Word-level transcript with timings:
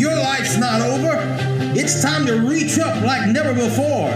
Your 0.00 0.16
life's 0.16 0.56
not 0.56 0.80
over. 0.80 1.12
It's 1.76 2.00
time 2.00 2.24
to 2.24 2.40
reach 2.40 2.78
up 2.78 3.02
like 3.02 3.28
never 3.28 3.52
before. 3.52 4.08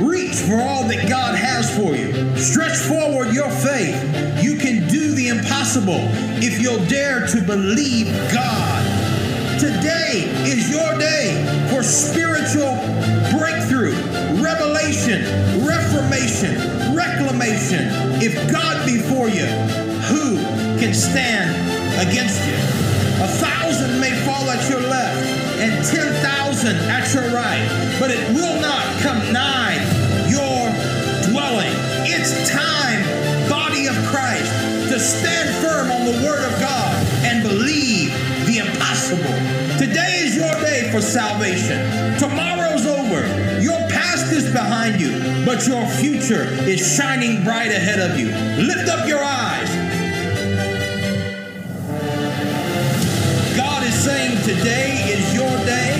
Reach 0.00 0.36
for 0.36 0.58
all 0.58 0.88
that 0.88 1.10
God 1.10 1.34
has 1.34 1.68
for 1.76 1.94
you. 1.94 2.34
Stretch 2.38 2.78
forward 2.78 3.34
your 3.34 3.50
faith. 3.50 4.42
You 4.42 4.56
can 4.56 4.88
do 4.88 5.12
the 5.12 5.28
impossible 5.28 6.00
if 6.40 6.58
you'll 6.58 6.82
dare 6.86 7.26
to 7.26 7.42
believe 7.42 8.06
God. 8.32 9.60
Today 9.60 10.24
is 10.48 10.70
your 10.70 10.96
day 10.96 11.36
for 11.68 11.82
spiritual 11.82 12.80
breakthrough, 13.36 13.92
revelation, 14.40 15.20
reformation, 15.60 16.96
reclamation. 16.96 17.92
If 18.24 18.50
God 18.50 18.86
be 18.86 18.96
for 18.96 19.28
you, 19.28 19.44
who 20.08 20.38
can 20.80 20.94
stand 20.94 21.52
against 22.08 22.40
you? 22.48 22.79
A 23.20 23.28
thousand 23.28 24.00
may 24.00 24.12
fall 24.24 24.48
at 24.50 24.68
your 24.68 24.80
left 24.80 25.26
and 25.60 25.84
ten 25.84 26.12
thousand 26.22 26.76
at 26.88 27.12
your 27.12 27.28
right, 27.34 27.66
but 28.00 28.10
it 28.10 28.20
will 28.34 28.60
not 28.60 28.84
come 29.02 29.32
nigh 29.32 29.76
your 30.28 30.72
dwelling. 31.28 31.72
It's 32.08 32.32
time, 32.48 33.04
body 33.48 33.86
of 33.86 33.94
Christ, 34.06 34.50
to 34.90 34.98
stand 34.98 35.48
firm 35.62 35.90
on 35.90 36.06
the 36.06 36.26
word 36.26 36.44
of 36.44 36.58
God 36.60 36.94
and 37.24 37.42
believe 37.42 38.10
the 38.46 38.58
impossible. 38.58 39.36
Today 39.78 40.24
is 40.24 40.36
your 40.36 40.52
day 40.60 40.90
for 40.90 41.00
salvation. 41.00 41.78
Tomorrow's 42.18 42.86
over. 42.86 43.20
Your 43.60 43.78
past 43.88 44.32
is 44.32 44.50
behind 44.50 45.00
you, 45.00 45.44
but 45.44 45.66
your 45.66 45.86
future 46.00 46.44
is 46.68 46.80
shining 46.96 47.44
bright 47.44 47.70
ahead 47.70 48.00
of 48.00 48.18
you. 48.18 48.28
Lift 48.64 48.88
up 48.88 49.06
your 49.06 49.22
eyes. 49.22 49.79
Today 54.56 54.98
is 55.06 55.30
your 55.30 55.54
day, 55.62 55.94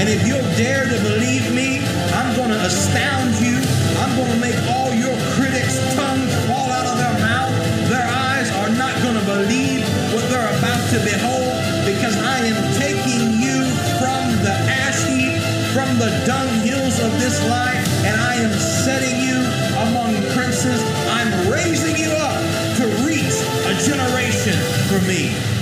and 0.00 0.08
if 0.08 0.24
you'll 0.26 0.48
dare 0.56 0.88
to 0.88 0.98
believe 1.04 1.52
me, 1.52 1.84
I'm 2.16 2.34
going 2.34 2.48
to 2.48 2.60
astound 2.64 3.36
you. 3.36 3.60
I'm 4.00 4.16
going 4.16 4.32
to 4.32 4.40
make 4.40 4.56
all 4.72 4.88
your 4.96 5.12
critics' 5.36 5.76
tongues 5.92 6.32
fall 6.48 6.72
out 6.72 6.88
of 6.88 6.96
their 6.96 7.16
mouth. 7.20 7.52
Their 7.92 8.08
eyes 8.08 8.48
are 8.64 8.72
not 8.72 8.96
going 9.04 9.20
to 9.20 9.26
believe 9.28 9.84
what 10.16 10.24
they're 10.32 10.48
about 10.48 10.80
to 10.96 10.98
behold 11.04 11.52
because 11.84 12.16
I 12.16 12.40
am 12.48 12.56
taking 12.80 13.36
you 13.36 13.68
from 14.00 14.24
the 14.48 14.56
ash 14.80 15.04
heap, 15.04 15.36
from 15.76 15.92
the 16.00 16.08
dunghills 16.24 17.04
of 17.04 17.12
this 17.20 17.36
life, 17.52 17.84
and 18.08 18.16
I 18.16 18.40
am 18.40 18.52
setting 18.56 19.20
you 19.20 19.36
among 19.84 20.16
princes. 20.32 20.80
I'm 21.20 21.52
raising 21.52 22.00
you 22.00 22.16
up 22.16 22.40
to 22.80 22.84
reach 23.04 23.36
a 23.68 23.76
generation 23.76 24.56
for 24.88 25.04
me. 25.04 25.59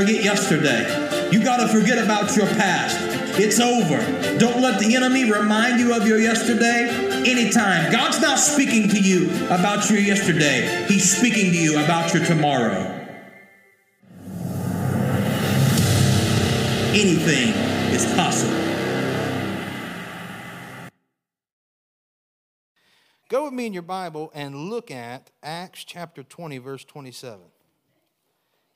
Forget 0.00 0.24
yesterday. 0.24 1.28
You 1.30 1.44
got 1.44 1.58
to 1.58 1.68
forget 1.68 1.98
about 1.98 2.34
your 2.34 2.46
past. 2.46 2.96
It's 3.38 3.60
over. 3.60 3.98
Don't 4.38 4.62
let 4.62 4.80
the 4.80 4.96
enemy 4.96 5.30
remind 5.30 5.78
you 5.78 5.94
of 5.94 6.06
your 6.06 6.18
yesterday 6.18 6.88
anytime. 7.26 7.92
God's 7.92 8.18
not 8.18 8.38
speaking 8.38 8.88
to 8.88 8.98
you 8.98 9.30
about 9.48 9.90
your 9.90 9.98
yesterday, 9.98 10.86
He's 10.88 11.14
speaking 11.14 11.52
to 11.52 11.58
you 11.58 11.84
about 11.84 12.14
your 12.14 12.24
tomorrow. 12.24 12.96
Anything 16.92 17.50
is 17.92 18.06
possible. 18.14 18.56
Go 23.28 23.44
with 23.44 23.52
me 23.52 23.66
in 23.66 23.74
your 23.74 23.82
Bible 23.82 24.32
and 24.34 24.70
look 24.70 24.90
at 24.90 25.30
Acts 25.42 25.84
chapter 25.84 26.22
20, 26.22 26.56
verse 26.56 26.86
27. 26.86 27.40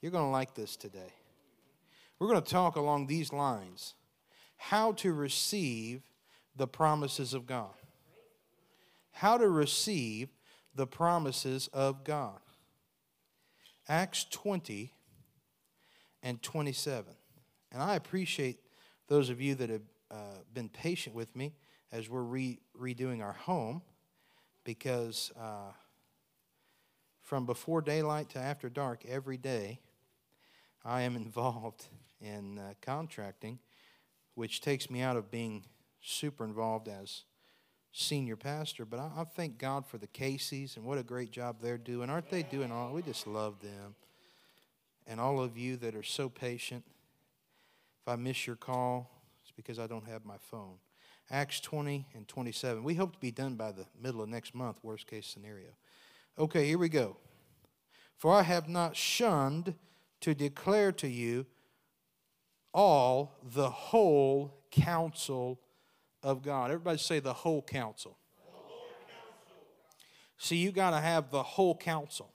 You're 0.05 0.10
going 0.10 0.27
to 0.27 0.30
like 0.30 0.55
this 0.55 0.77
today. 0.77 1.14
We're 2.19 2.28
going 2.28 2.42
to 2.42 2.50
talk 2.50 2.77
along 2.77 3.06
these 3.06 3.32
lines 3.32 3.94
how 4.59 4.92
to 4.92 5.15
receive 5.15 6.03
the 6.54 6.66
promises 6.66 7.32
of 7.32 7.47
God. 7.47 7.72
How 9.12 9.38
to 9.38 9.48
receive 9.48 10.28
the 10.75 10.87
promises 10.87 11.70
of 11.72 12.04
God. 12.04 12.38
Acts 13.88 14.26
20 14.31 14.93
and 16.22 16.43
27. 16.43 17.14
And 17.72 17.82
I 17.82 17.94
appreciate 17.94 18.59
those 19.09 19.31
of 19.31 19.41
you 19.41 19.54
that 19.54 19.70
have 19.70 19.88
uh, 20.10 20.16
been 20.53 20.69
patient 20.69 21.16
with 21.16 21.34
me 21.34 21.54
as 21.91 22.10
we're 22.10 22.20
re- 22.20 22.60
redoing 22.78 23.22
our 23.22 23.32
home 23.32 23.81
because 24.64 25.32
uh, 25.41 25.72
from 27.22 27.47
before 27.47 27.81
daylight 27.81 28.28
to 28.28 28.38
after 28.38 28.69
dark 28.69 29.03
every 29.09 29.38
day, 29.38 29.81
I 30.84 31.03
am 31.03 31.17
involved 31.17 31.87
in 32.21 32.59
uh, 32.59 32.75
contracting, 32.83 33.59
which 34.34 34.61
takes 34.61 34.91
me 34.91 35.00
out 35.00 35.17
of 35.17 35.31
being 35.31 35.65
super 36.03 36.45
involved 36.45 36.89
as 36.89 37.22
senior 37.93 38.37
pastor. 38.37 38.84
But 38.84 39.00
I, 39.00 39.11
I 39.17 39.25
thank 39.25 39.56
God 39.56 39.87
for 39.87 39.97
the 39.97 40.06
Caseys 40.06 40.77
and 40.77 40.84
what 40.84 40.99
a 40.99 41.03
great 41.03 41.31
job 41.31 41.56
they're 41.62 41.78
doing. 41.78 42.11
Aren't 42.11 42.31
they 42.31 42.43
doing 42.43 42.71
all? 42.71 42.93
We 42.93 43.00
just 43.00 43.27
love 43.27 43.61
them. 43.62 43.94
And 45.06 45.21
all 45.21 45.41
of 45.41 45.56
you 45.56 45.77
that 45.78 45.94
are 45.94 46.03
so 46.03 46.28
patient. 46.28 46.84
If 48.03 48.12
I 48.12 48.17
miss 48.17 48.47
your 48.47 48.56
call, 48.56 49.11
it's 49.43 49.53
because 49.53 49.78
I 49.78 49.87
don't 49.87 50.06
have 50.06 50.27
my 50.27 50.37
phone. 50.50 50.77
Acts 51.31 51.61
20 51.61 52.06
and 52.15 52.28
27. 52.28 52.84
We 52.84 52.94
hope 52.94 53.15
to 53.15 53.19
be 53.19 53.31
done 53.31 53.55
by 53.55 53.73
the 53.73 53.87
middle 53.99 54.21
of 54.21 54.28
next 54.28 54.55
month, 54.55 54.78
worst 54.83 55.06
case 55.06 55.27
scenario. 55.27 55.71
Okay, 56.39 56.67
here 56.67 56.78
we 56.78 56.91
go. 56.91 57.17
For 58.19 58.33
I 58.33 58.43
have 58.43 58.69
not 58.69 58.97
shunned 58.97 59.75
to 60.20 60.34
declare 60.34 60.92
to 60.92 61.08
you 61.08 61.47
all 62.72 63.38
the 63.42 63.70
whole 63.70 64.64
counsel 64.70 65.60
of 66.22 66.42
God. 66.42 66.70
Everybody 66.70 66.98
say 66.98 67.20
the 67.20 67.32
whole 67.32 67.62
counsel. 67.62 68.19
See, 70.38 70.56
you 70.56 70.72
got 70.72 70.91
to 70.91 71.00
have 71.00 71.30
the 71.30 71.42
whole 71.42 71.76
counsel. 71.76 72.32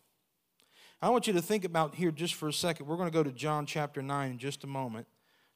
I 1.01 1.09
want 1.09 1.27
you 1.27 1.33
to 1.33 1.41
think 1.41 1.63
about 1.65 1.95
here 1.95 2.11
just 2.11 2.33
for 2.33 2.47
a 2.47 2.53
second. 2.53 2.87
We're 2.87 2.97
going 2.97 3.09
to 3.09 3.13
go 3.13 3.23
to 3.23 3.31
John 3.31 3.65
chapter 3.65 4.01
9 4.01 4.31
in 4.31 4.37
just 4.37 4.63
a 4.63 4.67
moment. 4.67 5.07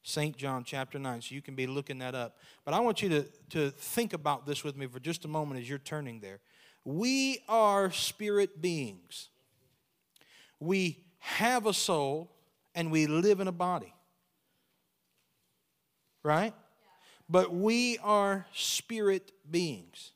St. 0.03 0.35
John 0.35 0.65
chapter 0.65 0.99
9, 0.99 1.21
so 1.21 1.33
you 1.33 1.41
can 1.41 1.55
be 1.55 1.65
looking 1.65 1.99
that 1.99 2.13
up. 2.13 2.37
But 2.65 2.73
I 2.73 2.81
want 2.81 3.01
you 3.01 3.09
to, 3.09 3.25
to 3.51 3.71
think 3.71 4.11
about 4.11 4.45
this 4.45 4.63
with 4.63 4.75
me 4.75 4.85
for 4.85 4.99
just 4.99 5.23
a 5.23 5.29
moment 5.29 5.61
as 5.61 5.69
you're 5.69 5.79
turning 5.79 6.19
there. 6.19 6.41
We 6.83 7.39
are 7.47 7.89
spirit 7.89 8.61
beings. 8.61 9.29
We 10.59 11.02
have 11.33 11.65
a 11.65 11.73
soul 11.73 12.31
and 12.75 12.91
we 12.91 13.07
live 13.07 13.39
in 13.39 13.47
a 13.47 13.51
body. 13.51 13.93
Right? 16.23 16.53
But 17.29 17.53
we 17.53 17.97
are 17.99 18.45
spirit 18.53 19.31
beings. 19.49 20.11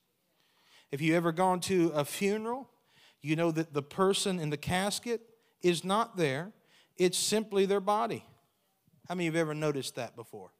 If 0.91 1.01
you 1.01 1.15
ever 1.15 1.31
gone 1.31 1.59
to 1.61 1.91
a 1.93 2.05
funeral, 2.05 2.69
you 3.21 3.35
know 3.35 3.51
that 3.51 3.73
the 3.73 3.81
person 3.81 4.39
in 4.39 4.49
the 4.49 4.57
casket 4.57 5.21
is 5.61 5.83
not 5.83 6.17
there, 6.17 6.51
it's 6.95 7.17
simply 7.17 7.65
their 7.65 7.81
body. 7.81 8.23
How 9.07 9.15
many 9.15 9.27
of 9.27 9.33
you 9.33 9.39
have 9.39 9.47
ever 9.47 9.53
noticed 9.53 9.95
that 9.95 10.15
before? 10.15 10.51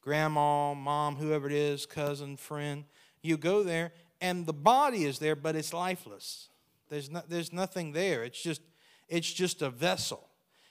Grandma, 0.00 0.72
mom, 0.72 1.16
whoever 1.16 1.46
it 1.48 1.52
is, 1.52 1.84
cousin, 1.84 2.36
friend. 2.36 2.84
You 3.22 3.36
go 3.36 3.62
there 3.64 3.92
and 4.20 4.46
the 4.46 4.52
body 4.52 5.04
is 5.04 5.18
there, 5.18 5.34
but 5.34 5.56
it's 5.56 5.72
lifeless. 5.72 6.48
There's, 6.88 7.10
no, 7.10 7.22
there's 7.28 7.52
nothing 7.52 7.92
there. 7.92 8.24
It's 8.24 8.40
just, 8.40 8.62
it's 9.08 9.32
just 9.32 9.62
a 9.62 9.70
vessel. 9.70 10.28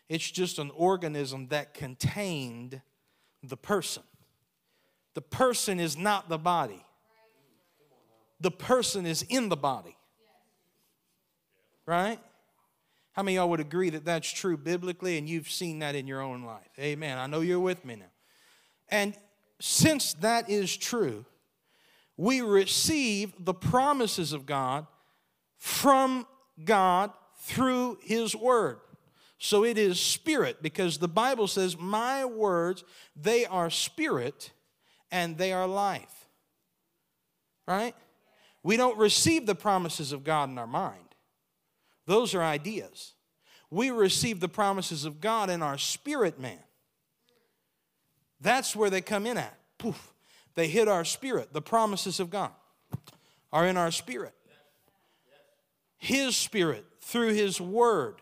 It's 0.07 0.29
just 0.29 0.59
an 0.59 0.71
organism 0.75 1.47
that 1.47 1.73
contained 1.73 2.81
the 3.43 3.57
person. 3.57 4.03
The 5.13 5.21
person 5.21 5.79
is 5.79 5.97
not 5.97 6.29
the 6.29 6.37
body. 6.37 6.83
The 8.39 8.51
person 8.51 9.05
is 9.05 9.23
in 9.23 9.49
the 9.49 9.55
body. 9.55 9.95
Right? 11.85 12.19
How 13.13 13.23
many 13.23 13.37
of 13.37 13.41
y'all 13.41 13.49
would 13.51 13.61
agree 13.61 13.89
that 13.91 14.03
that's 14.03 14.29
true 14.29 14.57
biblically 14.57 15.17
and 15.17 15.29
you've 15.29 15.49
seen 15.49 15.79
that 15.79 15.95
in 15.95 16.05
your 16.05 16.21
own 16.21 16.43
life? 16.43 16.67
Amen. 16.77 17.17
I 17.17 17.27
know 17.27 17.41
you're 17.41 17.59
with 17.59 17.85
me 17.85 17.95
now. 17.95 18.05
And 18.89 19.15
since 19.61 20.13
that 20.15 20.49
is 20.49 20.75
true, 20.75 21.25
we 22.17 22.41
receive 22.41 23.33
the 23.39 23.53
promises 23.53 24.33
of 24.33 24.45
God 24.45 24.85
from 25.65 26.27
God 26.63 27.09
through 27.39 27.97
His 28.03 28.35
Word. 28.35 28.77
So 29.39 29.65
it 29.65 29.79
is 29.79 29.99
spirit 29.99 30.61
because 30.61 30.99
the 30.99 31.07
Bible 31.07 31.47
says, 31.47 31.75
My 31.75 32.23
words, 32.23 32.83
they 33.15 33.47
are 33.47 33.71
spirit 33.71 34.51
and 35.11 35.39
they 35.39 35.53
are 35.53 35.65
life. 35.65 36.27
Right? 37.67 37.95
We 38.61 38.77
don't 38.77 38.99
receive 38.99 39.47
the 39.47 39.55
promises 39.55 40.11
of 40.11 40.23
God 40.23 40.51
in 40.51 40.59
our 40.59 40.67
mind. 40.67 41.15
Those 42.05 42.35
are 42.35 42.43
ideas. 42.43 43.13
We 43.71 43.89
receive 43.89 44.41
the 44.41 44.47
promises 44.47 45.03
of 45.03 45.19
God 45.19 45.49
in 45.49 45.63
our 45.63 45.79
spirit 45.79 46.39
man. 46.39 46.59
That's 48.39 48.75
where 48.75 48.91
they 48.91 49.01
come 49.01 49.25
in 49.25 49.37
at. 49.37 49.57
Poof. 49.79 50.13
They 50.53 50.67
hit 50.67 50.87
our 50.87 51.03
spirit. 51.03 51.53
The 51.53 51.61
promises 51.61 52.19
of 52.19 52.29
God 52.29 52.51
are 53.51 53.65
in 53.65 53.77
our 53.77 53.89
spirit. 53.89 54.35
His 56.05 56.35
Spirit 56.35 56.85
through 57.01 57.33
His 57.33 57.59
Word. 57.59 58.21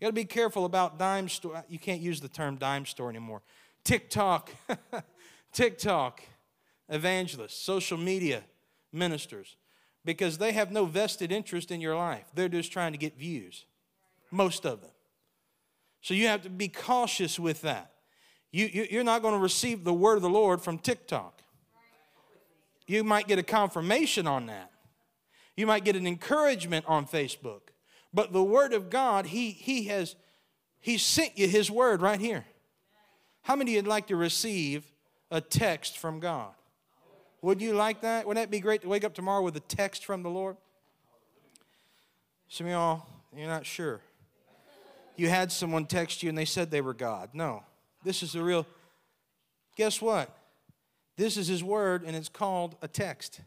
You 0.00 0.06
got 0.06 0.08
to 0.08 0.12
be 0.14 0.24
careful 0.24 0.64
about 0.64 0.98
dime 0.98 1.28
store. 1.28 1.62
You 1.68 1.78
can't 1.78 2.00
use 2.00 2.22
the 2.22 2.28
term 2.28 2.56
dime 2.56 2.86
store 2.86 3.10
anymore. 3.10 3.42
TikTok, 3.84 4.50
TikTok 5.52 6.22
evangelists, 6.88 7.58
social 7.58 7.98
media 7.98 8.42
ministers, 8.92 9.56
because 10.06 10.38
they 10.38 10.52
have 10.52 10.72
no 10.72 10.86
vested 10.86 11.30
interest 11.30 11.70
in 11.70 11.82
your 11.82 11.96
life. 11.96 12.24
They're 12.34 12.48
just 12.48 12.72
trying 12.72 12.92
to 12.92 12.98
get 12.98 13.18
views, 13.18 13.66
most 14.30 14.64
of 14.64 14.80
them. 14.80 14.90
So 16.00 16.14
you 16.14 16.28
have 16.28 16.42
to 16.42 16.50
be 16.50 16.68
cautious 16.68 17.38
with 17.38 17.60
that. 17.60 17.92
You, 18.50 18.86
you, 18.90 19.00
are 19.00 19.04
not 19.04 19.20
going 19.20 19.34
to 19.34 19.40
receive 19.40 19.84
the 19.84 19.92
word 19.92 20.16
of 20.16 20.22
the 20.22 20.30
Lord 20.30 20.62
from 20.62 20.78
TikTok. 20.78 21.42
You 22.86 23.04
might 23.04 23.28
get 23.28 23.38
a 23.38 23.42
confirmation 23.42 24.26
on 24.26 24.46
that. 24.46 24.71
You 25.56 25.66
might 25.66 25.84
get 25.84 25.96
an 25.96 26.06
encouragement 26.06 26.86
on 26.88 27.06
Facebook. 27.06 27.60
But 28.12 28.32
the 28.32 28.42
word 28.42 28.72
of 28.72 28.90
God, 28.90 29.26
He, 29.26 29.50
he 29.50 29.84
has 29.84 30.16
He 30.80 30.98
sent 30.98 31.38
you 31.38 31.48
His 31.48 31.70
word 31.70 32.00
right 32.02 32.20
here. 32.20 32.44
How 33.42 33.56
many 33.56 33.76
would 33.76 33.86
like 33.86 34.06
to 34.08 34.16
receive 34.16 34.84
a 35.30 35.40
text 35.40 35.98
from 35.98 36.20
God? 36.20 36.52
Would 37.40 37.60
you 37.60 37.74
like 37.74 38.02
that? 38.02 38.26
Wouldn't 38.26 38.42
that 38.42 38.50
be 38.50 38.60
great 38.60 38.82
to 38.82 38.88
wake 38.88 39.04
up 39.04 39.14
tomorrow 39.14 39.42
with 39.42 39.56
a 39.56 39.60
text 39.60 40.04
from 40.04 40.22
the 40.22 40.30
Lord? 40.30 40.56
Some 42.48 42.66
of 42.66 42.72
y'all, 42.72 43.06
you're 43.36 43.48
not 43.48 43.66
sure. 43.66 44.00
You 45.16 45.28
had 45.28 45.50
someone 45.50 45.86
text 45.86 46.22
you 46.22 46.28
and 46.28 46.38
they 46.38 46.44
said 46.44 46.70
they 46.70 46.80
were 46.80 46.94
God. 46.94 47.30
No. 47.32 47.64
This 48.04 48.22
is 48.22 48.32
the 48.32 48.42
real. 48.42 48.66
Guess 49.76 50.00
what? 50.00 50.36
This 51.16 51.36
is 51.36 51.48
His 51.48 51.62
Word, 51.62 52.04
and 52.04 52.16
it's 52.16 52.28
called 52.28 52.76
a 52.82 52.88
text. 52.88 53.40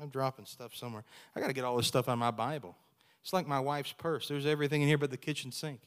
I'm 0.00 0.08
dropping 0.08 0.46
stuff 0.46 0.74
somewhere. 0.74 1.04
I 1.36 1.40
got 1.40 1.48
to 1.48 1.52
get 1.52 1.64
all 1.64 1.76
this 1.76 1.86
stuff 1.86 2.08
out 2.08 2.12
of 2.12 2.18
my 2.18 2.30
Bible. 2.30 2.76
It's 3.22 3.32
like 3.32 3.46
my 3.46 3.60
wife's 3.60 3.92
purse. 3.92 4.28
There's 4.28 4.46
everything 4.46 4.82
in 4.82 4.88
here 4.88 4.98
but 4.98 5.10
the 5.10 5.16
kitchen 5.16 5.52
sink. 5.52 5.80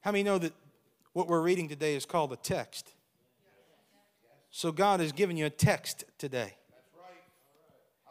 How 0.00 0.12
many 0.12 0.22
know 0.22 0.38
that 0.38 0.52
what 1.14 1.28
we're 1.28 1.40
reading 1.40 1.68
today 1.68 1.94
is 1.94 2.04
called 2.04 2.32
a 2.32 2.36
text? 2.36 2.92
So 4.50 4.70
God 4.70 5.00
has 5.00 5.12
given 5.12 5.36
you 5.36 5.46
a 5.46 5.50
text 5.50 6.04
today. 6.18 6.54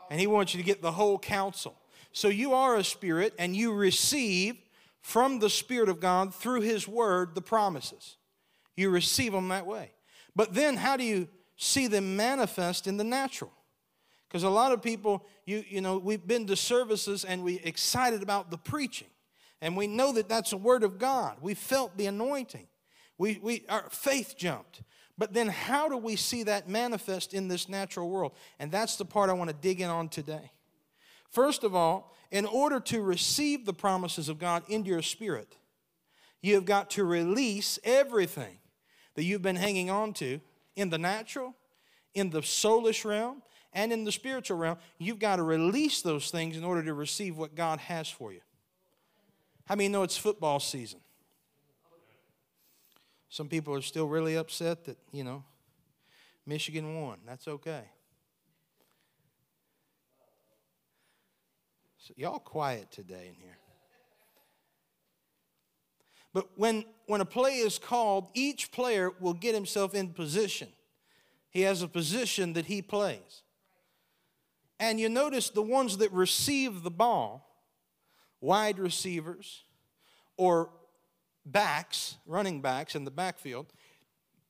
And 0.10 0.20
He 0.20 0.28
wants 0.28 0.54
you 0.54 0.60
to 0.60 0.66
get 0.66 0.82
the 0.82 0.92
whole 0.92 1.20
counsel. 1.20 1.76
So 2.12 2.28
you 2.28 2.54
are 2.54 2.76
a 2.76 2.84
spirit 2.84 3.34
and 3.38 3.56
you 3.56 3.74
receive 3.74 4.58
from 5.04 5.40
the 5.40 5.50
Spirit 5.50 5.90
of 5.90 6.00
God 6.00 6.34
through 6.34 6.62
His 6.62 6.88
Word 6.88 7.36
the 7.36 7.42
promises. 7.42 8.16
You 8.76 8.90
receive 8.90 9.34
them 9.34 9.50
that 9.50 9.68
way. 9.68 9.92
But 10.36 10.54
then, 10.54 10.78
how 10.78 10.98
do 10.98 11.04
you 11.04 11.28
see 11.64 11.88
them 11.88 12.16
manifest 12.16 12.88
in 12.88 12.98
the 12.98 13.04
natural? 13.04 13.52
Because 14.28 14.44
a 14.44 14.50
lot 14.50 14.72
of 14.72 14.82
people, 14.82 15.26
you, 15.46 15.64
you 15.68 15.82
know, 15.82 15.98
we've 15.98 16.26
been 16.26 16.48
to 16.48 16.56
services 16.56 17.24
and 17.24 17.44
we 17.44 17.60
excited 17.60 18.24
about 18.24 18.50
the 18.50 18.58
preaching. 18.58 19.08
And 19.62 19.78
we 19.78 19.88
know 19.88 20.12
that 20.14 20.28
that's 20.28 20.52
a 20.52 20.58
word 20.58 20.84
of 20.84 21.00
God. 21.00 21.38
We 21.40 21.54
felt 21.54 21.96
the 21.98 22.08
anointing. 22.08 22.68
We, 23.18 23.40
we, 23.42 23.64
our 23.70 23.88
faith 23.90 24.36
jumped. 24.38 24.82
But 25.18 25.34
then 25.34 25.48
how 25.48 25.88
do 25.88 25.98
we 25.98 26.16
see 26.16 26.44
that 26.44 26.68
manifest 26.68 27.34
in 27.34 27.48
this 27.48 27.70
natural 27.70 28.10
world? 28.10 28.34
And 28.60 28.72
that's 28.72 28.98
the 28.98 29.06
part 29.06 29.30
I 29.30 29.34
want 29.34 29.52
to 29.52 29.56
dig 29.56 29.80
in 29.80 29.90
on 29.90 30.10
today. 30.10 30.52
First 31.30 31.64
of 31.64 31.76
all, 31.76 32.14
in 32.32 32.46
order 32.46 32.80
to 32.80 33.02
receive 33.02 33.66
the 33.66 33.74
promises 33.74 34.28
of 34.28 34.40
God 34.40 34.64
into 34.68 34.90
your 34.90 35.04
spirit, 35.04 35.56
you 36.42 36.56
have 36.56 36.66
got 36.66 36.90
to 36.92 37.04
release 37.04 37.80
everything 37.84 38.58
that 39.16 39.24
you've 39.24 39.42
been 39.44 39.56
hanging 39.56 39.90
on 39.90 40.14
to 40.14 40.42
in 40.76 40.90
the 40.90 40.98
natural, 40.98 41.56
in 42.14 42.30
the 42.30 42.42
soulish 42.42 43.06
realm, 43.06 43.42
and 43.74 43.92
in 43.92 44.04
the 44.04 44.12
spiritual 44.12 44.58
realm. 44.58 44.78
You've 44.98 45.20
got 45.20 45.38
to 45.38 45.44
release 45.44 46.02
those 46.02 46.30
things 46.30 46.58
in 46.58 46.64
order 46.64 46.84
to 46.84 46.94
receive 46.94 47.38
what 47.38 47.56
God 47.56 47.80
has 47.80 48.10
for 48.10 48.32
you. 48.32 48.42
How 49.66 49.76
many 49.76 49.90
know 49.90 50.04
it's 50.04 50.18
football 50.18 50.60
season? 50.60 51.00
Some 53.30 53.48
people 53.48 53.74
are 53.74 53.82
still 53.82 54.08
really 54.08 54.36
upset 54.36 54.86
that, 54.86 54.98
you 55.12 55.24
know, 55.24 55.44
Michigan 56.46 57.02
won. 57.02 57.18
That's 57.26 57.48
okay. 57.48 57.84
So 61.98 62.14
y'all 62.18 62.38
quiet 62.38 62.92
today 62.92 63.30
in 63.30 63.36
here. 63.36 63.58
But 66.34 66.50
when, 66.56 66.86
when 67.06 67.22
a 67.22 67.26
play 67.26 67.58
is 67.58 67.78
called, 67.78 68.28
each 68.34 68.72
player 68.72 69.12
will 69.20 69.34
get 69.34 69.54
himself 69.54 69.94
in 69.94 70.10
position. 70.10 70.70
He 71.50 71.62
has 71.62 71.82
a 71.82 71.88
position 71.88 72.54
that 72.54 72.66
he 72.66 72.82
plays. 72.82 73.44
And 74.80 75.00
you 75.00 75.08
notice 75.10 75.50
the 75.50 75.62
ones 75.62 75.98
that 75.98 76.12
receive 76.12 76.84
the 76.84 76.92
ball, 76.92 77.48
wide 78.42 78.80
receivers 78.80 79.64
or 80.36 80.72
backs, 81.46 82.18
running 82.26 82.62
backs 82.62 82.96
in 82.96 83.06
the 83.06 83.12
backfield, 83.12 83.68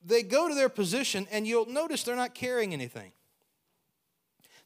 they 0.03 0.23
go 0.23 0.47
to 0.47 0.55
their 0.55 0.69
position 0.69 1.27
and 1.31 1.45
you'll 1.45 1.65
notice 1.65 2.03
they're 2.03 2.15
not 2.15 2.33
carrying 2.33 2.73
anything. 2.73 3.11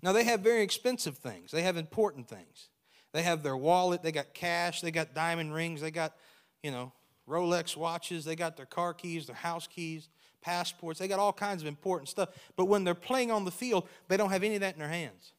Now, 0.01 0.11
they 0.11 0.23
have 0.25 0.41
very 0.41 0.61
expensive 0.61 1.17
things, 1.17 1.51
they 1.51 1.63
have 1.63 1.75
important 1.75 2.27
things. 2.27 2.69
They 3.13 3.23
have 3.23 3.41
their 3.41 3.57
wallet, 3.57 4.03
they 4.03 4.11
got 4.11 4.33
cash, 4.33 4.81
they 4.81 4.91
got 4.91 5.15
diamond 5.15 5.53
rings, 5.53 5.81
they 5.81 5.91
got, 5.91 6.13
you 6.61 6.71
know, 6.71 6.91
Rolex 7.27 7.75
watches, 7.75 8.25
they 8.25 8.35
got 8.35 8.55
their 8.57 8.65
car 8.65 8.93
keys, 8.93 9.27
their 9.27 9.35
house 9.35 9.67
keys, 9.67 10.07
passports, 10.41 10.99
they 10.99 11.07
got 11.07 11.19
all 11.19 11.33
kinds 11.33 11.61
of 11.61 11.67
important 11.67 12.07
stuff. 12.07 12.29
But 12.55 12.65
when 12.65 12.83
they're 12.83 12.95
playing 12.95 13.31
on 13.31 13.43
the 13.43 13.51
field, 13.51 13.87
they 14.07 14.17
don't 14.17 14.31
have 14.31 14.43
any 14.43 14.55
of 14.55 14.61
that 14.61 14.75
in 14.75 14.79
their 14.79 14.87
hands. 14.87 15.33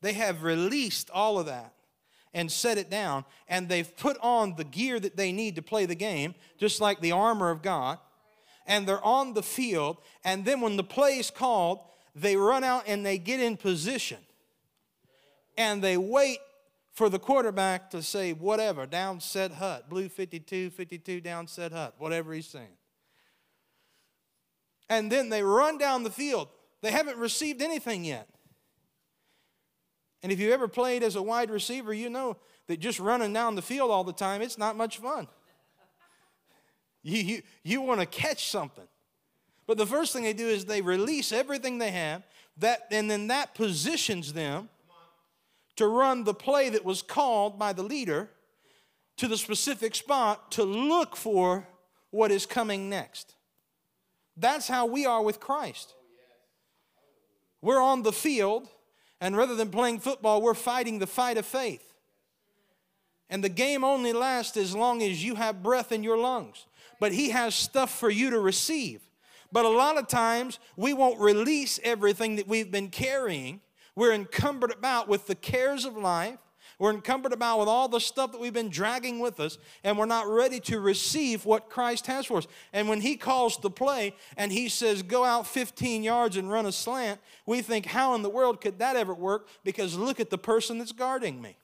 They 0.00 0.14
have 0.14 0.42
released 0.42 1.10
all 1.10 1.38
of 1.38 1.46
that 1.46 1.72
and 2.34 2.50
set 2.50 2.78
it 2.78 2.90
down, 2.90 3.24
and 3.46 3.68
they've 3.68 3.96
put 3.96 4.16
on 4.20 4.56
the 4.56 4.64
gear 4.64 4.98
that 4.98 5.16
they 5.16 5.32
need 5.32 5.54
to 5.56 5.62
play 5.62 5.86
the 5.86 5.94
game, 5.94 6.34
just 6.58 6.80
like 6.80 7.00
the 7.00 7.12
armor 7.12 7.50
of 7.50 7.62
God, 7.62 7.98
and 8.66 8.88
they're 8.88 9.04
on 9.04 9.34
the 9.34 9.42
field, 9.42 9.98
and 10.24 10.44
then 10.44 10.60
when 10.60 10.76
the 10.76 10.84
play 10.84 11.18
is 11.18 11.30
called, 11.30 11.80
they 12.14 12.36
run 12.36 12.64
out 12.64 12.84
and 12.86 13.04
they 13.04 13.18
get 13.18 13.38
in 13.38 13.56
position, 13.56 14.18
and 15.56 15.82
they 15.82 15.96
wait 15.96 16.38
for 16.92 17.08
the 17.08 17.18
quarterback 17.18 17.90
to 17.90 18.02
say 18.02 18.32
whatever, 18.32 18.86
down 18.86 19.20
set 19.20 19.52
hut, 19.52 19.88
blue 19.88 20.08
52, 20.08 20.70
52, 20.70 21.20
down 21.20 21.46
set 21.46 21.72
hut, 21.72 21.94
whatever 21.98 22.32
he's 22.32 22.46
saying. 22.46 22.76
And 24.88 25.10
then 25.10 25.30
they 25.30 25.42
run 25.42 25.78
down 25.78 26.02
the 26.02 26.10
field. 26.10 26.48
They 26.82 26.90
haven't 26.90 27.16
received 27.16 27.62
anything 27.62 28.04
yet. 28.04 28.28
And 30.22 30.30
if 30.30 30.38
you 30.38 30.52
ever 30.52 30.68
played 30.68 31.02
as 31.02 31.16
a 31.16 31.22
wide 31.22 31.50
receiver, 31.50 31.94
you 31.94 32.10
know 32.10 32.36
that 32.68 32.78
just 32.78 33.00
running 33.00 33.32
down 33.32 33.54
the 33.54 33.62
field 33.62 33.90
all 33.90 34.04
the 34.04 34.12
time, 34.12 34.42
it's 34.42 34.58
not 34.58 34.76
much 34.76 34.98
fun. 34.98 35.28
You, 37.02 37.22
you, 37.22 37.42
you 37.64 37.80
want 37.80 38.00
to 38.00 38.06
catch 38.06 38.48
something. 38.48 38.86
But 39.66 39.78
the 39.78 39.86
first 39.86 40.12
thing 40.12 40.24
they 40.24 40.32
do 40.32 40.46
is 40.46 40.66
they 40.66 40.82
release 40.82 41.32
everything 41.32 41.78
they 41.78 41.90
have, 41.90 42.22
that, 42.58 42.86
and 42.90 43.10
then 43.10 43.28
that 43.28 43.54
positions 43.54 44.32
them 44.32 44.68
to 45.76 45.86
run 45.86 46.24
the 46.24 46.34
play 46.34 46.68
that 46.68 46.84
was 46.84 47.02
called 47.02 47.58
by 47.58 47.72
the 47.72 47.82
leader 47.82 48.30
to 49.16 49.28
the 49.28 49.36
specific 49.36 49.94
spot 49.94 50.50
to 50.52 50.64
look 50.64 51.16
for 51.16 51.66
what 52.10 52.30
is 52.30 52.46
coming 52.46 52.88
next. 52.88 53.34
That's 54.36 54.68
how 54.68 54.86
we 54.86 55.06
are 55.06 55.22
with 55.22 55.40
Christ. 55.40 55.94
We're 57.60 57.80
on 57.80 58.02
the 58.02 58.12
field, 58.12 58.68
and 59.20 59.36
rather 59.36 59.54
than 59.54 59.70
playing 59.70 60.00
football, 60.00 60.42
we're 60.42 60.54
fighting 60.54 60.98
the 60.98 61.06
fight 61.06 61.36
of 61.36 61.46
faith. 61.46 61.94
And 63.30 63.42
the 63.42 63.48
game 63.48 63.84
only 63.84 64.12
lasts 64.12 64.56
as 64.56 64.74
long 64.74 65.02
as 65.02 65.24
you 65.24 65.36
have 65.36 65.62
breath 65.62 65.92
in 65.92 66.02
your 66.02 66.18
lungs. 66.18 66.66
But 67.00 67.12
He 67.12 67.30
has 67.30 67.54
stuff 67.54 67.96
for 67.98 68.10
you 68.10 68.30
to 68.30 68.40
receive. 68.40 69.00
But 69.50 69.64
a 69.64 69.70
lot 69.70 69.96
of 69.96 70.08
times, 70.08 70.58
we 70.76 70.92
won't 70.92 71.20
release 71.20 71.78
everything 71.82 72.36
that 72.36 72.48
we've 72.48 72.70
been 72.70 72.88
carrying 72.88 73.60
we're 73.94 74.12
encumbered 74.12 74.72
about 74.72 75.08
with 75.08 75.26
the 75.26 75.34
cares 75.34 75.84
of 75.84 75.96
life. 75.96 76.38
We're 76.78 76.92
encumbered 76.92 77.32
about 77.32 77.60
with 77.60 77.68
all 77.68 77.86
the 77.86 78.00
stuff 78.00 78.32
that 78.32 78.40
we've 78.40 78.52
been 78.52 78.70
dragging 78.70 79.20
with 79.20 79.38
us, 79.38 79.58
and 79.84 79.96
we're 79.96 80.06
not 80.06 80.26
ready 80.26 80.58
to 80.60 80.80
receive 80.80 81.44
what 81.44 81.70
Christ 81.70 82.06
has 82.06 82.26
for 82.26 82.38
us. 82.38 82.46
And 82.72 82.88
when 82.88 83.00
He 83.00 83.16
calls 83.16 83.58
the 83.58 83.70
play 83.70 84.14
and 84.36 84.50
He 84.50 84.68
says, 84.68 85.02
Go 85.02 85.24
out 85.24 85.46
15 85.46 86.02
yards 86.02 86.36
and 86.36 86.50
run 86.50 86.66
a 86.66 86.72
slant, 86.72 87.20
we 87.46 87.62
think, 87.62 87.86
How 87.86 88.14
in 88.14 88.22
the 88.22 88.30
world 88.30 88.60
could 88.60 88.78
that 88.78 88.96
ever 88.96 89.14
work? 89.14 89.48
Because 89.62 89.96
look 89.96 90.18
at 90.18 90.30
the 90.30 90.38
person 90.38 90.78
that's 90.78 90.92
guarding 90.92 91.40
me. 91.40 91.56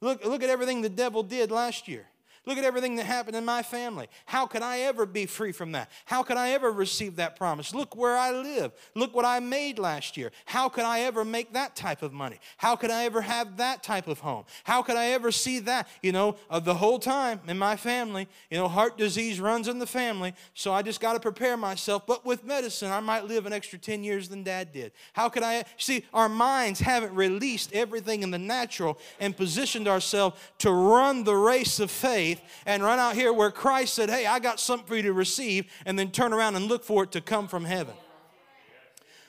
Look, 0.00 0.24
look 0.24 0.42
at 0.42 0.50
everything 0.50 0.82
the 0.82 0.88
devil 0.88 1.22
did 1.22 1.50
last 1.50 1.86
year. 1.86 2.06
Look 2.48 2.56
at 2.56 2.64
everything 2.64 2.96
that 2.96 3.04
happened 3.04 3.36
in 3.36 3.44
my 3.44 3.62
family. 3.62 4.08
How 4.24 4.46
could 4.46 4.62
I 4.62 4.78
ever 4.78 5.04
be 5.04 5.26
free 5.26 5.52
from 5.52 5.72
that? 5.72 5.90
How 6.06 6.22
could 6.22 6.38
I 6.38 6.52
ever 6.52 6.72
receive 6.72 7.16
that 7.16 7.36
promise? 7.36 7.74
Look 7.74 7.94
where 7.94 8.16
I 8.16 8.30
live. 8.30 8.72
Look 8.94 9.14
what 9.14 9.26
I 9.26 9.38
made 9.38 9.78
last 9.78 10.16
year. 10.16 10.32
How 10.46 10.70
could 10.70 10.84
I 10.84 11.00
ever 11.00 11.26
make 11.26 11.52
that 11.52 11.76
type 11.76 12.00
of 12.00 12.14
money? 12.14 12.38
How 12.56 12.74
could 12.74 12.90
I 12.90 13.04
ever 13.04 13.20
have 13.20 13.58
that 13.58 13.82
type 13.82 14.08
of 14.08 14.20
home? 14.20 14.46
How 14.64 14.80
could 14.80 14.96
I 14.96 15.08
ever 15.08 15.30
see 15.30 15.58
that? 15.58 15.88
You 16.02 16.12
know, 16.12 16.36
the 16.62 16.72
whole 16.72 16.98
time 16.98 17.42
in 17.46 17.58
my 17.58 17.76
family, 17.76 18.26
you 18.50 18.56
know, 18.56 18.66
heart 18.66 18.96
disease 18.96 19.40
runs 19.40 19.68
in 19.68 19.78
the 19.78 19.86
family, 19.86 20.32
so 20.54 20.72
I 20.72 20.80
just 20.80 21.02
got 21.02 21.12
to 21.12 21.20
prepare 21.20 21.58
myself. 21.58 22.06
But 22.06 22.24
with 22.24 22.44
medicine, 22.44 22.90
I 22.90 23.00
might 23.00 23.26
live 23.26 23.44
an 23.44 23.52
extra 23.52 23.78
10 23.78 24.02
years 24.02 24.26
than 24.26 24.42
dad 24.42 24.72
did. 24.72 24.92
How 25.12 25.28
could 25.28 25.42
I? 25.42 25.64
See, 25.76 26.06
our 26.14 26.30
minds 26.30 26.80
haven't 26.80 27.14
released 27.14 27.74
everything 27.74 28.22
in 28.22 28.30
the 28.30 28.38
natural 28.38 28.98
and 29.20 29.36
positioned 29.36 29.86
ourselves 29.86 30.40
to 30.60 30.72
run 30.72 31.24
the 31.24 31.36
race 31.36 31.78
of 31.78 31.90
faith 31.90 32.37
faith 32.38 32.62
and 32.66 32.82
run 32.82 32.98
out 32.98 33.14
here 33.14 33.32
where 33.32 33.50
Christ 33.50 33.94
said, 33.94 34.10
Hey, 34.10 34.26
I 34.26 34.38
got 34.38 34.60
something 34.60 34.86
for 34.86 34.96
you 34.96 35.02
to 35.02 35.12
receive, 35.12 35.66
and 35.86 35.98
then 35.98 36.10
turn 36.10 36.32
around 36.32 36.56
and 36.56 36.66
look 36.66 36.84
for 36.84 37.04
it 37.04 37.12
to 37.12 37.20
come 37.20 37.48
from 37.48 37.64
heaven. 37.64 37.94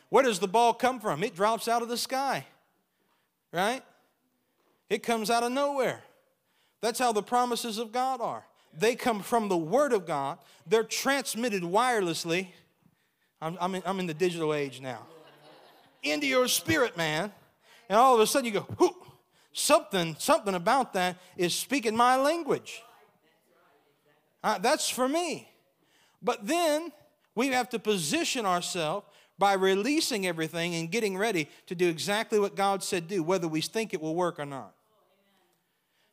Where 0.09 0.23
does 0.23 0.39
the 0.39 0.47
ball 0.47 0.73
come 0.73 0.99
from? 0.99 1.23
It 1.23 1.35
drops 1.35 1.67
out 1.67 1.81
of 1.81 1.89
the 1.89 1.97
sky, 1.97 2.45
right? 3.53 3.83
It 4.89 5.03
comes 5.03 5.29
out 5.29 5.43
of 5.43 5.51
nowhere. 5.51 6.01
That's 6.81 6.97
how 6.97 7.11
the 7.11 7.21
promises 7.21 7.77
of 7.77 7.91
God 7.91 8.21
are. 8.21 8.45
They 8.77 8.95
come 8.95 9.21
from 9.21 9.49
the 9.49 9.57
Word 9.57 9.93
of 9.93 10.05
God, 10.05 10.39
they're 10.65 10.83
transmitted 10.83 11.63
wirelessly. 11.63 12.47
I'm, 13.41 13.57
I'm, 13.61 13.75
in, 13.75 13.83
I'm 13.85 13.99
in 13.99 14.07
the 14.07 14.13
digital 14.13 14.53
age 14.53 14.81
now. 14.81 15.05
Into 16.03 16.27
your 16.27 16.47
spirit, 16.49 16.97
man. 16.97 17.31
And 17.87 17.97
all 17.97 18.13
of 18.13 18.19
a 18.19 18.27
sudden 18.27 18.45
you 18.45 18.51
go, 18.51 18.67
Whoo! 18.77 18.95
something, 19.53 20.15
something 20.19 20.55
about 20.55 20.93
that 20.93 21.17
is 21.37 21.53
speaking 21.53 21.95
my 21.95 22.15
language. 22.15 22.83
Uh, 24.43 24.57
that's 24.57 24.89
for 24.89 25.07
me. 25.07 25.49
But 26.21 26.47
then 26.47 26.91
we 27.35 27.47
have 27.49 27.69
to 27.69 27.79
position 27.79 28.45
ourselves 28.45 29.05
by 29.37 29.53
releasing 29.53 30.27
everything 30.27 30.75
and 30.75 30.91
getting 30.91 31.17
ready 31.17 31.49
to 31.67 31.75
do 31.75 31.87
exactly 31.87 32.39
what 32.39 32.55
God 32.55 32.83
said 32.83 33.07
do, 33.07 33.23
whether 33.23 33.47
we 33.47 33.61
think 33.61 33.93
it 33.93 34.01
will 34.01 34.15
work 34.15 34.39
or 34.39 34.45
not. 34.45 34.73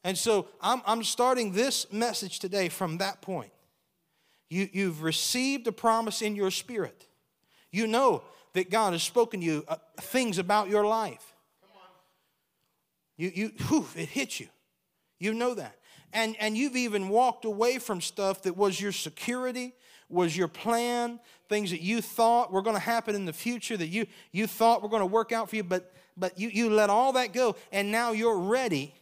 And 0.05 0.17
so 0.17 0.47
I'm, 0.61 0.81
I'm 0.87 1.03
starting 1.03 1.51
this 1.53 1.93
message 1.93 2.39
today 2.39 2.69
from 2.69 2.99
that 2.99 3.21
point. 3.21 3.51
You, 4.49 4.69
you've 4.73 5.03
received 5.03 5.67
a 5.67 5.73
promise 5.73 6.23
in 6.23 6.37
your 6.37 6.53
spirit. 6.53 7.09
You 7.73 7.89
know 7.89 8.23
that 8.53 8.71
God 8.71 8.93
has 8.93 9.03
spoken 9.03 9.41
to 9.41 9.47
you 9.47 9.65
uh, 9.67 9.77
things 10.01 10.39
about 10.39 10.69
your 10.69 10.87
life. 10.87 11.35
You, 13.17 13.33
you, 13.35 13.53
whew, 13.67 13.87
it 13.97 14.09
hits 14.11 14.39
you. 14.39 14.47
You 15.19 15.35
know 15.35 15.55
that 15.55 15.77
and, 16.13 16.37
and 16.41 16.57
you've 16.57 16.77
even 16.77 17.09
walked 17.09 17.45
away 17.45 17.79
from 17.79 18.01
stuff 18.01 18.43
that 18.43 18.57
was 18.57 18.81
your 18.81 18.93
security, 18.93 19.75
was 20.09 20.37
your 20.37 20.49
plan, 20.49 21.21
things 21.49 21.71
that 21.71 21.81
you 21.81 22.01
thought 22.01 22.53
were 22.53 22.63
going 22.63 22.77
to 22.77 22.81
happen 22.81 23.15
in 23.15 23.25
the 23.25 23.33
future 23.33 23.77
that 23.77 23.89
you, 23.89 24.07
you 24.33 24.47
thought 24.47 24.83
were 24.83 24.89
going 24.89 25.01
to 25.01 25.07
work 25.07 25.33
out 25.33 25.51
for 25.51 25.57
you, 25.57 25.65
but, 25.65 25.93
but 26.17 26.39
you, 26.39 26.49
you 26.49 26.71
let 26.71 26.91
all 26.91 27.13
that 27.13 27.33
go, 27.33 27.57
and 27.73 27.91
now 27.91 28.13
you're 28.13 28.39
ready 28.39 28.95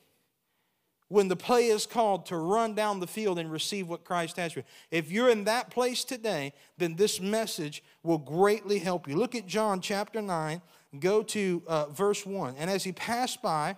when 1.09 1.29
the 1.29 1.37
play 1.37 1.67
is 1.67 1.87
called 1.87 2.27
to 2.27 2.37
run 2.37 2.75
down 2.75 2.99
the 2.99 3.07
field 3.07 3.39
and 3.39 3.53
receive 3.53 3.89
what 3.89 4.05
Christ 4.05 4.37
has 4.37 4.53
for 4.53 4.61
you. 4.61 4.65
If 4.91 5.13
you're 5.13 5.29
in 5.29 5.45
that 5.45 5.71
place 5.71 6.03
today, 6.03 6.55
then 6.79 6.97
this 6.97 7.21
message 7.21 7.85
will 8.03 8.19
greatly 8.19 8.79
help 8.79 9.07
you. 9.07 9.17
Look 9.17 9.35
at 9.35 9.47
John 9.47 9.81
chapter 9.81 10.23
9, 10.23 10.63
go 10.99 11.23
to 11.23 11.63
uh, 11.67 11.87
verse 11.87 12.25
1. 12.25 12.57
And 12.59 12.71
as 12.71 12.85
he 12.85 12.93
passed 12.93 13.43
by, 13.43 13.77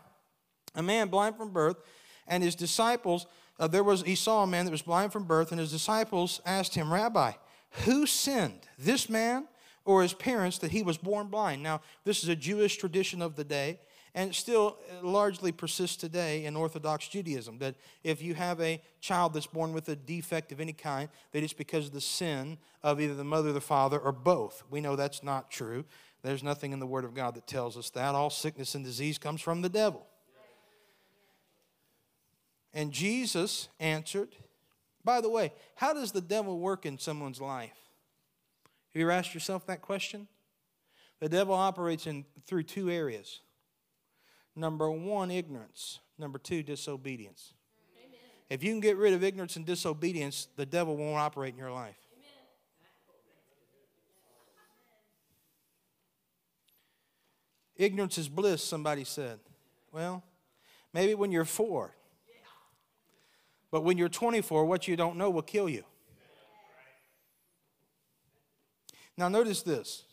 a 0.74 0.82
man 0.82 1.08
blind 1.08 1.36
from 1.36 1.50
birth, 1.50 1.76
and 2.28 2.42
his 2.42 2.54
disciples, 2.54 3.26
uh, 3.58 3.66
there 3.66 3.84
was, 3.84 4.02
he 4.02 4.14
saw 4.14 4.42
a 4.42 4.46
man 4.46 4.64
that 4.64 4.70
was 4.70 4.82
blind 4.82 5.12
from 5.12 5.24
birth, 5.24 5.50
and 5.50 5.60
his 5.60 5.70
disciples 5.70 6.40
asked 6.44 6.74
him, 6.74 6.92
Rabbi, 6.92 7.32
who 7.84 8.06
sinned, 8.06 8.66
this 8.78 9.08
man 9.08 9.48
or 9.84 10.02
his 10.02 10.12
parents, 10.12 10.58
that 10.58 10.72
he 10.72 10.82
was 10.82 10.98
born 10.98 11.28
blind? 11.28 11.62
Now, 11.62 11.80
this 12.04 12.22
is 12.22 12.28
a 12.28 12.36
Jewish 12.36 12.76
tradition 12.76 13.22
of 13.22 13.36
the 13.36 13.44
day, 13.44 13.80
and 14.14 14.30
it 14.30 14.34
still 14.34 14.78
uh, 14.90 15.06
largely 15.06 15.52
persists 15.52 15.96
today 15.96 16.46
in 16.46 16.56
Orthodox 16.56 17.06
Judaism 17.06 17.58
that 17.58 17.74
if 18.02 18.22
you 18.22 18.34
have 18.34 18.60
a 18.60 18.80
child 19.00 19.34
that's 19.34 19.46
born 19.46 19.72
with 19.72 19.88
a 19.90 19.96
defect 19.96 20.52
of 20.52 20.60
any 20.60 20.72
kind, 20.72 21.10
that 21.32 21.42
it's 21.42 21.52
because 21.52 21.86
of 21.86 21.92
the 21.92 22.00
sin 22.00 22.56
of 22.82 23.00
either 23.00 23.14
the 23.14 23.24
mother 23.24 23.50
or 23.50 23.52
the 23.52 23.60
father 23.60 23.98
or 23.98 24.12
both. 24.12 24.64
We 24.70 24.80
know 24.80 24.96
that's 24.96 25.22
not 25.22 25.50
true. 25.50 25.84
There's 26.22 26.42
nothing 26.42 26.72
in 26.72 26.80
the 26.80 26.86
Word 26.86 27.04
of 27.04 27.14
God 27.14 27.34
that 27.34 27.46
tells 27.46 27.76
us 27.76 27.90
that. 27.90 28.14
All 28.14 28.30
sickness 28.30 28.74
and 28.74 28.84
disease 28.84 29.18
comes 29.18 29.40
from 29.42 29.60
the 29.62 29.68
devil. 29.68 30.06
And 32.76 32.92
Jesus 32.92 33.70
answered, 33.80 34.28
by 35.02 35.22
the 35.22 35.30
way, 35.30 35.54
how 35.76 35.94
does 35.94 36.12
the 36.12 36.20
devil 36.20 36.58
work 36.58 36.84
in 36.84 36.98
someone's 36.98 37.40
life? 37.40 37.72
Have 38.92 39.00
you 39.00 39.06
ever 39.06 39.12
asked 39.12 39.32
yourself 39.32 39.66
that 39.66 39.80
question? 39.80 40.28
The 41.18 41.30
devil 41.30 41.54
operates 41.54 42.06
in 42.06 42.26
through 42.46 42.64
two 42.64 42.90
areas. 42.90 43.40
Number 44.54 44.90
one, 44.90 45.30
ignorance. 45.30 46.00
Number 46.18 46.38
two, 46.38 46.62
disobedience. 46.62 47.54
Amen. 47.98 48.18
If 48.50 48.62
you 48.62 48.72
can 48.72 48.80
get 48.80 48.98
rid 48.98 49.14
of 49.14 49.24
ignorance 49.24 49.56
and 49.56 49.64
disobedience, 49.64 50.48
the 50.56 50.66
devil 50.66 50.98
won't 50.98 51.16
operate 51.16 51.54
in 51.54 51.58
your 51.58 51.72
life. 51.72 51.96
Ignorance 57.74 58.18
is 58.18 58.28
bliss, 58.28 58.62
somebody 58.62 59.04
said. 59.04 59.38
Well, 59.92 60.22
maybe 60.92 61.14
when 61.14 61.32
you're 61.32 61.46
four, 61.46 61.94
but 63.70 63.82
when 63.82 63.98
you're 63.98 64.08
24, 64.08 64.64
what 64.64 64.88
you 64.88 64.96
don't 64.96 65.16
know 65.16 65.30
will 65.30 65.42
kill 65.42 65.68
you. 65.68 65.84
Now, 69.16 69.28
notice 69.28 69.62
this. 69.62 70.04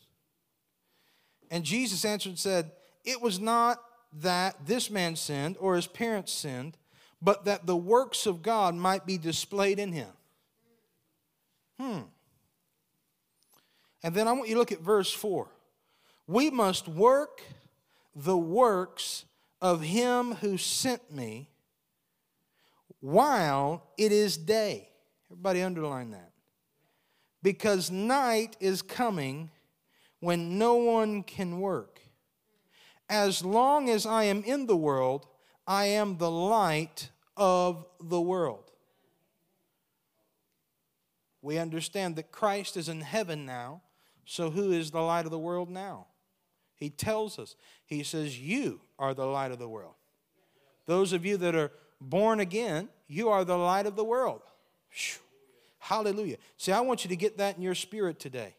And 1.50 1.64
Jesus 1.64 2.04
answered 2.04 2.30
and 2.30 2.38
said, 2.38 2.72
It 3.04 3.20
was 3.20 3.38
not 3.38 3.78
that 4.20 4.66
this 4.66 4.90
man 4.90 5.16
sinned 5.16 5.56
or 5.60 5.76
his 5.76 5.86
parents 5.86 6.32
sinned, 6.32 6.76
but 7.20 7.44
that 7.44 7.66
the 7.66 7.76
works 7.76 8.26
of 8.26 8.42
God 8.42 8.74
might 8.74 9.06
be 9.06 9.18
displayed 9.18 9.78
in 9.78 9.92
him. 9.92 10.10
Hmm. 11.78 12.00
And 14.02 14.14
then 14.14 14.28
I 14.28 14.32
want 14.32 14.48
you 14.48 14.54
to 14.54 14.58
look 14.58 14.72
at 14.72 14.80
verse 14.80 15.12
4. 15.12 15.48
We 16.26 16.50
must 16.50 16.88
work 16.88 17.42
the 18.14 18.36
works 18.36 19.24
of 19.60 19.82
him 19.82 20.34
who 20.36 20.56
sent 20.56 21.12
me 21.12 21.48
while 23.04 23.82
it 23.98 24.12
is 24.12 24.38
day. 24.38 24.88
Everybody 25.30 25.60
underline 25.60 26.12
that. 26.12 26.30
Because 27.42 27.90
night 27.90 28.56
is 28.60 28.80
coming 28.80 29.50
when 30.20 30.56
no 30.56 30.76
one 30.76 31.22
can 31.22 31.60
work. 31.60 32.00
As 33.10 33.44
long 33.44 33.90
as 33.90 34.06
I 34.06 34.24
am 34.24 34.42
in 34.44 34.66
the 34.66 34.76
world, 34.76 35.26
I 35.66 35.84
am 35.84 36.16
the 36.16 36.30
light 36.30 37.10
of 37.36 37.84
the 38.00 38.22
world. 38.22 38.70
We 41.42 41.58
understand 41.58 42.16
that 42.16 42.32
Christ 42.32 42.74
is 42.74 42.88
in 42.88 43.02
heaven 43.02 43.44
now, 43.44 43.82
so 44.24 44.48
who 44.48 44.72
is 44.72 44.90
the 44.90 45.02
light 45.02 45.26
of 45.26 45.30
the 45.30 45.38
world 45.38 45.68
now? 45.68 46.06
He 46.74 46.88
tells 46.88 47.38
us, 47.38 47.54
He 47.84 48.02
says, 48.02 48.40
You 48.40 48.80
are 48.98 49.12
the 49.12 49.26
light 49.26 49.52
of 49.52 49.58
the 49.58 49.68
world. 49.68 49.96
Those 50.86 51.12
of 51.12 51.26
you 51.26 51.36
that 51.36 51.54
are 51.54 51.70
born 52.00 52.40
again, 52.40 52.88
you 53.06 53.28
are 53.28 53.44
the 53.44 53.56
light 53.56 53.86
of 53.86 53.96
the 53.96 54.04
world. 54.04 54.42
Whew. 54.90 55.20
Hallelujah. 55.78 56.38
See, 56.56 56.72
I 56.72 56.80
want 56.80 57.04
you 57.04 57.10
to 57.10 57.16
get 57.16 57.36
that 57.38 57.56
in 57.56 57.62
your 57.62 57.74
spirit 57.74 58.18
today. 58.18 58.54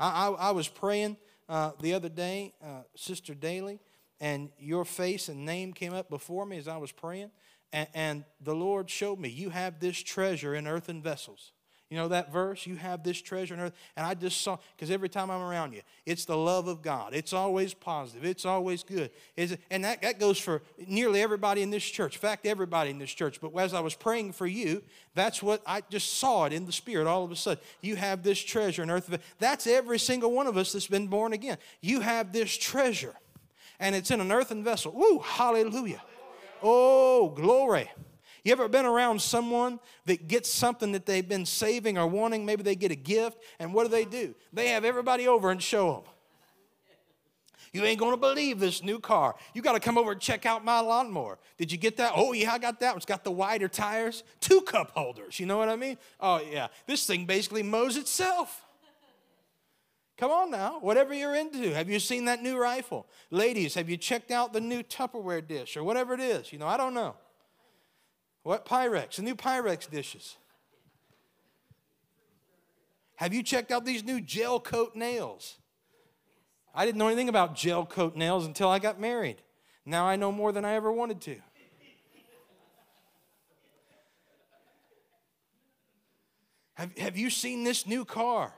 I, 0.00 0.28
I, 0.28 0.48
I 0.48 0.50
was 0.50 0.66
praying 0.66 1.16
uh, 1.48 1.72
the 1.80 1.94
other 1.94 2.08
day, 2.08 2.54
uh, 2.62 2.82
Sister 2.96 3.34
Daly, 3.34 3.78
and 4.20 4.50
your 4.58 4.84
face 4.84 5.28
and 5.28 5.46
name 5.46 5.72
came 5.72 5.94
up 5.94 6.10
before 6.10 6.44
me 6.44 6.58
as 6.58 6.66
I 6.66 6.76
was 6.76 6.90
praying. 6.90 7.30
And, 7.72 7.88
and 7.94 8.24
the 8.40 8.54
Lord 8.54 8.90
showed 8.90 9.20
me, 9.20 9.28
you 9.28 9.50
have 9.50 9.78
this 9.78 9.96
treasure 10.02 10.54
in 10.54 10.66
earthen 10.66 11.02
vessels. 11.02 11.52
You 11.90 11.96
know 11.96 12.06
that 12.08 12.32
verse? 12.32 12.66
You 12.66 12.76
have 12.76 13.02
this 13.02 13.20
treasure 13.20 13.54
on 13.54 13.60
earth. 13.60 13.72
And 13.96 14.06
I 14.06 14.14
just 14.14 14.42
saw, 14.42 14.58
because 14.76 14.92
every 14.92 15.08
time 15.08 15.28
I'm 15.28 15.42
around 15.42 15.72
you, 15.72 15.80
it's 16.06 16.24
the 16.24 16.36
love 16.36 16.68
of 16.68 16.82
God. 16.82 17.14
It's 17.14 17.32
always 17.32 17.74
positive. 17.74 18.24
It's 18.24 18.44
always 18.44 18.84
good. 18.84 19.10
It's, 19.36 19.56
and 19.72 19.84
that, 19.84 20.00
that 20.02 20.20
goes 20.20 20.38
for 20.38 20.62
nearly 20.86 21.20
everybody 21.20 21.62
in 21.62 21.70
this 21.70 21.82
church. 21.82 22.14
In 22.14 22.20
fact, 22.20 22.46
everybody 22.46 22.90
in 22.90 23.00
this 23.00 23.10
church. 23.10 23.40
But 23.40 23.56
as 23.56 23.74
I 23.74 23.80
was 23.80 23.96
praying 23.96 24.32
for 24.34 24.46
you, 24.46 24.84
that's 25.16 25.42
what 25.42 25.62
I 25.66 25.82
just 25.90 26.18
saw 26.18 26.44
it 26.44 26.52
in 26.52 26.64
the 26.64 26.72
spirit 26.72 27.08
all 27.08 27.24
of 27.24 27.32
a 27.32 27.36
sudden. 27.36 27.62
You 27.80 27.96
have 27.96 28.22
this 28.22 28.38
treasure 28.38 28.84
in 28.84 28.90
earth. 28.90 29.18
That's 29.40 29.66
every 29.66 29.98
single 29.98 30.30
one 30.30 30.46
of 30.46 30.56
us 30.56 30.72
that's 30.72 30.86
been 30.86 31.08
born 31.08 31.32
again. 31.32 31.58
You 31.80 32.00
have 32.00 32.32
this 32.32 32.56
treasure. 32.56 33.16
And 33.80 33.96
it's 33.96 34.12
in 34.12 34.20
an 34.20 34.30
earthen 34.30 34.62
vessel. 34.62 34.92
Woo, 34.92 35.18
hallelujah. 35.18 36.02
Oh, 36.62 37.30
glory. 37.30 37.90
You 38.44 38.52
ever 38.52 38.68
been 38.68 38.86
around 38.86 39.20
someone 39.20 39.80
that 40.06 40.28
gets 40.28 40.50
something 40.50 40.92
that 40.92 41.06
they've 41.06 41.28
been 41.28 41.46
saving 41.46 41.98
or 41.98 42.06
wanting? 42.06 42.46
Maybe 42.46 42.62
they 42.62 42.76
get 42.76 42.90
a 42.90 42.96
gift, 42.96 43.38
and 43.58 43.74
what 43.74 43.84
do 43.84 43.90
they 43.90 44.04
do? 44.04 44.34
They 44.52 44.68
have 44.68 44.84
everybody 44.84 45.28
over 45.28 45.50
and 45.50 45.62
show 45.62 45.92
them. 45.92 46.02
You 47.72 47.84
ain't 47.84 48.00
gonna 48.00 48.16
believe 48.16 48.58
this 48.58 48.82
new 48.82 48.98
car. 48.98 49.36
You 49.54 49.62
gotta 49.62 49.78
come 49.78 49.96
over 49.96 50.12
and 50.12 50.20
check 50.20 50.44
out 50.44 50.64
my 50.64 50.80
lawnmower. 50.80 51.38
Did 51.56 51.70
you 51.70 51.78
get 51.78 51.96
that? 51.98 52.12
Oh, 52.16 52.32
yeah, 52.32 52.52
I 52.52 52.58
got 52.58 52.80
that. 52.80 52.96
It's 52.96 53.06
got 53.06 53.22
the 53.22 53.30
wider 53.30 53.68
tires, 53.68 54.24
two 54.40 54.60
cup 54.62 54.90
holders. 54.90 55.38
You 55.38 55.46
know 55.46 55.58
what 55.58 55.68
I 55.68 55.76
mean? 55.76 55.96
Oh, 56.18 56.40
yeah. 56.40 56.68
This 56.86 57.06
thing 57.06 57.26
basically 57.26 57.62
mows 57.62 57.96
itself. 57.96 58.64
Come 60.16 60.32
on 60.32 60.50
now, 60.50 60.80
whatever 60.80 61.14
you're 61.14 61.34
into. 61.34 61.72
Have 61.72 61.88
you 61.88 61.98
seen 61.98 62.26
that 62.26 62.42
new 62.42 62.58
rifle? 62.58 63.06
Ladies, 63.30 63.74
have 63.74 63.88
you 63.88 63.96
checked 63.96 64.30
out 64.30 64.52
the 64.52 64.60
new 64.60 64.82
Tupperware 64.82 65.46
dish 65.46 65.76
or 65.76 65.84
whatever 65.84 66.12
it 66.12 66.20
is? 66.20 66.52
You 66.52 66.58
know, 66.58 66.66
I 66.66 66.76
don't 66.76 66.92
know. 66.92 67.14
What 68.42 68.64
Pyrex, 68.64 69.16
the 69.16 69.22
new 69.22 69.34
Pyrex 69.34 69.90
dishes. 69.90 70.36
Have 73.16 73.34
you 73.34 73.42
checked 73.42 73.70
out 73.70 73.84
these 73.84 74.02
new 74.02 74.20
gel 74.20 74.58
coat 74.60 74.96
nails? 74.96 75.58
I 76.74 76.86
didn't 76.86 76.98
know 76.98 77.08
anything 77.08 77.28
about 77.28 77.54
gel 77.54 77.84
coat 77.84 78.16
nails 78.16 78.46
until 78.46 78.68
I 78.68 78.78
got 78.78 78.98
married. 78.98 79.42
Now 79.84 80.06
I 80.06 80.16
know 80.16 80.32
more 80.32 80.52
than 80.52 80.64
I 80.64 80.74
ever 80.74 80.90
wanted 80.90 81.20
to. 81.22 81.36
Have, 86.74 86.96
have 86.96 87.18
you 87.18 87.28
seen 87.28 87.62
this 87.62 87.86
new 87.86 88.06
car? 88.06 88.54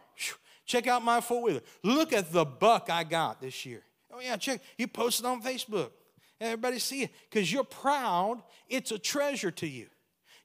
Check 0.65 0.87
out 0.87 1.03
my 1.03 1.21
four 1.21 1.43
wheeler. 1.43 1.63
Look 1.83 2.13
at 2.13 2.33
the 2.33 2.45
buck 2.45 2.89
I 2.89 3.03
got 3.03 3.41
this 3.41 3.67
year. 3.67 3.83
Oh, 4.13 4.21
yeah, 4.21 4.37
check. 4.37 4.61
You 4.79 4.87
posted 4.87 5.27
on 5.27 5.43
Facebook. 5.43 5.91
Everybody 6.43 6.79
see 6.81 7.03
it 7.03 7.11
because 7.31 7.53
you're 7.53 7.65
proud. 7.65 8.43
It's 8.69 8.91
a 8.91 8.99
treasure 8.99 9.53
to 9.53 9.67
you. 9.67 9.87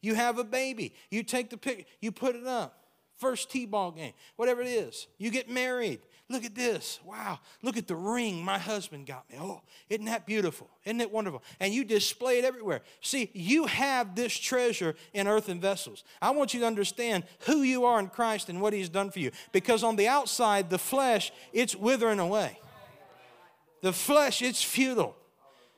You 0.02 0.14
have 0.14 0.38
a 0.38 0.44
baby. 0.44 0.94
You 1.10 1.24
take 1.24 1.50
the 1.50 1.58
pic, 1.58 1.88
you 2.00 2.12
put 2.12 2.36
it 2.36 2.46
up. 2.46 2.86
First 3.18 3.50
T 3.50 3.66
ball 3.66 3.92
game, 3.92 4.14
whatever 4.36 4.62
it 4.62 4.68
is. 4.68 5.08
You 5.18 5.32
get 5.32 5.50
married. 5.50 6.02
Look 6.30 6.44
at 6.46 6.54
this. 6.54 7.00
Wow. 7.04 7.40
Look 7.64 7.78
at 7.78 7.88
the 7.88 7.96
ring 7.96 8.44
my 8.44 8.60
husband 8.60 9.08
got 9.08 9.28
me. 9.30 9.38
Oh, 9.42 9.62
isn't 9.90 10.06
that 10.06 10.28
beautiful? 10.28 10.70
Isn't 10.86 11.02
it 11.02 11.12
wonderful? 11.12 11.42
And 11.60 11.74
you 11.74 11.84
display 11.84 12.38
it 12.38 12.46
everywhere. 12.46 12.82
See, 13.02 13.32
you 13.34 13.66
have 13.66 14.14
this 14.14 14.38
treasure 14.38 14.96
in 15.14 15.28
earthen 15.28 15.60
vessels. 15.60 16.04
I 16.22 16.32
want 16.32 16.54
you 16.54 16.60
to 16.60 16.68
understand 16.68 17.24
who 17.48 17.64
you 17.64 17.86
are 17.86 18.00
in 18.00 18.10
Christ 18.10 18.50
and 18.50 18.62
what 18.62 18.74
He's 18.74 18.90
done 18.90 19.10
for 19.10 19.20
you. 19.20 19.32
Because 19.52 19.84
on 19.84 19.96
the 19.96 20.10
outside, 20.10 20.70
the 20.70 20.78
flesh, 20.78 21.32
it's 21.54 21.76
withering 21.76 22.20
away. 22.20 22.60
The 23.82 23.94
flesh, 23.94 24.42
it's 24.42 24.62
futile. 24.62 25.16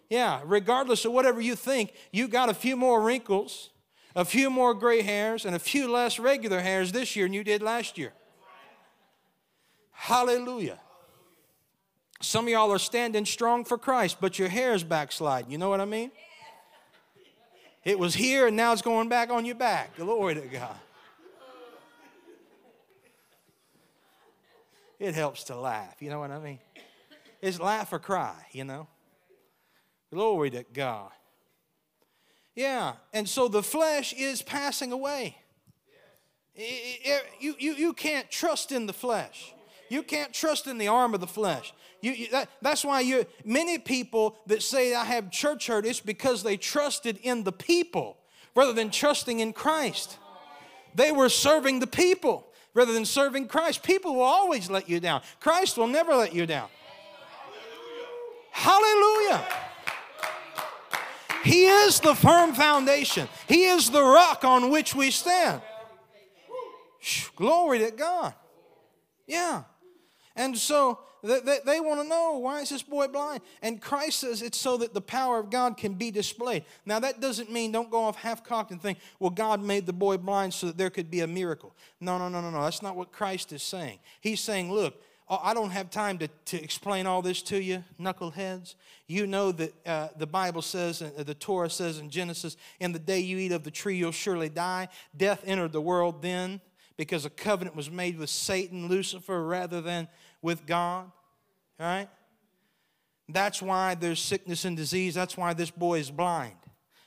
Yeah, 0.10 0.42
regardless 0.44 1.06
of 1.06 1.12
whatever 1.12 1.40
you 1.40 1.56
think, 1.56 1.94
you 2.12 2.28
got 2.28 2.50
a 2.50 2.54
few 2.54 2.76
more 2.76 3.02
wrinkles, 3.02 3.70
a 4.16 4.26
few 4.26 4.50
more 4.50 4.74
gray 4.74 5.04
hairs, 5.04 5.46
and 5.46 5.56
a 5.56 5.60
few 5.60 5.90
less 5.90 6.18
regular 6.18 6.62
hairs 6.62 6.92
this 6.92 7.16
year 7.16 7.26
than 7.26 7.34
you 7.34 7.44
did 7.44 7.62
last 7.62 7.98
year. 7.98 8.14
Hallelujah. 9.92 10.80
Some 12.22 12.46
of 12.46 12.52
y'all 12.52 12.72
are 12.72 12.80
standing 12.80 13.26
strong 13.26 13.64
for 13.64 13.78
Christ, 13.78 14.18
but 14.20 14.40
your 14.40 14.50
hair 14.50 14.74
is 14.74 14.84
backsliding. 14.84 15.52
You 15.52 15.58
know 15.58 15.70
what 15.70 15.80
I 15.80 15.86
mean? 15.86 16.12
It 17.86 17.98
was 17.98 18.14
here 18.14 18.48
and 18.48 18.58
now 18.58 18.74
it's 18.74 18.82
going 18.82 19.08
back 19.08 19.30
on 19.30 19.46
your 19.46 19.56
back. 19.56 19.96
Glory 19.96 20.36
to 20.36 20.42
God. 20.42 20.76
It 25.00 25.16
helps 25.16 25.46
to 25.46 25.56
laugh. 25.58 25.96
You 26.02 26.10
know 26.10 26.20
what 26.20 26.32
I 26.32 26.40
mean? 26.40 26.60
It's 27.42 27.60
laugh 27.60 27.94
or 27.94 28.00
cry, 28.00 28.36
you 28.52 28.66
know? 28.66 28.88
Glory 30.12 30.50
to 30.52 30.64
God. 30.74 31.12
Yeah, 32.56 32.94
and 33.14 33.30
so 33.30 33.48
the 33.48 33.64
flesh 33.64 34.14
is 34.14 34.42
passing 34.42 34.92
away. 34.92 35.38
You, 37.40 37.56
you, 37.58 37.74
you 37.74 37.94
can't 37.94 38.30
trust 38.30 38.72
in 38.72 38.86
the 38.86 38.94
flesh. 38.94 39.54
You 39.90 40.04
can't 40.04 40.34
trust 40.34 40.68
in 40.68 40.78
the 40.78 40.88
arm 40.88 41.14
of 41.14 41.22
the 41.22 41.28
flesh. 41.28 41.74
You, 42.02 42.12
you, 42.12 42.30
that, 42.32 42.50
that's 42.62 42.84
why 42.84 43.02
you 43.02 43.26
many 43.46 43.78
people 43.78 44.38
that 44.48 44.62
say 44.62 44.94
I 44.94 45.06
have 45.06 45.32
church 45.32 45.68
hurt, 45.68 45.86
it's 45.86 46.00
because 46.00 46.44
they 46.44 46.58
trusted 46.58 47.18
in 47.24 47.44
the 47.44 47.52
people 47.52 48.18
rather 48.56 48.74
than 48.74 48.90
trusting 48.90 49.40
in 49.40 49.54
Christ. 49.54 50.18
They 50.96 51.12
were 51.12 51.30
serving 51.30 51.80
the 51.80 51.88
people 51.88 52.48
rather 52.74 52.94
than 52.94 53.06
serving 53.06 53.48
Christ. 53.48 53.84
People 53.84 54.16
will 54.16 54.24
always 54.24 54.70
let 54.70 54.90
you 54.90 55.00
down. 55.00 55.22
Christ 55.40 55.78
will 55.78 55.88
never 55.88 56.14
let 56.16 56.34
you 56.34 56.46
down. 56.46 56.68
Hallelujah. 58.52 59.46
He 61.44 61.66
is 61.66 62.00
the 62.00 62.16
firm 62.16 62.54
foundation. 62.54 63.28
He 63.48 63.66
is 63.66 63.90
the 63.90 64.04
rock 64.04 64.44
on 64.44 64.70
which 64.70 64.96
we 64.96 65.12
stand. 65.12 65.62
Glory 67.36 67.80
to 67.80 67.92
God. 67.92 68.34
Yeah. 69.26 69.64
And 70.36 70.58
so 70.58 71.00
they, 71.24 71.40
they, 71.40 71.60
they 71.66 71.80
want 71.80 72.02
to 72.02 72.08
know 72.08 72.38
why 72.38 72.62
is 72.62 72.70
this 72.70 72.82
boy 72.82 73.08
blind? 73.08 73.42
And 73.62 73.82
Christ 73.82 74.20
says 74.20 74.42
it's 74.42 74.58
so 74.58 74.78
that 74.78 74.94
the 74.94 75.02
power 75.02 75.40
of 75.40 75.50
God 75.50 75.78
can 75.78 75.94
be 75.94 76.12
displayed. 76.12 76.66
Now, 76.86 77.00
that 77.00 77.20
doesn't 77.20 77.52
mean 77.52 77.72
don't 77.72 77.92
go 77.92 78.04
off 78.04 78.16
half 78.18 78.44
cocked 78.44 78.72
and 78.72 78.82
think, 78.82 79.00
well, 79.20 79.30
God 79.30 79.62
made 79.62 79.86
the 79.86 79.94
boy 79.94 80.18
blind 80.18 80.54
so 80.54 80.68
that 80.68 80.78
there 80.78 80.90
could 80.90 81.12
be 81.12 81.22
a 81.22 81.28
miracle. 81.28 81.76
No, 82.00 82.18
no, 82.18 82.30
no, 82.30 82.42
no, 82.42 82.50
no. 82.50 82.62
That's 82.64 82.82
not 82.82 82.96
what 82.96 83.12
Christ 83.12 83.52
is 83.52 83.64
saying. 83.64 84.00
He's 84.22 84.40
saying, 84.40 84.72
look, 84.72 85.02
I 85.30 85.54
don't 85.54 85.70
have 85.70 85.92
time 85.92 86.18
to, 86.20 86.28
to 86.28 86.64
explain 86.64 87.06
all 87.06 87.22
this 87.22 87.44
to 87.44 87.62
you, 87.62 87.84
knuckleheads. 88.00 88.74
You 89.08 89.28
know 89.28 89.52
that 89.52 89.88
uh, 89.88 90.08
the 90.18 90.26
Bible 90.26 90.64
says, 90.64 91.04
uh, 91.04 91.24
the 91.24 91.36
Torah 91.36 91.70
says 91.70 92.00
in 92.00 92.10
Genesis, 92.10 92.58
in 92.80 92.94
the 92.94 93.00
day 93.00 93.20
you 93.20 93.38
eat 93.38 93.52
of 93.52 93.64
the 93.64 93.70
tree, 93.70 93.96
you'll 93.96 94.12
surely 94.12 94.50
die. 94.50 94.88
Death 95.16 95.44
entered 95.46 95.72
the 95.72 95.82
world 95.82 96.24
then 96.24 96.62
because 96.98 97.26
a 97.26 97.30
covenant 97.30 97.76
was 97.76 97.92
made 97.92 98.18
with 98.18 98.30
Satan, 98.30 98.88
Lucifer, 98.88 99.46
rather 99.46 99.82
than 99.82 100.08
with 100.42 100.66
God, 100.66 101.12
right? 101.80 102.10
That's 103.30 103.62
why 103.62 103.94
there's 103.94 104.20
sickness 104.20 104.66
and 104.66 104.76
disease. 104.76 105.14
That's 105.14 105.38
why 105.38 105.54
this 105.54 105.70
boy 105.70 106.00
is 106.00 106.10
blind. 106.10 106.58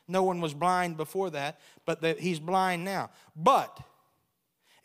No 0.06 0.22
one 0.22 0.40
was 0.40 0.54
blind 0.54 0.96
before 0.96 1.30
that, 1.30 1.60
but 1.84 2.02
that 2.02 2.20
he's 2.20 2.38
blind 2.38 2.84
now. 2.84 3.10
But 3.34 3.76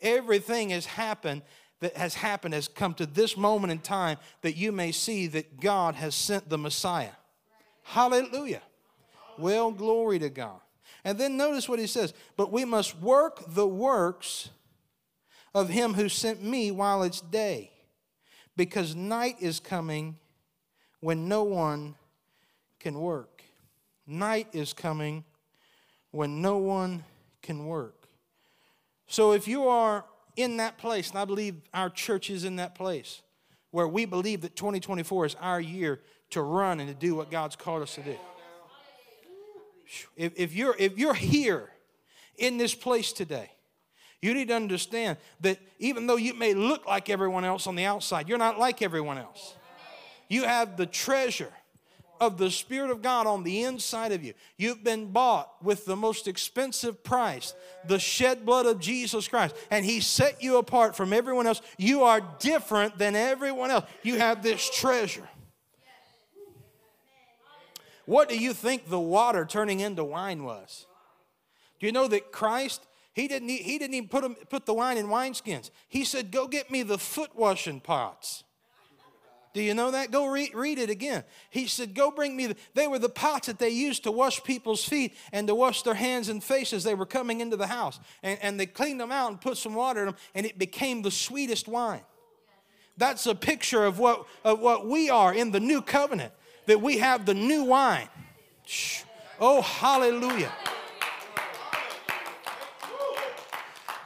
everything 0.00 0.70
has 0.70 0.86
happened 0.86 1.42
that 1.80 1.96
has 1.96 2.14
happened 2.14 2.54
has 2.54 2.68
come 2.68 2.94
to 2.94 3.06
this 3.06 3.36
moment 3.36 3.70
in 3.70 3.78
time 3.78 4.18
that 4.42 4.56
you 4.56 4.72
may 4.72 4.92
see 4.92 5.26
that 5.28 5.60
God 5.60 5.94
has 5.94 6.14
sent 6.14 6.48
the 6.48 6.58
Messiah. 6.58 7.12
Hallelujah. 7.82 8.62
Well, 9.38 9.70
glory 9.70 10.18
to 10.18 10.28
God. 10.28 10.60
And 11.04 11.18
then 11.18 11.36
notice 11.36 11.68
what 11.68 11.78
he 11.78 11.86
says, 11.86 12.12
but 12.36 12.52
we 12.52 12.64
must 12.64 12.98
work 12.98 13.42
the 13.46 13.66
works 13.66 14.50
of 15.54 15.68
him 15.68 15.94
who 15.94 16.08
sent 16.08 16.42
me 16.42 16.70
while 16.70 17.02
it's 17.02 17.20
day 17.20 17.70
because 18.56 18.94
night 18.94 19.36
is 19.40 19.60
coming 19.60 20.16
when 21.00 21.28
no 21.28 21.44
one 21.44 21.94
can 22.80 22.98
work. 22.98 23.42
Night 24.06 24.48
is 24.52 24.72
coming 24.72 25.24
when 26.10 26.42
no 26.42 26.58
one 26.58 27.04
can 27.42 27.66
work. 27.66 28.08
So 29.06 29.32
if 29.32 29.46
you 29.46 29.68
are 29.68 30.04
in 30.38 30.58
that 30.58 30.78
place, 30.78 31.10
and 31.10 31.18
I 31.18 31.24
believe 31.24 31.56
our 31.74 31.90
church 31.90 32.30
is 32.30 32.44
in 32.44 32.56
that 32.56 32.74
place, 32.74 33.22
where 33.72 33.88
we 33.88 34.04
believe 34.04 34.42
that 34.42 34.54
2024 34.54 35.26
is 35.26 35.34
our 35.40 35.60
year 35.60 36.00
to 36.30 36.42
run 36.42 36.78
and 36.78 36.88
to 36.88 36.94
do 36.94 37.16
what 37.16 37.30
God's 37.30 37.56
called 37.56 37.82
us 37.82 37.96
to 37.96 38.02
do. 38.02 38.16
If, 40.16 40.32
if, 40.36 40.54
you're, 40.54 40.76
if 40.78 40.96
you're 40.96 41.14
here 41.14 41.70
in 42.36 42.56
this 42.56 42.74
place 42.74 43.12
today, 43.12 43.50
you 44.22 44.32
need 44.32 44.48
to 44.48 44.54
understand 44.54 45.16
that 45.40 45.58
even 45.78 46.06
though 46.06 46.16
you 46.16 46.34
may 46.34 46.54
look 46.54 46.86
like 46.86 47.10
everyone 47.10 47.44
else 47.44 47.66
on 47.66 47.74
the 47.74 47.84
outside, 47.84 48.28
you're 48.28 48.38
not 48.38 48.58
like 48.58 48.80
everyone 48.80 49.18
else. 49.18 49.54
You 50.28 50.44
have 50.44 50.76
the 50.76 50.86
treasure 50.86 51.52
of 52.20 52.38
the 52.38 52.50
Spirit 52.50 52.90
of 52.90 53.02
God 53.02 53.26
on 53.26 53.44
the 53.44 53.62
inside 53.62 54.12
of 54.12 54.24
you. 54.24 54.34
You've 54.56 54.84
been 54.84 55.12
bought 55.12 55.62
with 55.62 55.84
the 55.84 55.96
most 55.96 56.28
expensive 56.28 57.02
price, 57.02 57.54
the 57.86 57.98
shed 57.98 58.44
blood 58.44 58.66
of 58.66 58.80
Jesus 58.80 59.28
Christ. 59.28 59.54
And 59.70 59.84
He 59.84 60.00
set 60.00 60.42
you 60.42 60.58
apart 60.58 60.96
from 60.96 61.12
everyone 61.12 61.46
else. 61.46 61.62
You 61.76 62.02
are 62.02 62.20
different 62.38 62.98
than 62.98 63.16
everyone 63.16 63.70
else. 63.70 63.84
You 64.02 64.18
have 64.18 64.42
this 64.42 64.68
treasure. 64.70 65.28
What 68.06 68.28
do 68.28 68.38
you 68.38 68.54
think 68.54 68.88
the 68.88 69.00
water 69.00 69.44
turning 69.44 69.80
into 69.80 70.02
wine 70.02 70.44
was? 70.44 70.86
Do 71.78 71.86
you 71.86 71.92
know 71.92 72.08
that 72.08 72.32
Christ 72.32 72.86
he 73.18 73.26
didn't, 73.26 73.48
he 73.48 73.78
didn't 73.80 73.94
even 73.94 74.08
put, 74.08 74.22
them, 74.22 74.36
put 74.48 74.64
the 74.64 74.74
wine 74.74 74.96
in 74.96 75.06
wineskins. 75.06 75.70
He 75.88 76.04
said, 76.04 76.30
Go 76.30 76.46
get 76.46 76.70
me 76.70 76.84
the 76.84 76.98
foot 76.98 77.34
washing 77.34 77.80
pots. 77.80 78.44
Do 79.54 79.62
you 79.62 79.74
know 79.74 79.90
that? 79.90 80.10
Go 80.10 80.26
read, 80.26 80.54
read 80.54 80.78
it 80.78 80.90
again. 80.90 81.24
He 81.50 81.66
said, 81.66 81.94
Go 81.94 82.10
bring 82.10 82.36
me 82.36 82.48
the. 82.48 82.56
They 82.74 82.86
were 82.86 82.98
the 82.98 83.08
pots 83.08 83.46
that 83.46 83.58
they 83.58 83.70
used 83.70 84.04
to 84.04 84.12
wash 84.12 84.42
people's 84.44 84.84
feet 84.84 85.14
and 85.32 85.46
to 85.48 85.54
wash 85.54 85.82
their 85.82 85.94
hands 85.94 86.28
and 86.28 86.42
faces. 86.44 86.84
They 86.84 86.94
were 86.94 87.06
coming 87.06 87.40
into 87.40 87.56
the 87.56 87.66
house. 87.66 87.98
And, 88.22 88.38
and 88.42 88.60
they 88.60 88.66
cleaned 88.66 89.00
them 89.00 89.10
out 89.10 89.30
and 89.30 89.40
put 89.40 89.56
some 89.56 89.74
water 89.74 90.00
in 90.00 90.06
them, 90.06 90.16
and 90.34 90.46
it 90.46 90.58
became 90.58 91.02
the 91.02 91.10
sweetest 91.10 91.66
wine. 91.66 92.02
That's 92.96 93.26
a 93.26 93.34
picture 93.34 93.84
of 93.84 93.98
what, 93.98 94.26
of 94.44 94.60
what 94.60 94.86
we 94.86 95.08
are 95.08 95.32
in 95.32 95.52
the 95.52 95.60
new 95.60 95.80
covenant, 95.80 96.32
that 96.66 96.80
we 96.80 96.98
have 96.98 97.26
the 97.26 97.34
new 97.34 97.64
wine. 97.64 98.08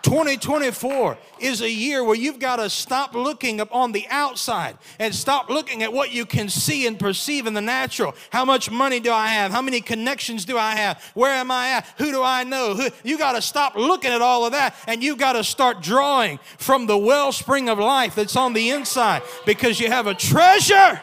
2024 0.02 1.16
is 1.38 1.60
a 1.60 1.70
year 1.70 2.02
where 2.04 2.16
you've 2.16 2.38
got 2.38 2.56
to 2.56 2.68
stop 2.68 3.14
looking 3.14 3.60
up 3.60 3.72
on 3.74 3.92
the 3.92 4.06
outside 4.10 4.76
and 4.98 5.14
stop 5.14 5.48
looking 5.48 5.82
at 5.82 5.92
what 5.92 6.12
you 6.12 6.26
can 6.26 6.48
see 6.48 6.86
and 6.86 6.98
perceive 6.98 7.46
in 7.46 7.54
the 7.54 7.60
natural. 7.60 8.14
How 8.30 8.44
much 8.44 8.70
money 8.70 9.00
do 9.00 9.12
I 9.12 9.28
have? 9.28 9.52
How 9.52 9.62
many 9.62 9.80
connections 9.80 10.44
do 10.44 10.58
I 10.58 10.74
have? 10.74 11.02
Where 11.14 11.30
am 11.30 11.50
I 11.50 11.68
at? 11.70 11.86
Who 11.98 12.10
do 12.10 12.22
I 12.22 12.44
know? 12.44 12.74
Who, 12.74 12.88
you 13.04 13.16
got 13.16 13.32
to 13.32 13.42
stop 13.42 13.76
looking 13.76 14.10
at 14.10 14.20
all 14.20 14.44
of 14.44 14.52
that 14.52 14.74
and 14.86 15.02
you 15.02 15.16
got 15.16 15.34
to 15.34 15.44
start 15.44 15.80
drawing 15.80 16.38
from 16.58 16.86
the 16.86 16.98
wellspring 16.98 17.68
of 17.68 17.78
life 17.78 18.14
that's 18.14 18.36
on 18.36 18.52
the 18.52 18.70
inside 18.70 19.22
because 19.46 19.78
you 19.78 19.88
have 19.88 20.06
a 20.06 20.14
treasure 20.14 21.00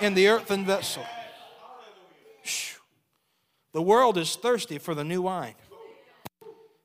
in 0.00 0.14
the 0.14 0.28
earthen 0.28 0.64
vessel. 0.64 1.04
The 3.72 3.82
world 3.82 4.16
is 4.16 4.34
thirsty 4.36 4.78
for 4.78 4.94
the 4.94 5.04
new 5.04 5.20
wine. 5.20 5.54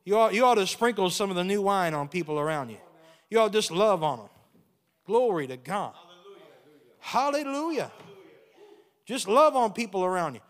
You 0.03 0.17
ought, 0.17 0.33
you 0.33 0.45
ought 0.45 0.55
to 0.55 0.65
sprinkle 0.65 1.09
some 1.09 1.29
of 1.29 1.35
the 1.35 1.43
new 1.43 1.61
wine 1.61 1.93
on 1.93 2.07
people 2.07 2.39
around 2.39 2.69
you. 2.69 2.77
You 3.29 3.39
ought 3.39 3.47
to 3.47 3.53
just 3.53 3.71
love 3.71 4.03
on 4.03 4.19
them. 4.19 4.29
Glory 5.05 5.47
to 5.47 5.57
God. 5.57 5.93
Hallelujah. 6.99 7.43
Hallelujah. 7.43 7.91
Just 9.05 9.27
love 9.27 9.55
on 9.55 9.73
people 9.73 10.03
around 10.03 10.35
you. 10.35 10.41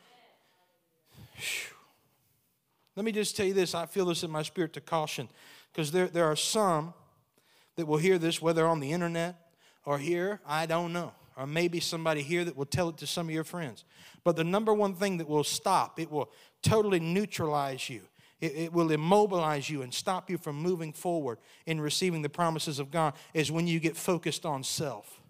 Let 2.95 3.05
me 3.05 3.11
just 3.11 3.35
tell 3.35 3.45
you 3.45 3.53
this. 3.53 3.73
I 3.73 3.85
feel 3.85 4.05
this 4.05 4.23
in 4.23 4.31
my 4.31 4.43
spirit 4.43 4.73
to 4.73 4.81
caution 4.81 5.29
because 5.71 5.91
there, 5.91 6.07
there 6.07 6.25
are 6.25 6.35
some 6.35 6.93
that 7.75 7.85
will 7.85 7.97
hear 7.97 8.17
this, 8.17 8.41
whether 8.41 8.67
on 8.67 8.79
the 8.79 8.91
internet 8.91 9.35
or 9.85 9.97
here, 9.97 10.41
I 10.45 10.65
don't 10.65 10.93
know. 10.93 11.13
Or 11.37 11.47
maybe 11.47 11.79
somebody 11.79 12.21
here 12.21 12.43
that 12.43 12.55
will 12.55 12.65
tell 12.65 12.89
it 12.89 12.97
to 12.97 13.07
some 13.07 13.27
of 13.27 13.33
your 13.33 13.45
friends. 13.45 13.85
But 14.23 14.35
the 14.35 14.43
number 14.43 14.73
one 14.73 14.93
thing 14.93 15.17
that 15.17 15.27
will 15.27 15.45
stop, 15.45 15.99
it 15.99 16.11
will 16.11 16.29
totally 16.61 16.99
neutralize 16.99 17.89
you 17.89 18.01
it, 18.41 18.55
it 18.55 18.73
will 18.73 18.91
immobilize 18.91 19.69
you 19.69 19.83
and 19.83 19.93
stop 19.93 20.29
you 20.29 20.37
from 20.37 20.57
moving 20.57 20.91
forward 20.91 21.37
in 21.65 21.79
receiving 21.79 22.23
the 22.23 22.29
promises 22.29 22.79
of 22.79 22.91
God 22.91 23.13
is 23.33 23.51
when 23.51 23.67
you 23.67 23.79
get 23.79 23.95
focused 23.95 24.45
on 24.45 24.63
self. 24.63 25.21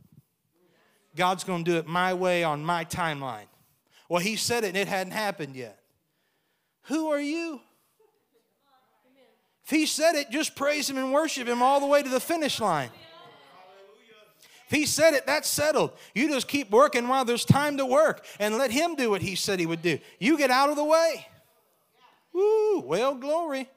God's 1.16 1.44
going 1.44 1.66
to 1.66 1.72
do 1.72 1.78
it 1.78 1.88
my 1.88 2.14
way 2.14 2.44
on 2.44 2.64
my 2.64 2.86
timeline. 2.86 3.48
Well, 4.10 4.22
He 4.22 4.38
said 4.38 4.64
it 4.64 4.70
and 4.70 4.78
it 4.78 4.88
hadn't 4.88 5.14
happened 5.14 5.56
yet. 5.56 5.80
Who 6.84 7.12
are 7.12 7.22
you? 7.22 7.60
If 9.66 9.70
He 9.70 9.86
said 9.86 10.16
it, 10.16 10.32
just 10.32 10.56
praise 10.56 10.90
Him 10.90 10.98
and 10.98 11.14
worship 11.14 11.48
Him 11.48 11.62
all 11.62 11.80
the 11.80 11.86
way 11.86 12.02
to 12.02 12.10
the 12.10 12.20
finish 12.20 12.60
line. 12.60 12.90
If 14.68 14.78
He 14.78 14.86
said 14.86 15.14
it, 15.14 15.26
that's 15.26 15.50
settled. 15.50 15.92
You 16.16 16.30
just 16.30 16.48
keep 16.48 16.72
working 16.72 17.10
while 17.10 17.26
there's 17.26 17.44
time 17.46 17.76
to 17.78 17.86
work 17.86 18.26
and 18.40 18.58
let 18.58 18.72
Him 18.72 18.96
do 18.96 19.10
what 19.10 19.22
He 19.22 19.36
said 19.36 19.60
He 19.60 19.66
would 19.66 19.82
do. 19.82 20.00
You 20.18 20.38
get 20.38 20.50
out 20.50 20.70
of 20.70 20.78
the 20.78 20.86
way. 20.86 21.28
Woo, 22.34 22.82
well, 22.82 23.16
glory. 23.16 23.70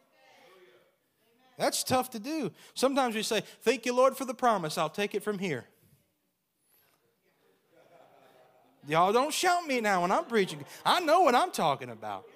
That's 1.57 1.85
tough 1.85 2.11
to 2.11 2.19
do. 2.19 2.51
Sometimes 2.75 3.15
we 3.15 3.23
say, 3.23 3.43
Thank 3.63 3.87
you, 3.87 3.95
Lord, 3.95 4.17
for 4.17 4.25
the 4.25 4.35
promise. 4.35 4.77
I'll 4.77 4.89
take 4.89 5.15
it 5.15 5.23
from 5.23 5.39
here. 5.39 5.65
Y'all 8.87 9.13
don't 9.13 9.33
shout 9.33 9.67
me 9.67 9.81
now 9.81 10.03
when 10.03 10.13
I'm 10.13 10.25
preaching. 10.25 10.65
I 10.85 11.01
know 11.01 11.23
what 11.23 11.35
I'm 11.35 11.51
talking 11.51 11.91
about. 11.91 12.27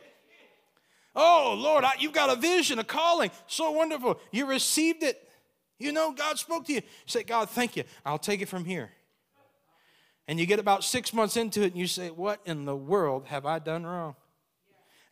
Oh, 1.15 1.57
Lord, 1.59 1.85
I, 1.85 1.93
you've 1.99 2.13
got 2.13 2.31
a 2.31 2.41
vision, 2.41 2.79
a 2.79 2.85
calling. 2.85 3.31
So 3.47 3.71
wonderful. 3.73 4.21
You 4.31 4.47
received 4.47 5.03
it. 5.03 5.29
You 5.79 5.93
know, 5.93 6.13
God 6.13 6.39
spoke 6.39 6.67
to 6.67 6.73
you. 6.73 6.81
you. 6.81 6.89
Say, 7.07 7.23
God, 7.25 7.51
thank 7.51 7.77
you. 7.77 7.85
I'll 8.05 8.19
take 8.19 8.41
it 8.41 8.49
from 8.49 8.65
here. 8.65 8.91
And 10.27 10.39
you 10.39 10.47
get 10.47 10.59
about 10.59 10.85
six 10.85 11.13
months 11.13 11.37
into 11.37 11.63
it 11.63 11.73
and 11.73 11.77
you 11.77 11.87
say, 11.87 12.11
What 12.11 12.41
in 12.45 12.67
the 12.67 12.77
world 12.77 13.27
have 13.27 13.47
I 13.47 13.59
done 13.59 13.85
wrong? 13.85 14.15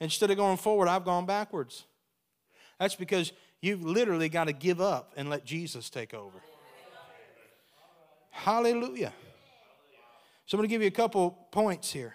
Instead 0.00 0.30
of 0.30 0.36
going 0.36 0.56
forward, 0.56 0.88
I've 0.88 1.04
gone 1.04 1.26
backwards. 1.26 1.84
That's 2.78 2.94
because 2.94 3.32
you've 3.60 3.84
literally 3.84 4.28
got 4.28 4.44
to 4.44 4.52
give 4.52 4.80
up 4.80 5.12
and 5.16 5.30
let 5.30 5.44
Jesus 5.44 5.88
take 5.88 6.12
over. 6.12 6.38
Hallelujah. 8.30 9.12
So 10.44 10.56
I'm 10.56 10.60
going 10.60 10.68
to 10.68 10.74
give 10.74 10.82
you 10.82 10.88
a 10.88 10.90
couple 10.90 11.30
points 11.50 11.92
here. 11.92 12.14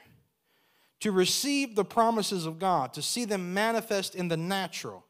To 1.01 1.11
receive 1.11 1.75
the 1.75 1.83
promises 1.83 2.45
of 2.45 2.59
God, 2.59 2.93
to 2.93 3.01
see 3.01 3.25
them 3.25 3.55
manifest 3.55 4.13
in 4.13 4.27
the 4.27 4.37
natural, 4.37 5.03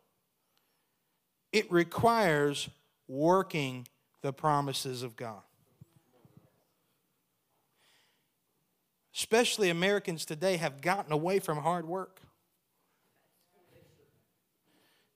it 1.52 1.70
requires 1.70 2.70
working 3.10 3.86
the 4.22 4.32
promises 4.32 5.04
of 5.04 5.18
God. 5.18 5.42
Especially 9.14 9.70
Americans 9.70 10.24
today 10.24 10.56
have 10.56 10.82
gotten 10.82 11.12
away 11.12 11.40
from 11.40 11.58
hard 11.58 11.86
work. 11.86 12.22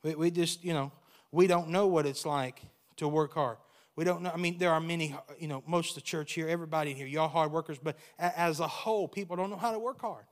We, 0.05 0.13
we 0.13 0.31
just, 0.31 0.63
you 0.63 0.73
know, 0.73 0.91
we 1.31 1.47
don't 1.47 1.69
know 1.69 1.87
what 1.87 2.05
it's 2.05 2.27
like 2.27 2.61
to 2.97 3.07
work 3.07 3.33
hard. 3.33 3.57
We 3.95 4.03
don't 4.03 4.21
know. 4.21 4.29
I 4.31 4.37
mean, 4.37 4.59
there 4.59 4.71
are 4.71 4.79
many, 4.79 5.15
you 5.39 5.47
know, 5.47 5.63
most 5.65 5.89
of 5.89 5.95
the 5.95 6.01
church 6.01 6.33
here, 6.33 6.47
everybody 6.47 6.93
here, 6.93 7.07
y'all 7.07 7.27
hard 7.27 7.51
workers, 7.51 7.79
but 7.81 7.97
as 8.19 8.59
a 8.59 8.67
whole, 8.67 9.07
people 9.07 9.35
don't 9.35 9.49
know 9.49 9.57
how 9.57 9.71
to 9.71 9.79
work 9.79 9.99
hard. 9.99 10.25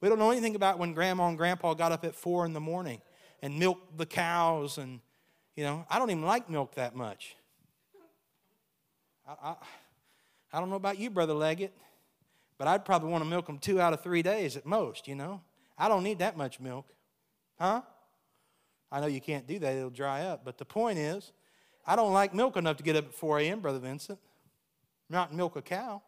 We 0.00 0.08
don't 0.08 0.20
know 0.20 0.30
anything 0.30 0.54
about 0.54 0.78
when 0.78 0.94
grandma 0.94 1.26
and 1.26 1.36
grandpa 1.36 1.74
got 1.74 1.90
up 1.90 2.04
at 2.04 2.14
four 2.14 2.46
in 2.46 2.52
the 2.52 2.60
morning 2.60 3.02
and 3.42 3.58
milked 3.58 3.98
the 3.98 4.06
cows. 4.06 4.78
And, 4.78 5.00
you 5.56 5.64
know, 5.64 5.84
I 5.90 5.98
don't 5.98 6.10
even 6.10 6.22
like 6.22 6.48
milk 6.48 6.76
that 6.76 6.94
much. 6.94 7.34
I, 9.26 9.50
I, 9.50 9.54
I 10.52 10.60
don't 10.60 10.70
know 10.70 10.76
about 10.76 10.98
you, 11.00 11.10
Brother 11.10 11.34
Leggett, 11.34 11.76
but 12.56 12.68
I'd 12.68 12.84
probably 12.84 13.10
want 13.10 13.24
to 13.24 13.30
milk 13.30 13.46
them 13.46 13.58
two 13.58 13.80
out 13.80 13.92
of 13.92 14.00
three 14.00 14.22
days 14.22 14.56
at 14.56 14.64
most, 14.64 15.08
you 15.08 15.16
know. 15.16 15.40
I 15.76 15.88
don't 15.88 16.04
need 16.04 16.20
that 16.20 16.36
much 16.36 16.60
milk. 16.60 16.86
Huh? 17.58 17.82
I 18.92 19.00
know 19.00 19.06
you 19.06 19.22
can't 19.22 19.46
do 19.46 19.58
that, 19.58 19.74
it'll 19.74 19.90
dry 19.90 20.22
up. 20.22 20.44
But 20.44 20.58
the 20.58 20.66
point 20.66 20.98
is, 20.98 21.32
I 21.86 21.96
don't 21.96 22.12
like 22.12 22.34
milk 22.34 22.56
enough 22.56 22.76
to 22.76 22.82
get 22.82 22.94
up 22.94 23.06
at 23.06 23.14
4 23.14 23.40
a.m., 23.40 23.60
Brother 23.60 23.78
Vincent. 23.78 24.18
Not 25.08 25.34
milk 25.34 25.56
a 25.56 25.62
cow. 25.62 26.02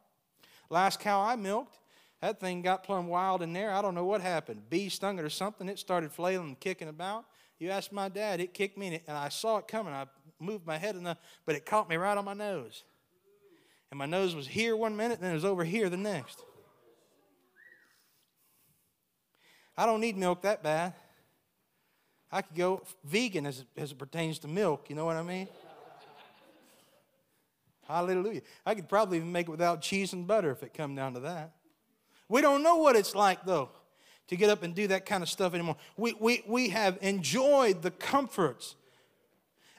Last 0.69 1.01
cow 1.01 1.23
I 1.23 1.37
milked, 1.37 1.79
that 2.21 2.41
thing 2.41 2.63
got 2.63 2.85
plumb 2.85 3.09
wild 3.09 3.43
in 3.43 3.53
there. 3.53 3.73
I 3.73 3.83
don't 3.83 3.95
know 3.95 4.05
what 4.05 4.21
happened. 4.21 4.69
Bee 4.71 4.89
stung 4.89 5.19
it 5.19 5.25
or 5.25 5.31
something. 5.31 5.69
It 5.69 5.79
started 5.79 6.13
flailing 6.13 6.49
and 6.49 6.61
kicking 6.61 6.89
about. 6.89 7.25
You 7.59 7.71
ask 7.71 7.91
my 7.91 8.09
dad, 8.09 8.41
it 8.41 8.53
kicked 8.53 8.77
me, 8.77 9.01
and 9.07 9.17
I 9.17 9.29
saw 9.31 9.59
it 9.59 9.69
coming. 9.69 9.95
I 9.95 10.07
moved 10.39 10.67
my 10.67 10.77
head 10.77 10.97
enough, 10.97 11.19
but 11.47 11.55
it 11.55 11.65
caught 11.65 11.89
me 11.89 11.97
right 11.97 12.17
on 12.17 12.25
my 12.25 12.35
nose. 12.35 12.85
And 13.91 13.99
my 13.99 14.07
nose 14.07 14.35
was 14.35 14.47
here 14.47 14.77
one 14.77 14.97
minute, 14.97 15.15
and 15.15 15.23
then 15.23 15.31
it 15.31 15.35
was 15.35 15.45
over 15.45 15.65
here 15.65 15.89
the 15.89 15.97
next. 15.97 16.43
I 19.77 19.87
don't 19.87 20.01
need 20.01 20.17
milk 20.17 20.43
that 20.43 20.63
bad. 20.63 20.95
I 22.35 22.43
could 22.43 22.57
go 22.57 22.83
vegan 23.05 23.47
as, 23.47 23.65
as 23.77 23.93
it 23.93 23.99
pertains 23.99 24.41
to 24.41 24.49
milk. 24.49 24.87
You 24.91 24.97
know 24.97 25.05
what 25.05 25.15
I 25.15 25.23
mean? 25.23 25.47
Hallelujah. 27.87 28.43
I 28.67 28.75
could 28.75 28.89
probably 28.89 29.19
even 29.19 29.31
make 29.31 29.47
it 29.47 29.53
without 29.53 29.81
cheese 29.81 30.13
and 30.13 30.27
butter 30.27 30.51
if 30.51 30.65
it 30.65 30.75
come 30.75 30.97
down 30.97 31.15
to 31.15 31.21
that. 31.21 31.53
We 32.29 32.41
don't 32.41 32.65
know 32.65 32.79
what 32.79 32.97
it's 32.97 33.15
like, 33.15 33.45
though, 33.45 33.69
to 34.27 34.35
get 34.35 34.51
up 34.51 34.65
and 34.65 34.75
do 34.75 34.89
that 34.89 35.07
kind 35.07 35.23
of 35.23 35.29
stuff 35.29 35.55
anymore. 35.55 35.77
We, 35.97 36.15
we, 36.19 36.43
we 36.45 36.71
have 36.71 36.99
enjoyed 37.03 37.83
the 37.83 37.93
comforts 37.93 38.75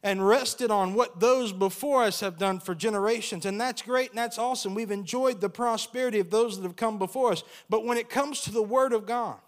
and 0.01 0.25
rested 0.25 0.71
on 0.71 0.93
what 0.93 1.19
those 1.19 1.51
before 1.51 2.03
us 2.03 2.21
have 2.21 2.37
done 2.37 2.61
for 2.61 2.73
generations. 2.73 3.45
And 3.45 3.59
that's 3.59 3.81
great 3.81 4.11
and 4.11 4.17
that's 4.17 4.37
awesome. 4.37 4.73
We've 4.73 4.91
enjoyed 4.91 5.41
the 5.41 5.49
prosperity 5.49 6.21
of 6.21 6.29
those 6.29 6.55
that 6.55 6.63
have 6.63 6.77
come 6.77 6.99
before 6.99 7.33
us. 7.33 7.43
But 7.69 7.83
when 7.83 7.97
it 7.97 8.09
comes 8.09 8.39
to 8.43 8.51
the 8.51 8.63
Word 8.63 8.93
of 8.93 9.05
God, 9.05 9.39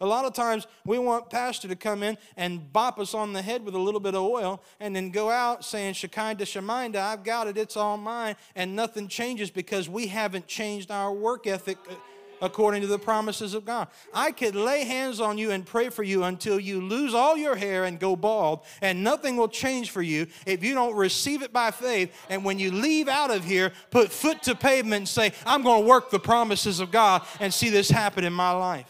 a 0.00 0.06
lot 0.06 0.24
of 0.24 0.32
times 0.32 0.66
we 0.84 0.98
want 0.98 1.28
pastor 1.28 1.66
to 1.68 1.76
come 1.76 2.02
in 2.02 2.16
and 2.36 2.72
bop 2.72 2.98
us 2.98 3.14
on 3.14 3.32
the 3.32 3.42
head 3.42 3.64
with 3.64 3.74
a 3.74 3.78
little 3.78 4.00
bit 4.00 4.14
of 4.14 4.22
oil 4.22 4.62
and 4.78 4.94
then 4.94 5.10
go 5.10 5.30
out 5.30 5.64
saying, 5.64 5.94
Shekinah 5.94 6.36
Sheminda, 6.36 6.96
I've 6.96 7.24
got 7.24 7.48
it, 7.48 7.56
it's 7.58 7.76
all 7.76 7.96
mine, 7.96 8.36
and 8.54 8.76
nothing 8.76 9.08
changes 9.08 9.50
because 9.50 9.88
we 9.88 10.06
haven't 10.06 10.46
changed 10.46 10.90
our 10.90 11.12
work 11.12 11.46
ethic 11.46 11.78
uh, 11.90 11.94
according 12.40 12.80
to 12.82 12.86
the 12.86 12.98
promises 13.00 13.54
of 13.54 13.64
God. 13.64 13.88
I 14.14 14.30
could 14.30 14.54
lay 14.54 14.84
hands 14.84 15.20
on 15.20 15.36
you 15.38 15.50
and 15.50 15.66
pray 15.66 15.88
for 15.88 16.04
you 16.04 16.22
until 16.22 16.60
you 16.60 16.80
lose 16.80 17.12
all 17.12 17.36
your 17.36 17.56
hair 17.56 17.84
and 17.84 17.98
go 17.98 18.14
bald, 18.14 18.60
and 18.80 19.02
nothing 19.02 19.36
will 19.36 19.48
change 19.48 19.90
for 19.90 20.02
you 20.02 20.28
if 20.46 20.62
you 20.62 20.74
don't 20.74 20.94
receive 20.94 21.42
it 21.42 21.52
by 21.52 21.72
faith. 21.72 22.14
And 22.30 22.44
when 22.44 22.60
you 22.60 22.70
leave 22.70 23.08
out 23.08 23.32
of 23.32 23.44
here, 23.44 23.72
put 23.90 24.12
foot 24.12 24.44
to 24.44 24.54
pavement 24.54 25.00
and 25.00 25.08
say, 25.08 25.32
I'm 25.44 25.64
going 25.64 25.82
to 25.82 25.88
work 25.88 26.10
the 26.10 26.20
promises 26.20 26.78
of 26.78 26.92
God 26.92 27.22
and 27.40 27.52
see 27.52 27.70
this 27.70 27.90
happen 27.90 28.22
in 28.22 28.32
my 28.32 28.52
life. 28.52 28.86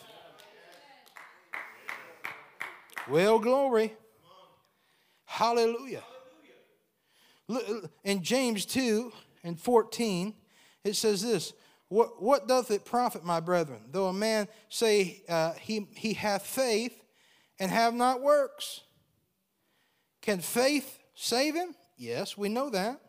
Well, 3.10 3.38
glory. 3.38 3.94
Hallelujah. 5.24 6.02
In 8.04 8.22
James 8.22 8.66
2 8.66 9.12
and 9.42 9.58
14, 9.58 10.34
it 10.84 10.94
says 10.94 11.22
this 11.22 11.54
What, 11.88 12.22
what 12.22 12.46
doth 12.46 12.70
it 12.70 12.84
profit, 12.84 13.24
my 13.24 13.40
brethren, 13.40 13.80
though 13.90 14.08
a 14.08 14.12
man 14.12 14.46
say 14.68 15.22
uh, 15.28 15.54
he, 15.54 15.88
he 15.96 16.12
hath 16.12 16.44
faith 16.44 17.02
and 17.58 17.70
have 17.70 17.94
not 17.94 18.20
works? 18.20 18.82
Can 20.20 20.40
faith 20.40 20.98
save 21.14 21.54
him? 21.54 21.74
Yes, 21.96 22.36
we 22.36 22.50
know 22.50 22.68
that. 22.70 23.00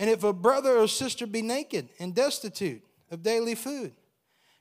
And 0.00 0.10
if 0.10 0.24
a 0.24 0.32
brother 0.32 0.78
or 0.78 0.88
sister 0.88 1.28
be 1.28 1.42
naked 1.42 1.90
and 2.00 2.12
destitute 2.12 2.82
of 3.08 3.22
daily 3.22 3.54
food, 3.54 3.92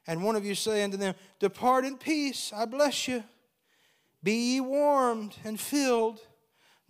and 0.06 0.24
one 0.24 0.36
of 0.36 0.46
you 0.46 0.54
say 0.54 0.84
unto 0.84 0.98
them, 0.98 1.16
Depart 1.40 1.86
in 1.86 1.98
peace, 1.98 2.52
I 2.56 2.66
bless 2.66 3.08
you 3.08 3.24
be 4.24 4.54
ye 4.54 4.62
warmed 4.62 5.36
and 5.44 5.60
filled, 5.60 6.20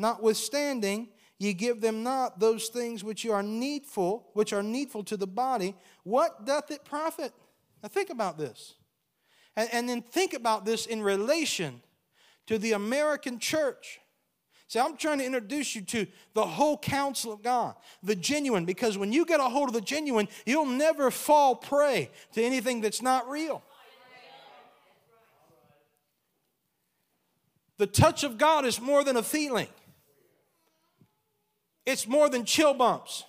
Notwithstanding, 0.02 1.10
ye 1.38 1.54
give 1.54 1.80
them 1.80 2.02
not 2.02 2.40
those 2.40 2.70
things 2.70 3.04
which 3.04 3.26
are 3.28 3.44
needful, 3.44 4.30
which 4.34 4.52
are 4.52 4.64
needful 4.64 5.04
to 5.04 5.16
the 5.16 5.28
body. 5.28 5.76
What 6.04 6.46
doth 6.46 6.72
it 6.72 6.84
profit? 6.84 7.32
Now 7.84 7.90
think 7.90 8.10
about 8.10 8.38
this. 8.38 8.74
And, 9.56 9.70
and 9.72 9.88
then 9.88 10.02
think 10.02 10.34
about 10.34 10.66
this 10.66 10.88
in 10.88 11.04
relation 11.04 11.82
to 12.48 12.58
the 12.58 12.72
American 12.72 13.38
church. 13.38 14.00
See, 14.68 14.80
I'm 14.80 14.98
trying 14.98 15.20
to 15.20 15.26
introduce 15.26 15.76
you 15.76 15.82
to 15.82 16.08
the 16.34 16.46
whole 16.46 16.78
counsel 16.78 17.32
of 17.34 17.44
God, 17.44 17.76
the 18.02 18.16
genuine, 18.16 18.66
because 18.66 18.98
when 18.98 19.12
you 19.12 19.26
get 19.26 19.40
a 19.40 19.44
hold 19.44 19.68
of 19.68 19.74
the 19.74 19.82
genuine, 19.82 20.30
you'll 20.46 20.66
never 20.66 21.12
fall 21.12 21.56
prey 21.56 22.10
to 22.34 22.42
anything 22.42 22.82
that's 22.82 23.02
not 23.02 23.30
real. 23.30 23.62
The 27.82 27.88
touch 27.88 28.24
of 28.24 28.38
God 28.38 28.64
is 28.64 28.80
more 28.80 29.04
than 29.04 29.18
a 29.18 29.24
feeling, 29.24 29.68
it's 31.84 32.08
more 32.08 32.30
than 32.30 32.46
chill 32.46 32.76
bumps. 32.76 33.24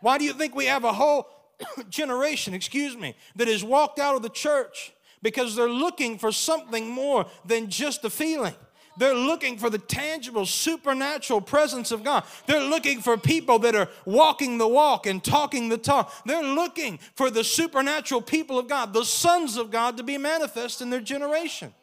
Why 0.00 0.16
do 0.16 0.24
you 0.24 0.32
think 0.32 0.54
we 0.54 0.64
have 0.64 0.84
a 0.84 0.94
whole 0.94 1.28
generation, 1.90 2.54
excuse 2.54 2.96
me, 2.96 3.14
that 3.36 3.48
has 3.48 3.62
walked 3.62 3.98
out 3.98 4.16
of 4.16 4.22
the 4.22 4.30
church? 4.30 4.94
Because 5.20 5.54
they're 5.54 5.68
looking 5.68 6.16
for 6.16 6.32
something 6.32 6.88
more 6.88 7.26
than 7.44 7.68
just 7.68 8.02
a 8.02 8.08
feeling. 8.08 8.54
They're 8.96 9.14
looking 9.14 9.58
for 9.58 9.68
the 9.68 9.76
tangible, 9.76 10.46
supernatural 10.46 11.42
presence 11.42 11.90
of 11.90 12.02
God. 12.02 12.24
They're 12.46 12.64
looking 12.64 13.02
for 13.02 13.18
people 13.18 13.58
that 13.58 13.74
are 13.74 13.90
walking 14.06 14.56
the 14.56 14.68
walk 14.68 15.06
and 15.06 15.22
talking 15.22 15.68
the 15.68 15.76
talk. 15.76 16.14
They're 16.24 16.42
looking 16.42 16.98
for 17.14 17.30
the 17.30 17.44
supernatural 17.44 18.22
people 18.22 18.58
of 18.58 18.68
God, 18.68 18.94
the 18.94 19.04
sons 19.04 19.58
of 19.58 19.70
God, 19.70 19.98
to 19.98 20.02
be 20.02 20.16
manifest 20.16 20.80
in 20.80 20.88
their 20.88 21.02
generation. 21.02 21.74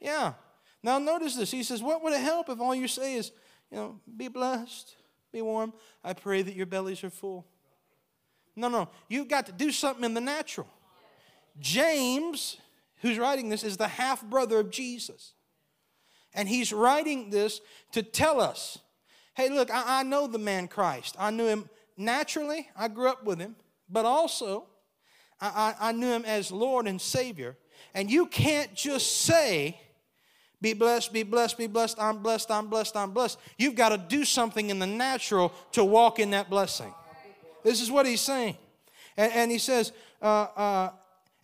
Yeah. 0.00 0.32
Now, 0.82 0.98
notice 0.98 1.36
this. 1.36 1.50
He 1.50 1.62
says, 1.62 1.82
What 1.82 2.02
would 2.02 2.12
it 2.12 2.20
help 2.20 2.48
if 2.48 2.60
all 2.60 2.74
you 2.74 2.88
say 2.88 3.14
is, 3.14 3.32
you 3.70 3.76
know, 3.76 4.00
be 4.16 4.28
blessed, 4.28 4.96
be 5.32 5.42
warm? 5.42 5.72
I 6.02 6.12
pray 6.12 6.42
that 6.42 6.54
your 6.54 6.66
bellies 6.66 7.04
are 7.04 7.10
full. 7.10 7.46
No, 8.56 8.68
no. 8.68 8.88
You've 9.08 9.28
got 9.28 9.46
to 9.46 9.52
do 9.52 9.70
something 9.70 10.04
in 10.04 10.14
the 10.14 10.20
natural. 10.20 10.68
James, 11.58 12.58
who's 13.00 13.18
writing 13.18 13.48
this, 13.48 13.64
is 13.64 13.76
the 13.76 13.88
half 13.88 14.22
brother 14.24 14.58
of 14.58 14.70
Jesus. 14.70 15.32
And 16.34 16.48
he's 16.48 16.72
writing 16.72 17.30
this 17.30 17.60
to 17.92 18.02
tell 18.02 18.40
us 18.40 18.78
hey, 19.34 19.48
look, 19.48 19.70
I, 19.70 20.00
I, 20.00 20.02
know 20.02 20.26
the 20.26 20.38
man 20.38 20.68
Christ. 20.68 21.16
I 21.18 21.30
knew 21.30 21.46
him 21.46 21.70
naturally, 21.96 22.68
I 22.76 22.88
grew 22.88 23.08
up 23.08 23.24
with 23.24 23.38
him, 23.38 23.56
but 23.88 24.04
also 24.04 24.66
I, 25.40 25.74
I, 25.80 25.88
I 25.88 25.92
knew 25.92 26.10
him 26.10 26.24
as 26.26 26.52
Lord 26.52 26.86
and 26.86 27.00
Savior. 27.00 27.56
And 27.94 28.10
you 28.10 28.26
can't 28.26 28.74
just 28.74 29.22
say, 29.22 29.80
be 30.62 30.72
blessed, 30.72 31.12
be 31.12 31.24
blessed, 31.24 31.58
be 31.58 31.66
blessed, 31.66 32.00
I'm 32.00 32.22
blessed, 32.22 32.50
I'm 32.50 32.68
blessed, 32.68 32.96
I'm 32.96 33.10
blessed. 33.10 33.38
You've 33.58 33.74
got 33.74 33.88
to 33.88 33.98
do 33.98 34.24
something 34.24 34.70
in 34.70 34.78
the 34.78 34.86
natural 34.86 35.52
to 35.72 35.84
walk 35.84 36.20
in 36.20 36.30
that 36.30 36.48
blessing. 36.48 36.94
This 37.64 37.82
is 37.82 37.90
what 37.90 38.06
he's 38.06 38.20
saying. 38.20 38.56
And, 39.16 39.32
and 39.32 39.50
he 39.50 39.58
says, 39.58 39.92
uh, 40.22 40.46
uh, 40.56 40.90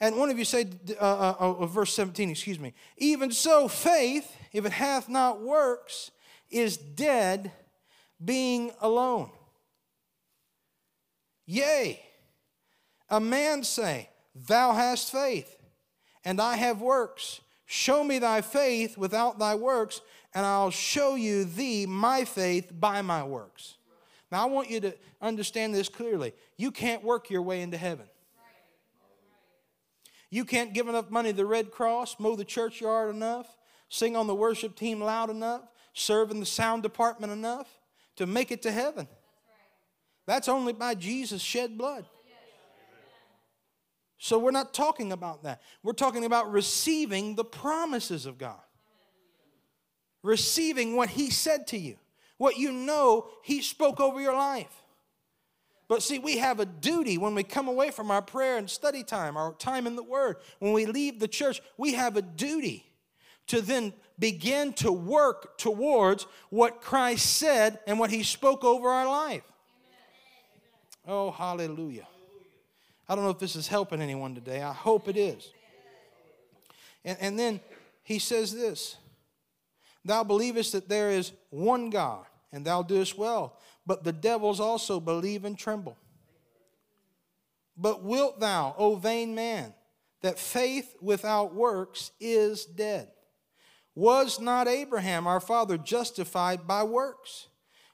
and 0.01 0.17
one 0.17 0.31
of 0.31 0.39
you 0.39 0.45
say, 0.45 0.67
uh, 1.01 1.05
uh, 1.05 1.35
uh, 1.41 1.67
verse 1.67 1.93
17, 1.95 2.31
excuse 2.31 2.61
me, 2.61 2.73
even 2.97 3.33
so, 3.33 3.67
faith, 3.67 4.33
if 4.53 4.65
it 4.65 4.73
hath 4.73 5.09
not 5.09 5.43
works, 5.43 6.13
is 6.49 6.77
dead, 6.77 7.51
being 8.25 8.71
alone. 8.81 9.31
Yea, 11.45 12.01
a 13.11 13.19
man 13.19 13.65
say, 13.65 14.09
Thou 14.47 14.73
hast 14.73 15.11
faith, 15.11 15.57
and 16.25 16.41
I 16.41 16.57
have 16.57 16.81
works. 16.81 17.41
Show 17.71 18.03
me 18.03 18.19
thy 18.19 18.41
faith 18.41 18.97
without 18.97 19.39
thy 19.39 19.55
works, 19.55 20.01
and 20.33 20.47
I'll 20.47 20.71
show 20.71 21.17
you 21.17 21.45
thee 21.45 21.85
my 21.85 22.25
faith 22.25 22.73
by 22.73 23.03
my 23.03 23.23
works. 23.23 23.77
Now, 24.33 24.43
I 24.43 24.47
want 24.47 24.71
you 24.71 24.81
to 24.81 24.95
understand 25.21 25.75
this 25.75 25.91
clearly. 25.91 26.33
You 26.57 26.71
can't 26.71 27.05
work 27.05 27.29
your 27.29 27.43
way 27.43 27.61
into 27.61 27.77
heaven. 27.77 28.07
You 30.31 30.47
can't 30.47 30.73
give 30.73 30.89
enough 30.89 31.11
money 31.11 31.31
to 31.31 31.37
the 31.37 31.45
Red 31.45 31.71
Cross, 31.71 32.19
mow 32.19 32.37
the 32.37 32.45
churchyard 32.45 33.15
enough, 33.15 33.55
sing 33.91 34.17
on 34.17 34.27
the 34.27 34.35
worship 34.35 34.75
team 34.75 35.03
loud 35.03 35.29
enough, 35.29 35.61
serve 35.93 36.31
in 36.31 36.41
the 36.41 36.47
sound 36.47 36.83
department 36.83 37.35
enough 37.35 37.69
to 38.17 38.25
make 38.25 38.51
it 38.51 38.63
to 38.63 38.73
heaven. 38.73 39.07
That's 40.27 40.49
only 40.49 40.73
by 40.73 40.95
Jesus' 40.95 41.43
shed 41.43 41.77
blood. 41.77 42.07
So 44.19 44.39
we're 44.39 44.51
not 44.51 44.75
talking 44.75 45.13
about 45.13 45.45
that. 45.45 45.63
We're 45.83 45.93
talking 45.93 46.25
about 46.25 46.51
receiving 46.51 47.37
the 47.37 47.45
promises 47.45 48.27
of 48.27 48.37
God. 48.37 48.61
Receiving 50.25 50.97
what 50.97 51.09
He 51.09 51.31
said 51.31 51.69
to 51.69 51.79
you, 51.79 51.97
what 52.37 52.59
you 52.59 52.73
know 52.73 53.29
He 53.45 53.63
spoke 53.63 54.01
over 54.01 54.21
your 54.21 54.35
life. 54.35 54.83
But 55.87 56.03
see, 56.03 56.19
we 56.19 56.39
have 56.39 56.61
a 56.61 56.67
duty 56.67 57.17
when 57.17 57.35
we 57.35 57.45
come 57.45 57.69
away 57.69 57.91
from 57.91 58.11
our 58.11 58.21
prayer 58.21 58.59
and 58.59 58.69
study 58.69 59.05
time, 59.05 59.37
our 59.37 59.55
time 59.55 59.87
in 59.87 59.97
the 59.97 60.03
Word, 60.03 60.37
when 60.59 60.73
we 60.73 60.85
leave 60.85 61.21
the 61.21 61.29
church, 61.29 61.63
we 61.79 61.95
have 61.95 62.17
a 62.17 62.23
duty 62.23 62.85
to 63.47 63.63
then 63.63 63.95
begin 64.19 64.73
to 64.75 64.91
work 64.93 65.57
towards 65.57 66.27
what 66.51 66.81
Christ 66.81 67.37
said 67.37 67.79
and 67.87 67.99
what 67.99 68.11
He 68.11 68.25
spoke 68.25 68.65
over 68.65 68.89
our 68.89 69.07
life. 69.07 69.45
Oh, 71.07 71.31
hallelujah. 71.31 72.07
I 73.09 73.15
don't 73.15 73.25
know 73.25 73.31
if 73.31 73.39
this 73.39 73.57
is 73.57 73.69
helping 73.69 74.03
anyone 74.03 74.35
today. 74.35 74.63
I 74.63 74.73
hope 74.73 75.09
it 75.09 75.17
is. 75.17 75.53
And, 77.05 77.17
and 77.21 77.39
then 77.39 77.61
he 78.03 78.19
says 78.19 78.55
this 78.55 78.97
Thou 80.05 80.25
believest 80.25 80.73
that 80.73 80.89
there 80.89 81.11
is 81.11 81.33
one 81.51 81.91
God, 81.91 82.27
and 82.53 82.65
thou 82.65 82.83
doest 82.83 83.17
well 83.17 83.59
but 83.89 84.05
the 84.05 84.13
devils 84.13 84.61
also 84.61 85.01
believe 85.01 85.47
and 85.47 85.59
tremble. 85.59 85.97
But 87.75 88.05
wilt 88.05 88.39
thou, 88.39 88.75
O 88.77 88.97
vain 88.97 89.35
man, 89.35 89.73
that 90.21 90.39
faith 90.39 90.95
without 91.01 91.55
works 91.55 92.11
is 92.21 92.67
dead? 92.67 93.09
Was 93.95 94.39
not 94.39 94.69
Abraham 94.69 95.27
our 95.27 95.41
father 95.41 95.79
justified 95.79 96.67
by 96.67 96.83
works 96.85 97.49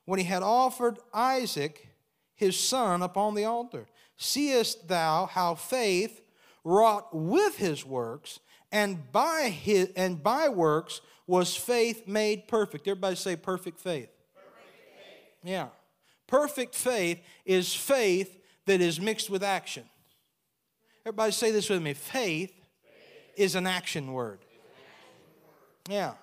when 0.04 0.18
he 0.18 0.24
had 0.24 0.42
offered 0.42 0.98
Isaac 1.14 1.86
his 2.34 2.58
son 2.58 3.00
upon 3.00 3.36
the 3.36 3.44
altar? 3.44 3.86
Seest 4.16 4.88
thou 4.88 5.26
how 5.26 5.54
faith 5.54 6.20
wrought 6.62 7.08
with 7.14 7.56
his 7.56 7.84
works, 7.84 8.40
and 8.72 9.10
by 9.12 9.48
his 9.48 9.90
and 9.96 10.22
by 10.22 10.48
works 10.48 11.00
was 11.26 11.56
faith 11.56 12.06
made 12.06 12.48
perfect? 12.48 12.86
Everybody 12.86 13.16
say 13.16 13.36
perfect 13.36 13.80
faith. 13.80 14.10
Perfect 14.34 14.96
faith. 14.96 15.50
Yeah. 15.50 15.68
Perfect 16.26 16.74
faith 16.74 17.20
is 17.44 17.74
faith 17.74 18.38
that 18.66 18.80
is 18.80 19.00
mixed 19.00 19.30
with 19.30 19.42
action. 19.42 19.84
Everybody 21.04 21.32
say 21.32 21.50
this 21.50 21.68
with 21.68 21.82
me 21.82 21.92
faith, 21.92 22.50
faith. 22.50 22.62
is 23.36 23.54
an 23.54 23.66
action 23.66 24.12
word. 24.12 24.38
Yeah. 25.88 26.14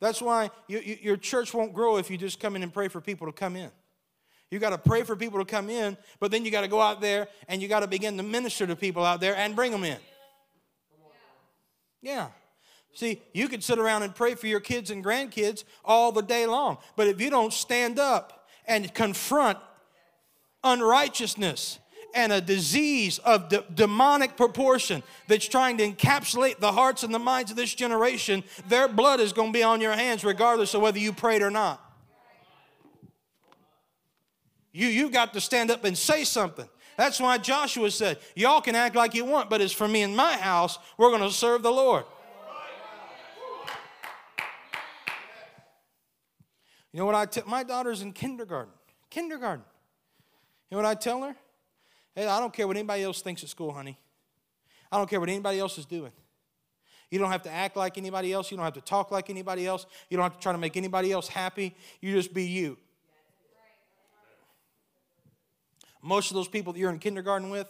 That's 0.00 0.22
why 0.22 0.50
you, 0.66 0.78
you, 0.78 0.98
your 1.02 1.16
church 1.18 1.52
won't 1.52 1.74
grow 1.74 1.98
if 1.98 2.10
you 2.10 2.16
just 2.16 2.40
come 2.40 2.56
in 2.56 2.62
and 2.62 2.72
pray 2.72 2.88
for 2.88 3.02
people 3.02 3.26
to 3.26 3.32
come 3.32 3.56
in. 3.56 3.70
You 4.50 4.58
got 4.58 4.70
to 4.70 4.78
pray 4.78 5.02
for 5.02 5.14
people 5.14 5.38
to 5.38 5.44
come 5.44 5.70
in, 5.70 5.96
but 6.18 6.30
then 6.30 6.44
you 6.44 6.50
got 6.50 6.62
to 6.62 6.68
go 6.68 6.80
out 6.80 7.00
there 7.00 7.28
and 7.48 7.62
you 7.62 7.68
got 7.68 7.80
to 7.80 7.86
begin 7.86 8.16
to 8.16 8.22
minister 8.22 8.66
to 8.66 8.74
people 8.74 9.04
out 9.04 9.20
there 9.20 9.36
and 9.36 9.54
bring 9.54 9.70
them 9.70 9.84
in. 9.84 9.98
Yeah. 12.02 12.28
See, 12.92 13.22
you 13.32 13.48
could 13.48 13.62
sit 13.62 13.78
around 13.78 14.02
and 14.02 14.14
pray 14.14 14.34
for 14.34 14.48
your 14.48 14.60
kids 14.60 14.90
and 14.90 15.04
grandkids 15.04 15.64
all 15.84 16.10
the 16.10 16.22
day 16.22 16.46
long, 16.46 16.78
but 16.96 17.06
if 17.06 17.20
you 17.20 17.30
don't 17.30 17.52
stand 17.52 17.98
up 18.00 18.48
and 18.66 18.92
confront 18.92 19.58
unrighteousness 20.64 21.78
and 22.12 22.32
a 22.32 22.40
disease 22.40 23.18
of 23.20 23.48
de- 23.48 23.64
demonic 23.72 24.36
proportion 24.36 25.04
that's 25.28 25.46
trying 25.46 25.76
to 25.78 25.88
encapsulate 25.88 26.58
the 26.58 26.72
hearts 26.72 27.04
and 27.04 27.14
the 27.14 27.20
minds 27.20 27.52
of 27.52 27.56
this 27.56 27.72
generation, 27.72 28.42
their 28.68 28.88
blood 28.88 29.20
is 29.20 29.32
going 29.32 29.52
to 29.52 29.56
be 29.56 29.62
on 29.62 29.80
your 29.80 29.92
hands 29.92 30.24
regardless 30.24 30.74
of 30.74 30.82
whether 30.82 30.98
you 30.98 31.12
prayed 31.12 31.42
or 31.42 31.50
not. 31.50 31.89
You, 34.72 34.86
you 34.86 35.10
got 35.10 35.32
to 35.34 35.40
stand 35.40 35.70
up 35.70 35.84
and 35.84 35.96
say 35.96 36.24
something. 36.24 36.68
That's 36.96 37.20
why 37.20 37.38
Joshua 37.38 37.90
said, 37.90 38.18
Y'all 38.34 38.60
can 38.60 38.74
act 38.74 38.94
like 38.94 39.14
you 39.14 39.24
want, 39.24 39.50
but 39.50 39.60
as 39.60 39.72
for 39.72 39.88
me 39.88 40.02
and 40.02 40.14
my 40.14 40.36
house, 40.36 40.78
we're 40.98 41.10
going 41.10 41.22
to 41.22 41.30
serve 41.30 41.62
the 41.62 41.70
Lord. 41.70 42.04
You 46.92 46.98
know 46.98 47.06
what 47.06 47.14
I 47.14 47.26
tell 47.26 47.44
my 47.46 47.62
daughter's 47.62 48.02
in 48.02 48.12
kindergarten. 48.12 48.72
Kindergarten. 49.10 49.64
You 50.70 50.76
know 50.76 50.82
what 50.82 50.90
I 50.90 50.94
tell 50.94 51.22
her? 51.22 51.36
Hey, 52.14 52.26
I 52.26 52.40
don't 52.40 52.52
care 52.52 52.66
what 52.66 52.76
anybody 52.76 53.02
else 53.02 53.22
thinks 53.22 53.42
at 53.42 53.48
school, 53.48 53.72
honey. 53.72 53.96
I 54.90 54.96
don't 54.96 55.08
care 55.08 55.20
what 55.20 55.28
anybody 55.28 55.60
else 55.60 55.78
is 55.78 55.86
doing. 55.86 56.12
You 57.10 57.18
don't 57.18 57.30
have 57.30 57.42
to 57.42 57.50
act 57.50 57.76
like 57.76 57.98
anybody 57.98 58.32
else. 58.32 58.50
You 58.50 58.56
don't 58.56 58.64
have 58.64 58.74
to 58.74 58.80
talk 58.80 59.10
like 59.10 59.30
anybody 59.30 59.66
else. 59.66 59.86
You 60.08 60.16
don't 60.16 60.24
have 60.24 60.34
to 60.34 60.40
try 60.40 60.52
to 60.52 60.58
make 60.58 60.76
anybody 60.76 61.12
else 61.12 61.28
happy. 61.28 61.74
You 62.00 62.12
just 62.12 62.32
be 62.32 62.44
you. 62.44 62.76
Most 66.02 66.30
of 66.30 66.34
those 66.34 66.48
people 66.48 66.72
that 66.72 66.78
you're 66.78 66.90
in 66.90 66.98
kindergarten 66.98 67.50
with, 67.50 67.68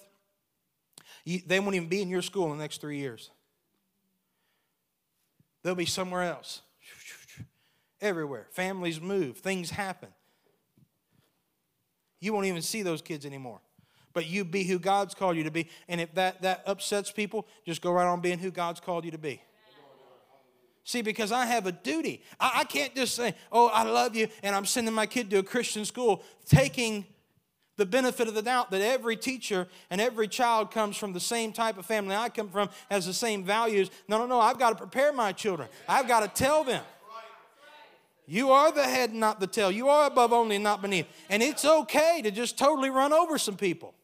you, 1.24 1.40
they 1.46 1.60
won't 1.60 1.74
even 1.74 1.88
be 1.88 2.02
in 2.02 2.08
your 2.08 2.22
school 2.22 2.44
in 2.52 2.58
the 2.58 2.62
next 2.62 2.80
three 2.80 2.98
years. 2.98 3.30
They'll 5.62 5.74
be 5.74 5.86
somewhere 5.86 6.22
else. 6.22 6.62
everywhere. 8.00 8.46
Families 8.50 9.00
move, 9.00 9.38
things 9.38 9.70
happen. 9.70 10.08
You 12.20 12.32
won't 12.32 12.46
even 12.46 12.62
see 12.62 12.82
those 12.82 13.02
kids 13.02 13.24
anymore. 13.24 13.60
But 14.12 14.26
you 14.26 14.44
be 14.44 14.64
who 14.64 14.78
God's 14.78 15.14
called 15.14 15.36
you 15.36 15.44
to 15.44 15.50
be. 15.50 15.68
And 15.88 16.00
if 16.00 16.12
that, 16.14 16.42
that 16.42 16.62
upsets 16.66 17.12
people, 17.12 17.46
just 17.64 17.80
go 17.80 17.92
right 17.92 18.06
on 18.06 18.20
being 18.20 18.38
who 18.38 18.50
God's 18.50 18.80
called 18.80 19.04
you 19.04 19.12
to 19.12 19.18
be. 19.18 19.40
See, 20.82 21.02
because 21.02 21.30
I 21.30 21.46
have 21.46 21.66
a 21.66 21.72
duty. 21.72 22.22
I, 22.40 22.52
I, 22.56 22.64
can't 22.64 22.94
just 22.96 23.14
say, 23.14 23.34
oh, 23.52 23.68
I 23.68 23.84
love 23.84 24.16
you, 24.16 24.28
and 24.42 24.56
I'm 24.56 24.64
sending 24.64 24.92
my 24.92 25.06
kid 25.06 25.30
to 25.30 25.38
a 25.38 25.42
Christian 25.42 25.84
school, 25.84 26.24
taking 26.46 27.06
the 27.80 27.86
benefit 27.86 28.28
of 28.28 28.34
the 28.34 28.42
doubt 28.42 28.70
that 28.70 28.82
every 28.82 29.16
teacher 29.16 29.66
and 29.88 30.02
every 30.02 30.28
child 30.28 30.70
comes 30.70 30.98
from 30.98 31.14
the 31.14 31.18
same 31.18 31.50
type 31.50 31.78
of 31.78 31.86
family 31.86 32.14
I 32.14 32.28
come 32.28 32.50
from, 32.50 32.68
has 32.90 33.06
the 33.06 33.14
same 33.14 33.42
values. 33.42 33.90
No, 34.06 34.18
no, 34.18 34.26
no. 34.26 34.38
I've 34.38 34.58
got 34.58 34.68
to 34.68 34.76
prepare 34.76 35.14
my 35.14 35.32
children. 35.32 35.66
I've 35.88 36.06
got 36.06 36.20
to 36.20 36.28
tell 36.28 36.62
them. 36.62 36.84
You 38.26 38.50
are 38.50 38.70
the 38.70 38.84
head, 38.84 39.14
not 39.14 39.40
the 39.40 39.46
tail. 39.46 39.70
You 39.70 39.88
are 39.88 40.08
above 40.08 40.30
only, 40.30 40.58
not 40.58 40.82
beneath. 40.82 41.06
And 41.30 41.42
it's 41.42 41.64
okay 41.64 42.20
to 42.22 42.30
just 42.30 42.58
totally 42.58 42.90
run 42.90 43.14
over 43.14 43.38
some 43.38 43.56
people. 43.56 43.94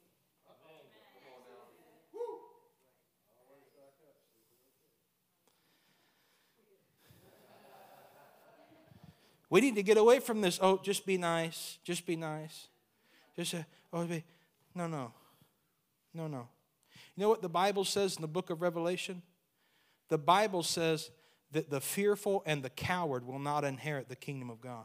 We 9.50 9.60
need 9.60 9.74
to 9.74 9.82
get 9.82 9.98
away 9.98 10.20
from 10.20 10.40
this. 10.40 10.58
Oh, 10.62 10.80
just 10.82 11.04
be 11.04 11.18
nice. 11.18 11.78
Just 11.84 12.06
be 12.06 12.16
nice. 12.16 12.68
Just 13.36 13.50
say, 13.50 13.66
oh. 13.92 14.08
No, 14.74 14.86
no. 14.86 15.12
No, 16.12 16.26
no. 16.26 16.48
You 17.14 17.22
know 17.22 17.28
what 17.28 17.42
the 17.42 17.48
Bible 17.48 17.84
says 17.84 18.16
in 18.16 18.22
the 18.22 18.28
book 18.28 18.50
of 18.50 18.62
Revelation? 18.62 19.22
The 20.08 20.18
Bible 20.18 20.62
says 20.62 21.10
that 21.52 21.70
the 21.70 21.80
fearful 21.80 22.42
and 22.46 22.62
the 22.62 22.70
coward 22.70 23.26
will 23.26 23.38
not 23.38 23.64
inherit 23.64 24.08
the 24.08 24.16
kingdom 24.16 24.50
of 24.50 24.60
God. 24.60 24.84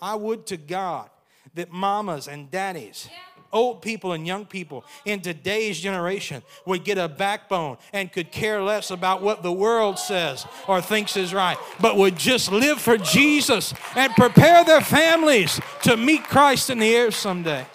I 0.00 0.14
would 0.14 0.46
to 0.46 0.56
God 0.56 1.10
that 1.54 1.72
mamas 1.72 2.28
and 2.28 2.50
daddies, 2.50 3.08
old 3.52 3.82
people 3.82 4.12
and 4.12 4.26
young 4.26 4.44
people 4.44 4.84
in 5.04 5.20
today's 5.20 5.78
generation 5.80 6.42
would 6.64 6.84
get 6.84 6.98
a 6.98 7.08
backbone 7.08 7.76
and 7.92 8.12
could 8.12 8.30
care 8.32 8.62
less 8.62 8.90
about 8.90 9.22
what 9.22 9.42
the 9.42 9.52
world 9.52 9.98
says 9.98 10.46
or 10.68 10.80
thinks 10.80 11.16
is 11.16 11.32
right, 11.32 11.56
but 11.80 11.96
would 11.96 12.16
just 12.16 12.50
live 12.50 12.80
for 12.80 12.96
Jesus 12.96 13.74
and 13.94 14.12
prepare 14.14 14.64
their 14.64 14.80
families 14.80 15.60
to 15.82 15.96
meet 15.96 16.24
Christ 16.24 16.70
in 16.70 16.78
the 16.78 16.94
air 16.94 17.10
someday. 17.10 17.66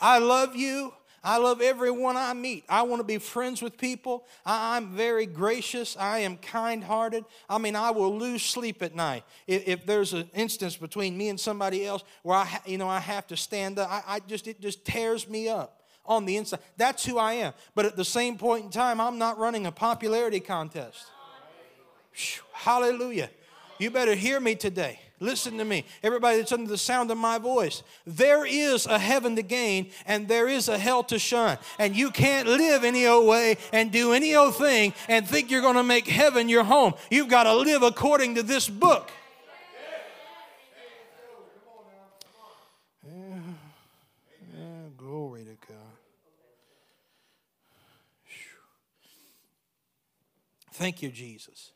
I 0.00 0.18
love 0.18 0.56
you. 0.56 0.92
I 1.24 1.38
love 1.38 1.60
everyone 1.60 2.16
I 2.16 2.32
meet. 2.34 2.64
I 2.68 2.82
want 2.82 2.98
to 2.98 3.04
be 3.04 3.18
friends 3.18 3.62
with 3.62 3.78
people. 3.78 4.26
I, 4.44 4.76
am 4.76 4.88
very 4.88 5.24
gracious. 5.24 5.96
I 5.96 6.18
am 6.18 6.36
kind 6.36 6.82
hearted. 6.82 7.24
I 7.48 7.58
mean, 7.58 7.76
I 7.76 7.92
will 7.92 8.16
lose 8.16 8.42
sleep 8.42 8.82
at 8.82 8.96
night 8.96 9.24
if, 9.46 9.68
if, 9.68 9.86
there's 9.86 10.14
an 10.14 10.28
instance 10.34 10.76
between 10.76 11.16
me 11.16 11.28
and 11.28 11.38
somebody 11.38 11.86
else 11.86 12.02
where 12.22 12.38
I, 12.38 12.60
you 12.66 12.76
know, 12.76 12.88
I 12.88 12.98
have 12.98 13.28
to 13.28 13.36
stand 13.36 13.78
up. 13.78 13.88
I, 13.88 14.02
I 14.16 14.20
just, 14.20 14.48
it 14.48 14.60
just 14.60 14.84
tears 14.84 15.28
me 15.28 15.48
up 15.48 15.82
on 16.04 16.24
the 16.24 16.36
inside. 16.36 16.60
That's 16.76 17.04
who 17.04 17.18
I 17.18 17.34
am. 17.34 17.52
But 17.76 17.86
at 17.86 17.96
the 17.96 18.04
same 18.04 18.36
point 18.36 18.64
in 18.64 18.70
time, 18.70 19.00
I'm 19.00 19.18
not 19.18 19.38
running 19.38 19.66
a 19.66 19.72
popularity 19.72 20.40
contest. 20.40 21.06
Hallelujah. 22.52 23.30
You 23.78 23.92
better 23.92 24.16
hear 24.16 24.40
me 24.40 24.56
today. 24.56 24.98
Listen 25.22 25.56
to 25.58 25.64
me. 25.64 25.84
Everybody 26.02 26.38
that's 26.38 26.50
under 26.50 26.68
the 26.68 26.76
sound 26.76 27.12
of 27.12 27.16
my 27.16 27.38
voice. 27.38 27.84
There 28.04 28.44
is 28.44 28.86
a 28.86 28.98
heaven 28.98 29.36
to 29.36 29.42
gain 29.42 29.90
and 30.04 30.26
there 30.26 30.48
is 30.48 30.68
a 30.68 30.76
hell 30.76 31.04
to 31.04 31.18
shun. 31.18 31.58
And 31.78 31.94
you 31.94 32.10
can't 32.10 32.48
live 32.48 32.82
any 32.82 33.06
old 33.06 33.28
way 33.28 33.56
and 33.72 33.92
do 33.92 34.12
any 34.12 34.34
old 34.34 34.56
thing 34.56 34.92
and 35.08 35.26
think 35.26 35.48
you're 35.48 35.60
going 35.60 35.76
to 35.76 35.84
make 35.84 36.08
heaven 36.08 36.48
your 36.48 36.64
home. 36.64 36.94
You've 37.08 37.28
got 37.28 37.44
to 37.44 37.54
live 37.54 37.82
according 37.82 38.34
to 38.34 38.42
this 38.42 38.68
book. 38.68 39.12
Yeah, 43.06 43.38
yeah, 44.58 44.88
glory 44.96 45.44
to 45.44 45.56
God. 45.68 45.76
Thank 50.72 51.00
you, 51.00 51.10
Jesus. 51.10 51.70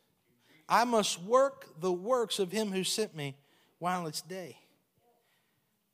I 0.68 0.84
must 0.84 1.22
work 1.22 1.80
the 1.80 1.92
works 1.92 2.38
of 2.38 2.50
him 2.50 2.72
who 2.72 2.84
sent 2.84 3.14
me 3.14 3.36
while 3.78 4.06
it's 4.06 4.22
day. 4.22 4.58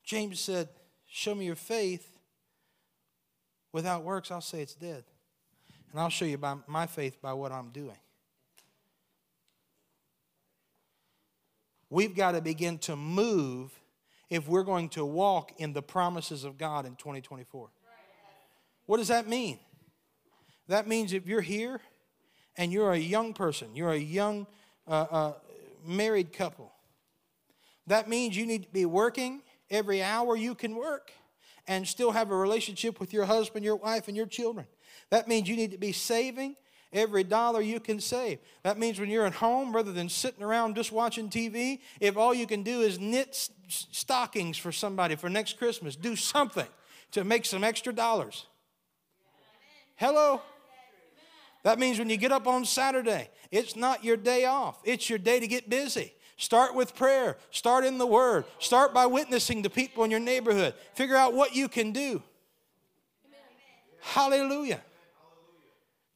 James 0.05 0.41
said, 0.41 0.69
Show 1.07 1.35
me 1.35 1.45
your 1.45 1.57
faith. 1.57 2.09
Without 3.73 4.03
works, 4.03 4.31
I'll 4.31 4.41
say 4.41 4.63
it's 4.63 4.75
dead. 4.75 5.05
And 5.91 6.01
I'll 6.01 6.09
show 6.09 6.25
you 6.25 6.39
by 6.39 6.57
my 6.67 6.87
faith 6.87 7.21
by 7.21 7.35
what 7.35 7.53
I'm 7.53 7.69
doing. 7.69 7.97
We've 11.91 12.17
got 12.17 12.33
to 12.33 12.41
begin 12.41 12.79
to 12.79 12.97
move 12.97 13.79
if 14.31 14.49
we're 14.49 14.63
going 14.63 14.89
to 14.91 15.05
walk 15.05 15.53
in 15.59 15.75
the 15.75 15.83
promises 15.83 16.45
of 16.45 16.57
God 16.57 16.87
in 16.87 16.97
2024. 16.97 17.69
What 18.87 18.97
does 18.97 19.09
that 19.09 19.29
mean? 19.29 19.59
That 20.69 20.89
means 20.89 21.13
if 21.13 21.27
you're 21.27 21.43
here 21.43 21.83
and 22.57 22.73
you're 22.73 22.93
a 22.93 22.99
young 22.99 23.35
person, 23.35 23.77
you're 23.77 23.93
a 23.93 23.99
young 23.99 24.47
uh, 24.87 25.07
uh, 25.11 25.33
married 25.85 26.33
couple. 26.33 26.73
That 27.87 28.09
means 28.09 28.37
you 28.37 28.47
need 28.47 28.65
to 28.65 28.71
be 28.71 28.87
working 28.87 29.43
every 29.71 30.03
hour 30.03 30.37
you 30.37 30.55
can 30.55 30.77
work 30.77 31.11
and 31.67 31.87
still 31.87 32.13
have 32.13 32.31
a 32.31 32.37
relationship 32.37 33.01
with 33.01 33.13
your 33.13 33.25
husband, 33.25 33.65
your 33.65 33.77
wife, 33.77 34.09
and 34.09 34.17
your 34.17 34.27
children. 34.27 34.67
That 35.11 35.29
means 35.29 35.49
you 35.49 35.57
need 35.57 35.71
to 35.73 35.79
be 35.79 35.93
saving 35.93 36.57
every 36.93 37.25
dollar 37.25 37.61
you 37.61 37.81
can 37.81 38.01
save. 38.01 38.39
That 38.63 38.79
means 38.79 39.01
when 39.01 39.09
you're 39.09 39.27
at 39.27 39.35
home, 39.35 39.75
rather 39.75 39.93
than 39.93 40.09
sitting 40.09 40.43
around 40.43 40.77
just 40.77 40.93
watching 40.93 41.29
TV, 41.29 41.81
if 42.01 42.17
all 42.17 42.35
you 42.35 42.47
can 42.47 42.63
do 42.63 42.83
is 42.83 42.99
knit 42.99 43.49
stockings 43.69 44.59
for 44.59 44.73
somebody 44.73 45.17
for 45.17 45.31
next 45.31 45.59
Christmas, 45.59 45.97
do 45.97 46.17
something 46.17 46.67
to 47.13 47.25
make 47.25 47.45
some 47.45 47.65
extra 47.65 47.93
dollars. 47.93 48.47
Hello? 49.97 50.43
That 51.63 51.79
means 51.79 51.99
when 51.99 52.11
you 52.11 52.17
get 52.17 52.33
up 52.33 52.47
on 52.47 52.65
Saturday, 52.65 53.31
it's 53.51 53.77
not 53.77 54.05
your 54.05 54.17
day 54.17 54.45
off, 54.45 54.81
it's 54.85 55.09
your 55.09 55.19
day 55.19 55.41
to 55.41 55.47
get 55.47 55.71
busy. 55.71 56.13
Start 56.37 56.75
with 56.75 56.97
prayer, 56.97 57.37
start 57.51 57.85
in 57.85 57.99
the 57.99 58.07
Word, 58.07 58.45
start 58.59 58.93
by 58.93 59.07
witnessing 59.07 59.63
to 59.63 59.71
people 59.71 60.03
in 60.03 60.11
your 60.11 60.19
neighborhood. 60.19 60.75
Figure 60.95 61.15
out 61.15 61.35
what 61.35 61.55
you 61.55 61.69
can 61.69 61.93
do. 61.93 62.23
Hallelujah. 64.01 64.81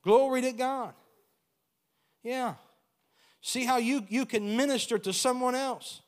Glory 0.02 0.40
to 0.42 0.52
God. 0.52 0.94
Yeah. 2.24 2.54
See 3.40 3.64
how 3.64 3.76
you, 3.76 4.04
you 4.08 4.26
can 4.26 4.56
minister 4.56 4.98
to 4.98 5.12
someone 5.12 5.54
else. 5.54 6.00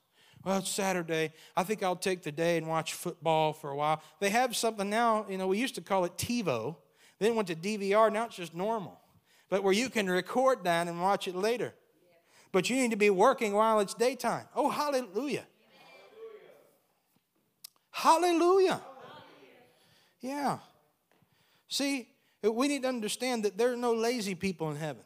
Well, 0.45 0.59
it's 0.59 0.71
Saturday. 0.71 1.33
I 1.57 1.63
think 1.63 1.85
I'll 1.85 1.95
take 1.95 2.23
the 2.25 2.33
day 2.33 2.57
and 2.57 2.67
watch 2.67 2.95
football 2.95 3.53
for 3.53 3.71
a 3.71 3.77
while. 3.77 4.03
They 4.19 4.31
have 4.31 4.57
something 4.57 4.91
now, 4.91 5.27
you 5.29 5.39
know, 5.39 5.47
we 5.47 5.59
used 5.59 5.77
to 5.77 5.81
call 5.81 6.05
it 6.05 6.17
TiVo. 6.17 6.75
Then 7.21 7.37
went 7.37 7.49
to 7.49 7.55
DVR, 7.55 8.13
now 8.13 8.27
it's 8.27 8.37
just 8.37 8.55
normal 8.55 8.99
but 9.49 9.63
where 9.63 9.73
you 9.73 9.89
can 9.89 10.09
record 10.09 10.65
that 10.65 10.89
and 10.89 11.01
watch 11.01 11.27
it 11.29 11.35
later. 11.35 11.75
But 12.53 12.71
you 12.71 12.77
need 12.77 12.91
to 12.91 12.97
be 12.97 13.11
working 13.11 13.53
while 13.53 13.81
it's 13.81 13.95
daytime. 13.95 14.47
Oh, 14.55 14.71
hallelujah. 14.71 15.47
Hallelujah. 17.91 18.81
Yeah. 20.21 20.59
See, 21.69 22.09
we 22.43 22.69
need 22.69 22.83
to 22.83 22.89
understand 22.89 23.45
that 23.45 23.59
there 23.59 23.73
are 23.73 23.77
no 23.77 23.93
lazy 23.93 24.35
people 24.35 24.71
in 24.71 24.77
heaven. 24.77 25.03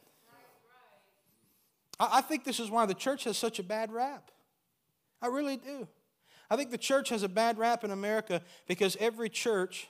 I 1.99 2.21
think 2.21 2.43
this 2.43 2.59
is 2.59 2.69
why 2.69 2.85
the 2.85 2.93
church 2.93 3.23
has 3.25 3.37
such 3.37 3.59
a 3.59 3.63
bad 3.63 3.91
rap. 3.91 4.31
I 5.21 5.27
really 5.27 5.57
do. 5.57 5.87
I 6.49 6.55
think 6.55 6.71
the 6.71 6.77
church 6.77 7.09
has 7.09 7.23
a 7.23 7.29
bad 7.29 7.57
rap 7.57 7.83
in 7.83 7.91
America 7.91 8.41
because 8.67 8.97
every 8.99 9.29
church 9.29 9.87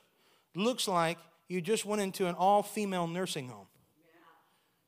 looks 0.55 0.87
like 0.87 1.17
you 1.47 1.61
just 1.61 1.85
went 1.85 2.01
into 2.01 2.27
an 2.27 2.35
all 2.35 2.63
female 2.63 3.07
nursing 3.07 3.47
home 3.47 3.67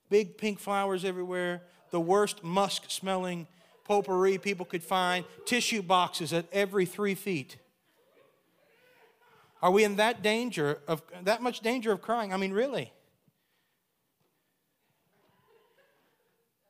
big 0.10 0.38
pink 0.38 0.60
flowers 0.60 1.06
everywhere, 1.06 1.62
the 1.92 2.00
worst 2.00 2.44
musk 2.44 2.84
smelling 2.90 3.48
potpourri 3.84 4.38
people 4.38 4.66
could 4.66 4.84
find, 4.84 5.26
tissue 5.46 5.82
boxes 5.82 6.34
at 6.34 6.46
every 6.52 6.86
three 6.86 7.16
feet. 7.16 7.58
Are 9.62 9.72
we 9.72 9.84
in 9.84 9.96
that 9.96 10.22
danger 10.22 10.80
of 10.88 11.02
that 11.24 11.42
much 11.42 11.62
danger 11.62 11.92
of 11.92 12.02
crying? 12.02 12.34
I 12.34 12.38
mean, 12.38 12.52
really? 12.52 12.92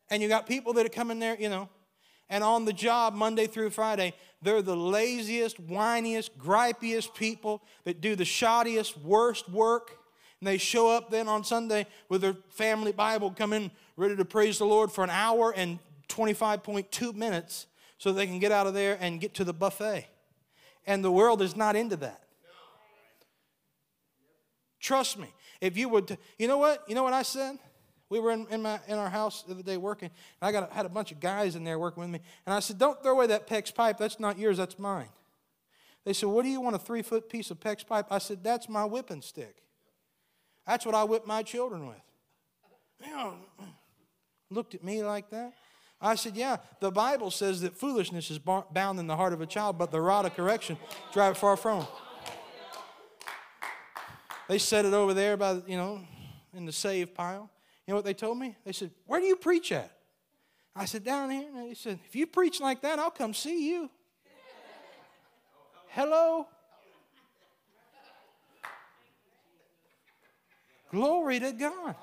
And 0.10 0.22
you 0.22 0.30
got 0.30 0.46
people 0.46 0.74
that 0.74 0.86
are 0.86 0.90
coming 0.90 1.20
there, 1.20 1.36
you 1.40 1.50
know, 1.50 1.68
and 2.30 2.44
on 2.44 2.66
the 2.66 2.74
job 2.74 3.14
Monday 3.14 3.48
through 3.48 3.72
Friday, 3.72 4.14
they're 4.42 4.62
the 4.62 4.76
laziest, 4.76 5.66
whiniest, 5.68 6.32
gripiest 6.38 7.14
people 7.16 7.62
that 7.84 8.02
do 8.02 8.16
the 8.16 8.24
shoddiest, 8.24 8.98
worst 8.98 9.50
work. 9.50 9.98
And 10.46 10.54
they 10.54 10.60
show 10.60 10.92
up 10.92 11.10
then 11.10 11.28
on 11.28 11.44
Sunday 11.44 11.88
with 12.08 12.22
their 12.22 12.36
family 12.50 12.92
Bible, 12.92 13.32
come 13.32 13.52
in 13.52 13.72
ready 13.98 14.16
to 14.16 14.26
praise 14.26 14.60
the 14.60 14.66
Lord 14.66 14.92
for 14.92 15.04
an 15.04 15.10
hour 15.10 15.52
and 15.52 15.80
25.2 16.08 17.16
minutes 17.16 17.66
so 17.98 18.14
they 18.14 18.28
can 18.28 18.38
get 18.38 18.52
out 18.52 18.68
of 18.68 18.76
there 18.76 18.96
and 19.02 19.20
get 19.20 19.34
to 19.34 19.44
the 19.44 19.54
buffet. 19.54 20.06
And 20.86 21.04
the 21.04 21.12
world 21.12 21.42
is 21.42 21.56
not 21.56 21.76
into 21.76 21.96
that. 21.96 22.22
Trust 24.80 25.18
me. 25.18 25.34
If 25.62 25.78
you 25.78 25.90
would, 25.90 26.16
you 26.38 26.48
know 26.48 26.60
what? 26.60 26.84
You 26.88 26.94
know 26.94 27.02
what 27.02 27.14
I 27.14 27.24
said? 27.24 27.58
We 28.10 28.20
were 28.20 28.30
in, 28.30 28.46
in, 28.52 28.62
my, 28.62 28.80
in 28.88 29.00
our 29.00 29.10
house 29.10 29.42
the 29.42 29.54
other 29.54 29.64
day 29.64 29.78
working, 29.78 30.12
and 30.42 30.48
I 30.48 30.52
got 30.52 30.70
a, 30.70 30.74
had 30.76 30.86
a 30.86 30.90
bunch 30.90 31.12
of 31.12 31.20
guys 31.20 31.56
in 31.56 31.64
there 31.64 31.80
working 31.80 32.02
with 32.02 32.12
me. 32.12 32.20
And 32.46 32.54
I 32.54 32.60
said, 32.60 32.78
Don't 32.78 33.02
throw 33.02 33.14
away 33.14 33.26
that 33.26 33.48
PEX 33.48 33.74
pipe. 33.74 33.98
That's 33.98 34.20
not 34.20 34.38
yours, 34.38 34.58
that's 34.58 34.78
mine. 34.78 35.10
They 36.04 36.14
said, 36.14 36.30
What 36.30 36.44
do 36.44 36.50
you 36.50 36.62
want, 36.62 36.76
a 36.76 36.80
three 36.80 37.02
foot 37.02 37.30
piece 37.30 37.50
of 37.50 37.60
PEX 37.60 37.84
pipe? 37.88 38.06
I 38.12 38.20
said, 38.20 38.44
That's 38.44 38.70
my 38.70 38.86
whipping 38.86 39.24
stick. 39.24 39.65
That's 40.66 40.86
what 40.86 40.96
I 40.96 41.04
whip 41.04 41.26
my 41.26 41.44
children 41.44 41.88
with. 41.88 42.02
You 43.04 43.12
know, 43.12 43.34
looked 44.50 44.74
at 44.76 44.84
me 44.84 45.04
like 45.04 45.30
that. 45.30 45.54
I 46.02 46.16
said, 46.16 46.36
Yeah, 46.36 46.58
the 46.80 46.92
Bible 46.92 47.32
says 47.32 47.62
that 47.62 47.78
foolishness 47.78 48.30
is 48.30 48.40
bound 48.40 49.00
in 49.00 49.08
the 49.08 49.16
heart 49.16 49.34
of 49.34 49.42
a 49.42 49.46
child, 49.46 49.78
but 49.78 49.92
the 49.92 50.02
rod 50.02 50.26
of 50.26 50.36
correction 50.36 50.78
drive 51.14 51.34
it 51.34 51.38
far 51.38 51.58
from 51.58 51.82
him. 51.82 51.88
They 54.48 54.58
set 54.60 54.86
it 54.86 54.94
over 54.94 55.14
there 55.14 55.38
by, 55.38 55.62
you 55.66 55.78
know, 55.78 56.02
in 56.54 56.66
the 56.66 56.72
save 56.72 57.14
pile. 57.16 57.50
You 57.86 57.92
know 57.92 57.96
what 57.96 58.06
they 58.06 58.14
told 58.14 58.38
me? 58.38 58.56
They 58.66 58.72
said, 58.72 58.92
Where 59.06 59.20
do 59.20 59.26
you 59.26 59.36
preach 59.36 59.72
at? 59.72 59.92
I 60.76 60.86
said, 60.86 61.04
Down 61.04 61.32
here. 61.32 61.48
And 61.48 61.70
they 61.70 61.74
said, 61.74 62.00
If 62.08 62.16
you 62.16 62.28
preach 62.28 62.60
like 62.60 62.82
that, 62.82 63.00
I'll 63.00 63.12
come 63.12 63.34
see 63.34 63.70
you. 63.70 63.90
Hello? 65.88 66.48
Glory 70.96 71.42
to 71.42 71.52
God. 71.52 71.96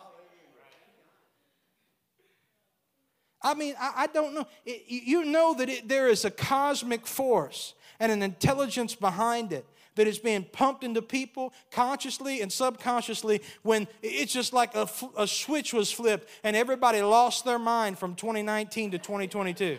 I 3.40 3.54
mean, 3.54 3.74
I, 3.80 3.92
I 3.96 4.06
don't 4.06 4.34
know. 4.34 4.46
It, 4.66 4.82
you 4.86 5.24
know 5.24 5.54
that 5.54 5.70
it, 5.70 5.88
there 5.88 6.08
is 6.08 6.26
a 6.26 6.30
cosmic 6.30 7.06
force 7.06 7.72
and 7.98 8.12
an 8.12 8.22
intelligence 8.22 8.94
behind 8.94 9.50
it 9.54 9.64
that 9.94 10.06
is 10.06 10.18
being 10.18 10.44
pumped 10.44 10.84
into 10.84 11.00
people 11.00 11.54
consciously 11.70 12.42
and 12.42 12.52
subconsciously 12.52 13.40
when 13.62 13.88
it's 14.02 14.34
just 14.34 14.52
like 14.52 14.74
a, 14.74 14.86
a 15.16 15.26
switch 15.26 15.72
was 15.72 15.90
flipped 15.90 16.28
and 16.44 16.54
everybody 16.54 17.00
lost 17.00 17.46
their 17.46 17.58
mind 17.58 17.98
from 17.98 18.14
2019 18.14 18.90
to 18.90 18.98
2022. 18.98 19.78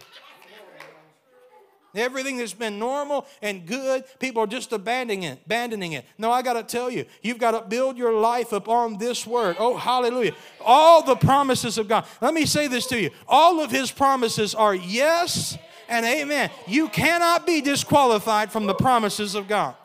Everything 1.96 2.38
that's 2.38 2.54
been 2.54 2.80
normal 2.80 3.28
and 3.42 3.68
good, 3.68 4.04
people 4.20 4.42
are 4.42 4.48
just 4.48 4.74
abandoning 4.74 5.24
it, 5.24 5.40
abandoning 5.46 5.94
it. 5.94 6.06
No, 6.18 6.32
I 6.32 6.42
got 6.42 6.54
to 6.54 6.64
tell 6.64 6.90
you, 6.90 7.06
you've 7.22 7.38
got 7.38 7.52
to 7.52 7.62
build 7.62 7.98
your 7.98 8.14
life 8.14 8.52
upon 8.52 8.98
this 8.98 9.28
word. 9.28 9.58
Oh, 9.60 9.78
hallelujah. 9.78 10.34
All 10.60 11.04
the 11.04 11.16
promises 11.16 11.78
of 11.78 11.88
God. 11.88 12.06
Let 12.20 12.34
me 12.34 12.48
say 12.48 12.68
this 12.68 12.88
to 12.88 13.00
you. 13.00 13.12
All 13.28 13.60
of 13.60 13.70
his 13.70 13.92
promises 13.92 14.56
are 14.56 14.74
yes 14.74 15.58
and 15.88 16.04
amen. 16.06 16.50
You 16.66 16.90
cannot 16.90 17.46
be 17.46 17.62
disqualified 17.62 18.52
from 18.52 18.66
the 18.66 18.74
promises 18.74 19.36
of 19.36 19.48
God. 19.48 19.76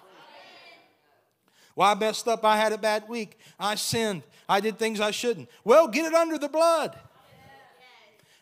Well, 1.77 1.91
I 1.91 1.95
messed 1.95 2.27
up. 2.27 2.45
I 2.45 2.57
had 2.57 2.73
a 2.73 2.79
bad 2.79 3.09
week. 3.09 3.39
I 3.61 3.75
sinned. 3.75 4.23
I 4.49 4.61
did 4.61 4.79
things 4.79 4.99
I 4.99 5.11
shouldn't. 5.11 5.49
Well, 5.63 5.89
get 5.89 6.07
it 6.07 6.15
under 6.15 6.39
the 6.39 6.49
blood. 6.49 6.99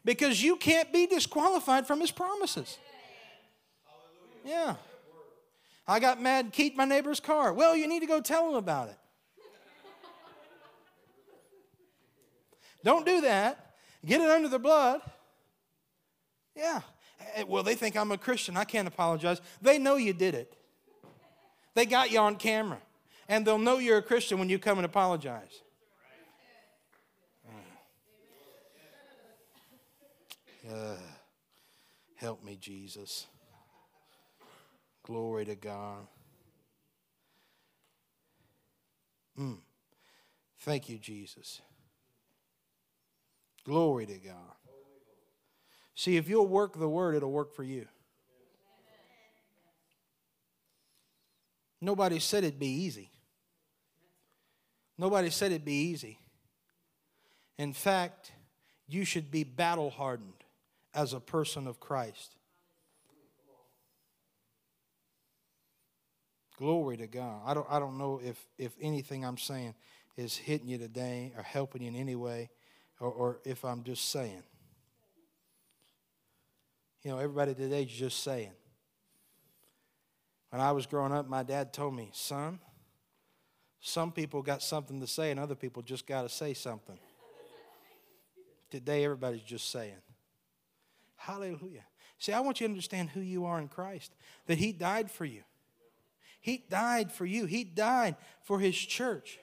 Because 0.05 0.41
you 0.41 0.55
can't 0.57 0.93
be 0.93 1.07
disqualified 1.07 1.85
from 1.87 2.01
his 2.01 2.12
promises. 2.12 2.79
Yeah. 4.47 4.77
I 5.89 6.01
got 6.01 6.21
mad, 6.21 6.53
keyed 6.53 6.77
my 6.77 6.85
neighbor's 6.85 7.21
car. 7.21 7.53
Well, 7.53 7.77
you 7.77 7.87
need 7.87 8.01
to 8.01 8.07
go 8.07 8.21
tell 8.21 8.49
him 8.49 8.55
about 8.55 8.89
it. 8.89 8.99
Don't 12.85 13.05
do 13.05 13.21
that. 13.23 13.75
Get 14.05 14.21
it 14.21 14.31
under 14.31 14.49
the 14.49 14.61
blood. 14.61 15.01
Yeah. 16.55 16.81
Eh, 17.35 17.43
well, 17.47 17.65
they 17.65 17.75
think 17.75 17.97
I'm 17.97 18.13
a 18.13 18.19
Christian. 18.19 18.57
I 18.57 18.65
can't 18.65 18.87
apologize. 18.87 19.41
They 19.61 19.79
know 19.79 19.97
you 19.97 20.13
did 20.13 20.35
it. 20.35 20.57
They 21.75 21.85
got 21.85 22.13
you 22.13 22.21
on 22.21 22.37
camera. 22.37 22.79
And 23.29 23.45
they'll 23.45 23.59
know 23.59 23.79
you're 23.79 23.99
a 23.99 24.03
Christian 24.03 24.39
when 24.39 24.49
you 24.49 24.59
come 24.61 24.79
and 24.79 24.85
apologize. 24.85 25.63
Uh, 30.69 30.97
help 32.17 32.43
me, 32.45 32.57
Jesus. 32.61 33.27
Glory 35.07 35.45
to 35.45 35.55
God. 35.55 36.07
Mm. 39.39 39.59
Thank 40.61 40.89
you, 40.89 40.99
Jesus. 40.99 41.61
Glory 43.65 44.07
to 44.07 44.19
God. 44.19 44.35
See, 45.95 46.17
if 46.17 46.29
you'll 46.29 46.47
work 46.47 46.79
the 46.79 46.89
word, 46.89 47.15
it'll 47.15 47.31
work 47.31 47.55
for 47.55 47.63
you. 47.63 47.87
Nobody 51.81 52.19
said 52.19 52.43
it'd 52.43 52.59
be 52.59 52.67
easy. 52.67 53.11
Nobody 54.99 55.31
said 55.31 55.53
it'd 55.53 55.65
be 55.65 55.89
easy. 55.91 56.19
In 57.59 57.73
fact, 57.73 58.33
you 58.89 59.05
should 59.05 59.31
be 59.31 59.45
battle 59.45 59.91
hardened 59.91 60.45
as 60.95 61.13
a 61.13 61.21
person 61.21 61.67
of 61.67 61.79
Christ. 61.81 62.36
Glory 66.57 66.97
to 66.97 67.07
God. 67.07 67.43
I 67.45 67.55
don't, 67.55 67.67
I 67.69 67.79
don't 67.79 67.99
know 67.99 68.21
if, 68.25 68.47
if 68.59 68.75
anything 68.81 69.25
I'm 69.25 69.37
saying 69.37 69.75
is 70.17 70.37
hitting 70.37 70.69
you 70.69 70.79
today 70.79 71.33
or 71.37 71.43
helping 71.43 71.83
you 71.83 71.89
in 71.89 71.97
any 71.97 72.17
way, 72.17 72.49
or, 72.99 73.11
or 73.11 73.41
if 73.45 73.65
I'm 73.65 73.83
just 73.83 74.11
saying. 74.11 74.43
You 77.03 77.11
know, 77.11 77.19
everybody 77.19 77.55
today 77.55 77.83
is 77.83 77.93
just 77.93 78.23
saying. 78.23 78.53
When 80.51 80.61
I 80.63 80.73
was 80.73 80.87
growing 80.87 81.13
up, 81.13 81.29
my 81.29 81.43
dad 81.43 81.73
told 81.73 81.95
me, 81.95 82.11
son, 82.15 82.59
some 83.81 84.11
people 84.11 84.41
got 84.41 84.63
something 84.63 85.01
to 85.01 85.07
say 85.07 85.31
and 85.31 85.39
other 85.39 85.55
people 85.55 85.83
just 85.83 86.07
got 86.07 86.23
to 86.23 86.29
say 86.29 86.55
something. 86.55 86.99
Today, 88.71 89.05
everybody's 89.05 89.43
just 89.43 89.71
saying. 89.71 90.01
Hallelujah. 91.17 91.85
See, 92.19 92.33
I 92.33 92.41
want 92.41 92.61
you 92.61 92.67
to 92.67 92.73
understand 92.73 93.11
who 93.11 93.21
you 93.21 93.45
are 93.45 93.61
in 93.61 93.69
Christ, 93.69 94.15
that 94.47 94.59
He 94.59 94.73
died 94.73 95.11
for 95.11 95.27
you. 95.27 95.43
He 96.47 96.63
died 96.71 97.11
for 97.11 97.27
you, 97.27 97.47
He 97.47 97.65
died 97.65 98.15
for 98.41 98.61
His 98.61 98.77
church. 98.77 99.41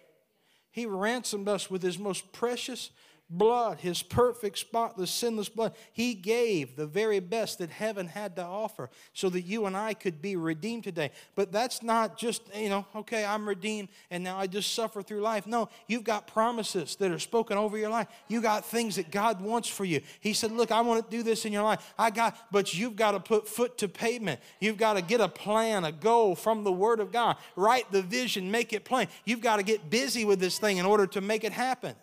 He 0.71 0.85
ransomed 0.85 1.49
us 1.49 1.69
with 1.69 1.83
His 1.83 1.99
most 1.99 2.31
precious 2.31 2.91
blood, 3.37 3.79
his 3.79 4.03
perfect, 4.03 4.57
spotless, 4.57 5.11
sinless 5.11 5.49
blood. 5.49 5.73
He 5.91 6.13
gave 6.13 6.75
the 6.75 6.85
very 6.85 7.19
best 7.19 7.57
that 7.57 7.69
heaven 7.69 8.07
had 8.07 8.35
to 8.35 8.43
offer 8.43 8.89
so 9.13 9.29
that 9.29 9.41
you 9.41 9.65
and 9.65 9.75
I 9.75 9.93
could 9.93 10.21
be 10.21 10.35
redeemed 10.35 10.83
today. 10.83 11.11
But 11.35 11.51
that's 11.51 11.81
not 11.81 12.17
just, 12.17 12.43
you 12.55 12.69
know, 12.69 12.85
okay, 12.95 13.25
I'm 13.25 13.47
redeemed 13.47 13.89
and 14.11 14.23
now 14.23 14.37
I 14.37 14.47
just 14.47 14.73
suffer 14.73 15.01
through 15.01 15.21
life. 15.21 15.47
No, 15.47 15.69
you've 15.87 16.03
got 16.03 16.27
promises 16.27 16.95
that 16.97 17.11
are 17.11 17.19
spoken 17.19 17.57
over 17.57 17.77
your 17.77 17.89
life. 17.89 18.07
You 18.27 18.41
got 18.41 18.65
things 18.65 18.95
that 18.97 19.11
God 19.11 19.41
wants 19.41 19.67
for 19.67 19.83
you. 19.83 20.01
He 20.19 20.33
said, 20.33 20.51
Look, 20.51 20.71
I 20.71 20.81
want 20.81 21.03
to 21.03 21.17
do 21.17 21.23
this 21.23 21.45
in 21.45 21.51
your 21.51 21.63
life. 21.63 21.93
I 21.97 22.11
got, 22.11 22.37
but 22.51 22.73
you've 22.73 22.95
got 22.95 23.11
to 23.11 23.19
put 23.19 23.47
foot 23.47 23.77
to 23.79 23.87
pavement. 23.87 24.39
You've 24.59 24.77
got 24.77 24.93
to 24.93 25.01
get 25.01 25.19
a 25.21 25.27
plan, 25.27 25.83
a 25.83 25.91
goal 25.91 26.35
from 26.35 26.63
the 26.63 26.71
Word 26.71 26.99
of 26.99 27.11
God. 27.11 27.37
Write 27.55 27.91
the 27.91 28.01
vision, 28.01 28.51
make 28.51 28.73
it 28.73 28.85
plain. 28.85 29.07
You've 29.25 29.41
got 29.41 29.57
to 29.57 29.63
get 29.63 29.89
busy 29.89 30.23
with 30.23 30.39
this 30.39 30.59
thing 30.59 30.77
in 30.77 30.85
order 30.85 31.07
to 31.07 31.21
make 31.21 31.43
it 31.43 31.51
happen. 31.51 31.95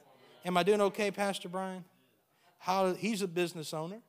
Am 0.45 0.57
I 0.57 0.63
doing 0.63 0.81
okay, 0.81 1.11
Pastor 1.11 1.49
Brian? 1.49 1.85
How, 2.59 2.95
he's 2.95 3.23
a 3.23 3.29
business 3.29 3.73
owner. 3.73 4.01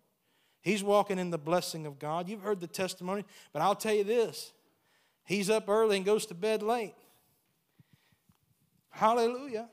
He's 0.61 0.84
walking 0.84 1.17
in 1.17 1.32
the 1.32 1.38
blessing 1.38 1.86
of 1.86 1.97
God. 1.99 2.29
You've 2.29 2.41
heard 2.41 2.61
the 2.61 2.67
testimony, 2.67 3.25
but 3.51 3.61
I'll 3.61 3.75
tell 3.75 3.93
you 3.93 4.03
this 4.03 4.53
he's 5.23 5.49
up 5.49 5.69
early 5.69 5.97
and 5.97 6.05
goes 6.05 6.25
to 6.27 6.34
bed 6.34 6.61
late. 6.61 6.93
Hallelujah. 8.89 9.29
Hallelujah. 9.38 9.69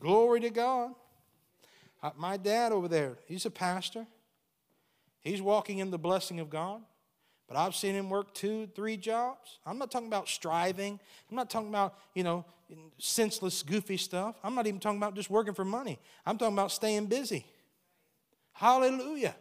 Glory 0.00 0.40
to 0.40 0.50
God. 0.50 0.92
Uh, 2.02 2.10
my 2.16 2.36
dad 2.36 2.72
over 2.72 2.88
there, 2.88 3.16
he's 3.26 3.46
a 3.46 3.50
pastor. 3.50 4.06
He's 5.20 5.42
walking 5.42 5.78
in 5.78 5.90
the 5.90 5.98
blessing 5.98 6.40
of 6.40 6.50
God. 6.50 6.82
But 7.48 7.56
I've 7.56 7.74
seen 7.74 7.94
him 7.94 8.10
work 8.10 8.34
two, 8.34 8.68
three 8.76 8.98
jobs. 8.98 9.58
I'm 9.64 9.78
not 9.78 9.90
talking 9.90 10.08
about 10.08 10.28
striving. 10.28 11.00
I'm 11.30 11.36
not 11.36 11.48
talking 11.48 11.70
about, 11.70 11.94
you 12.14 12.22
know, 12.22 12.44
senseless, 12.98 13.62
goofy 13.62 13.96
stuff. 13.96 14.36
I'm 14.44 14.54
not 14.54 14.66
even 14.66 14.78
talking 14.78 14.98
about 14.98 15.14
just 15.14 15.30
working 15.30 15.54
for 15.54 15.64
money. 15.64 15.98
I'm 16.26 16.36
talking 16.36 16.54
about 16.54 16.70
staying 16.70 17.06
busy. 17.06 17.46
Hallelujah. 18.52 19.34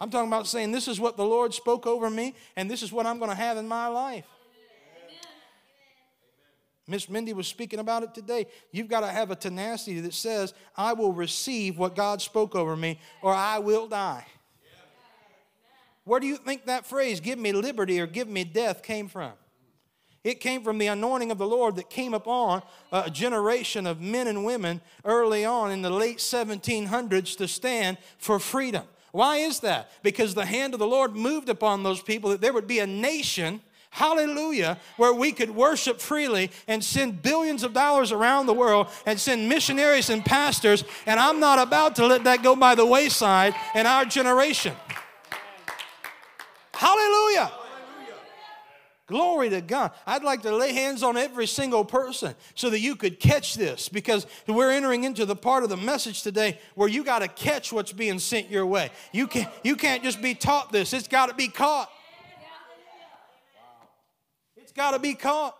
I'm 0.00 0.10
talking 0.10 0.28
about 0.28 0.48
saying, 0.48 0.72
This 0.72 0.88
is 0.88 0.98
what 0.98 1.16
the 1.16 1.24
Lord 1.24 1.54
spoke 1.54 1.86
over 1.86 2.10
me, 2.10 2.34
and 2.56 2.68
this 2.68 2.82
is 2.82 2.92
what 2.92 3.06
I'm 3.06 3.18
going 3.18 3.30
to 3.30 3.36
have 3.36 3.56
in 3.56 3.68
my 3.68 3.86
life. 3.86 4.24
Miss 6.86 7.08
Mindy 7.08 7.32
was 7.32 7.46
speaking 7.46 7.78
about 7.78 8.02
it 8.02 8.14
today. 8.14 8.46
You've 8.70 8.88
got 8.88 9.00
to 9.00 9.06
have 9.06 9.30
a 9.30 9.36
tenacity 9.36 10.00
that 10.00 10.12
says, 10.12 10.52
I 10.76 10.92
will 10.92 11.12
receive 11.12 11.78
what 11.78 11.94
God 11.94 12.20
spoke 12.20 12.54
over 12.54 12.76
me, 12.76 13.00
or 13.22 13.32
I 13.32 13.58
will 13.58 13.86
die. 13.86 14.26
Where 16.04 16.20
do 16.20 16.26
you 16.26 16.36
think 16.36 16.66
that 16.66 16.86
phrase, 16.86 17.20
give 17.20 17.38
me 17.38 17.52
liberty 17.52 18.00
or 18.00 18.06
give 18.06 18.28
me 18.28 18.44
death, 18.44 18.82
came 18.82 19.08
from? 19.08 19.32
It 20.22 20.40
came 20.40 20.62
from 20.62 20.78
the 20.78 20.86
anointing 20.86 21.30
of 21.30 21.38
the 21.38 21.46
Lord 21.46 21.76
that 21.76 21.90
came 21.90 22.14
upon 22.14 22.62
a 22.90 23.10
generation 23.10 23.86
of 23.86 24.00
men 24.00 24.26
and 24.26 24.44
women 24.44 24.80
early 25.04 25.44
on 25.44 25.70
in 25.70 25.82
the 25.82 25.90
late 25.90 26.18
1700s 26.18 27.36
to 27.36 27.46
stand 27.46 27.98
for 28.16 28.38
freedom. 28.38 28.84
Why 29.12 29.36
is 29.36 29.60
that? 29.60 29.90
Because 30.02 30.34
the 30.34 30.46
hand 30.46 30.72
of 30.72 30.80
the 30.80 30.86
Lord 30.86 31.14
moved 31.14 31.48
upon 31.48 31.82
those 31.82 32.02
people 32.02 32.30
that 32.30 32.40
there 32.40 32.52
would 32.52 32.66
be 32.66 32.78
a 32.78 32.86
nation 32.86 33.60
Hallelujah, 33.94 34.80
where 34.96 35.14
we 35.14 35.30
could 35.30 35.50
worship 35.50 36.00
freely 36.00 36.50
and 36.66 36.82
send 36.82 37.22
billions 37.22 37.62
of 37.62 37.72
dollars 37.72 38.10
around 38.10 38.46
the 38.46 38.52
world 38.52 38.88
and 39.06 39.20
send 39.20 39.48
missionaries 39.48 40.10
and 40.10 40.24
pastors. 40.24 40.82
And 41.06 41.20
I'm 41.20 41.38
not 41.38 41.60
about 41.60 41.94
to 41.96 42.06
let 42.08 42.24
that 42.24 42.42
go 42.42 42.56
by 42.56 42.74
the 42.74 42.84
wayside 42.84 43.54
in 43.72 43.86
our 43.86 44.04
generation. 44.04 44.74
Hallelujah. 46.84 47.50
Glory 49.06 49.48
to 49.48 49.62
God. 49.62 49.92
I'd 50.06 50.22
like 50.22 50.42
to 50.42 50.54
lay 50.54 50.74
hands 50.74 51.02
on 51.02 51.16
every 51.16 51.46
single 51.46 51.82
person 51.82 52.34
so 52.54 52.68
that 52.68 52.80
you 52.80 52.94
could 52.94 53.18
catch 53.18 53.54
this 53.54 53.88
because 53.88 54.26
we're 54.46 54.70
entering 54.70 55.04
into 55.04 55.24
the 55.24 55.36
part 55.36 55.62
of 55.62 55.70
the 55.70 55.78
message 55.78 56.22
today 56.22 56.58
where 56.74 56.88
you 56.88 57.02
got 57.02 57.20
to 57.20 57.28
catch 57.28 57.72
what's 57.72 57.92
being 57.92 58.18
sent 58.18 58.50
your 58.50 58.66
way. 58.66 58.90
You 59.12 59.26
can't, 59.26 59.50
you 59.62 59.76
can't 59.76 60.02
just 60.02 60.20
be 60.20 60.34
taught 60.34 60.72
this, 60.72 60.92
it's 60.92 61.08
got 61.08 61.30
to 61.30 61.34
be 61.34 61.48
caught. 61.48 61.90
It's 64.56 64.72
got 64.72 64.90
to 64.90 64.98
be 64.98 65.14
caught. 65.14 65.56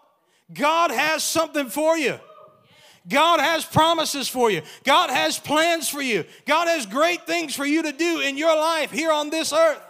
God 0.52 0.90
has 0.90 1.22
something 1.22 1.70
for 1.70 1.96
you. 1.96 2.18
God 3.08 3.40
has 3.40 3.64
promises 3.64 4.28
for 4.28 4.50
you. 4.50 4.60
God 4.84 5.08
has 5.08 5.38
plans 5.38 5.88
for 5.88 6.02
you. 6.02 6.24
God 6.46 6.68
has 6.68 6.84
great 6.84 7.26
things 7.26 7.54
for 7.54 7.64
you 7.64 7.82
to 7.82 7.92
do 7.92 8.20
in 8.20 8.36
your 8.36 8.54
life 8.54 8.90
here 8.90 9.12
on 9.12 9.30
this 9.30 9.50
earth 9.50 9.80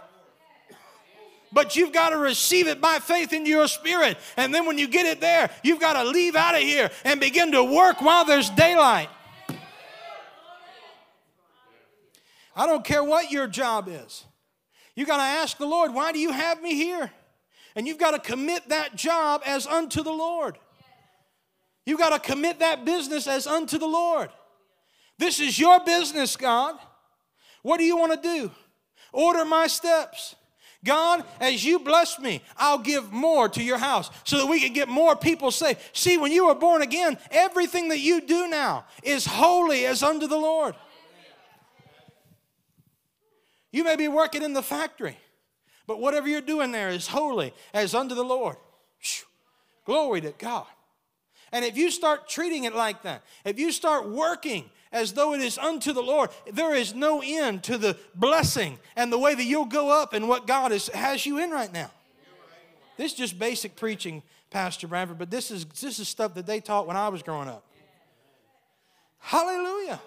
but 1.55 1.77
you've 1.77 1.93
got 1.93 2.11
to 2.11 2.19
receive 2.19 2.67
it 2.67 2.81
by 2.81 2.99
faith 2.99 3.33
in 3.33 3.47
your 3.47 3.69
spirit. 3.69 4.19
And 4.37 4.53
then 4.53 4.67
when 4.67 4.77
you 4.77 4.89
get 4.89 5.07
it 5.07 5.21
there, 5.21 5.49
you've 5.63 5.81
got 5.81 5.95
to 5.95 6.05
leave 6.05 6.35
out 6.35 6.57
of 6.57 6.61
here 6.61 6.91
and 7.05 7.21
begin 7.21 7.53
to 7.53 7.63
work 7.63 8.03
while 8.03 8.25
there's 8.25 8.51
daylight. 8.51 9.09
I 12.57 12.67
don't 12.67 12.85
care 12.85 13.03
what 13.03 13.31
your 13.31 13.47
job 13.47 13.89
is. 13.89 14.25
You 14.95 15.07
got 15.07 15.17
to 15.17 15.23
ask 15.23 15.57
the 15.57 15.67
Lord, 15.67 15.95
why 15.95 16.13
do 16.13 16.19
you 16.19 16.33
have 16.33 16.61
me 16.61 16.75
here? 16.75 17.11
And 17.77 17.87
you've 17.87 17.99
got 17.99 18.13
to 18.13 18.19
commit 18.19 18.69
that 18.69 18.95
job 18.95 19.43
as 19.45 19.67
unto 19.67 20.03
the 20.03 20.13
Lord. 20.13 20.59
You've 21.87 21.99
got 21.99 22.11
to 22.11 22.19
commit 22.19 22.61
that 22.61 22.85
business 22.85 23.27
as 23.27 23.47
unto 23.47 23.79
the 23.79 23.87
Lord. 23.87 24.31
This 25.19 25.39
is 25.41 25.59
your 25.59 25.81
business, 25.81 26.37
God. 26.37 26.77
What 27.63 27.79
do 27.79 27.85
you 27.85 27.97
want 27.97 28.21
to 28.21 28.29
do? 28.29 28.51
Order 29.13 29.45
my 29.45 29.67
steps. 29.67 30.35
God, 30.85 31.25
as 31.41 31.65
you 31.65 31.79
bless 31.79 32.19
me, 32.19 32.43
I'll 32.57 32.79
give 32.79 33.11
more 33.11 33.49
to 33.49 33.63
your 33.63 33.79
house 33.79 34.11
so 34.25 34.39
that 34.39 34.47
we 34.47 34.61
can 34.61 34.75
get 34.75 34.89
more 34.89 35.17
people 35.17 35.51
saved. 35.51 35.81
See, 35.95 36.19
when 36.19 36.31
you 36.31 36.47
were 36.47 36.55
born 36.55 36.83
again, 36.83 37.17
everything 37.31 37.89
that 37.89 38.01
you 38.01 38.21
do 38.21 38.49
now 38.49 38.85
is 39.03 39.25
holy 39.25 39.87
as 39.87 40.03
unto 40.03 40.27
the 40.27 40.37
Lord. 40.37 40.75
You 43.73 43.83
may 43.83 43.97
be 43.97 44.09
working 44.09 44.43
in 44.43 44.53
the 44.53 44.63
factory, 44.63 45.17
but 45.87 46.01
whatever 46.01 46.29
you're 46.29 46.41
doing 46.41 46.71
there 46.71 46.91
is 46.91 47.09
holy 47.09 47.55
as 47.73 47.95
unto 47.95 48.15
the 48.15 48.23
Lord. 48.23 48.57
Glory 49.85 50.21
to 50.21 50.33
God. 50.33 50.67
And 51.51 51.65
if 51.65 51.77
you 51.77 51.91
start 51.91 52.29
treating 52.29 52.65
it 52.65 52.75
like 52.75 53.03
that, 53.03 53.23
if 53.45 53.59
you 53.59 53.73
start 53.73 54.09
working 54.09 54.71
as 54.95 55.13
though 55.13 55.35
it 55.35 55.41
is 55.41 55.59
unto 55.59 55.93
the 55.93 56.01
Lord. 56.01 56.31
There 56.51 56.75
is 56.75 56.95
no 56.95 57.21
end 57.23 57.65
to 57.65 57.77
the 57.77 57.99
blessing 58.15 58.79
and 58.97 59.13
the 59.13 59.19
way 59.19 59.35
that 59.35 59.45
you'll 59.45 59.67
go 59.67 59.91
up 59.91 60.15
and 60.15 60.29
what 60.29 60.47
God 60.47 60.73
is, 60.73 60.87
has 60.89 61.27
you 61.27 61.39
in 61.39 61.51
right 61.51 61.71
now. 61.71 61.91
This 62.97 63.13
is 63.13 63.19
just 63.19 63.39
basic 63.39 63.75
preaching, 63.75 64.23
Pastor 64.51 64.87
Bradford, 64.87 65.19
but 65.19 65.31
this 65.31 65.51
is, 65.51 65.67
this 65.67 65.99
is 65.99 66.09
stuff 66.09 66.35
that 66.35 66.47
they 66.47 66.61
taught 66.61 66.87
when 66.87 66.97
I 66.97 67.09
was 67.09 67.23
growing 67.23 67.49
up. 67.49 67.67
Hallelujah. 69.19 70.01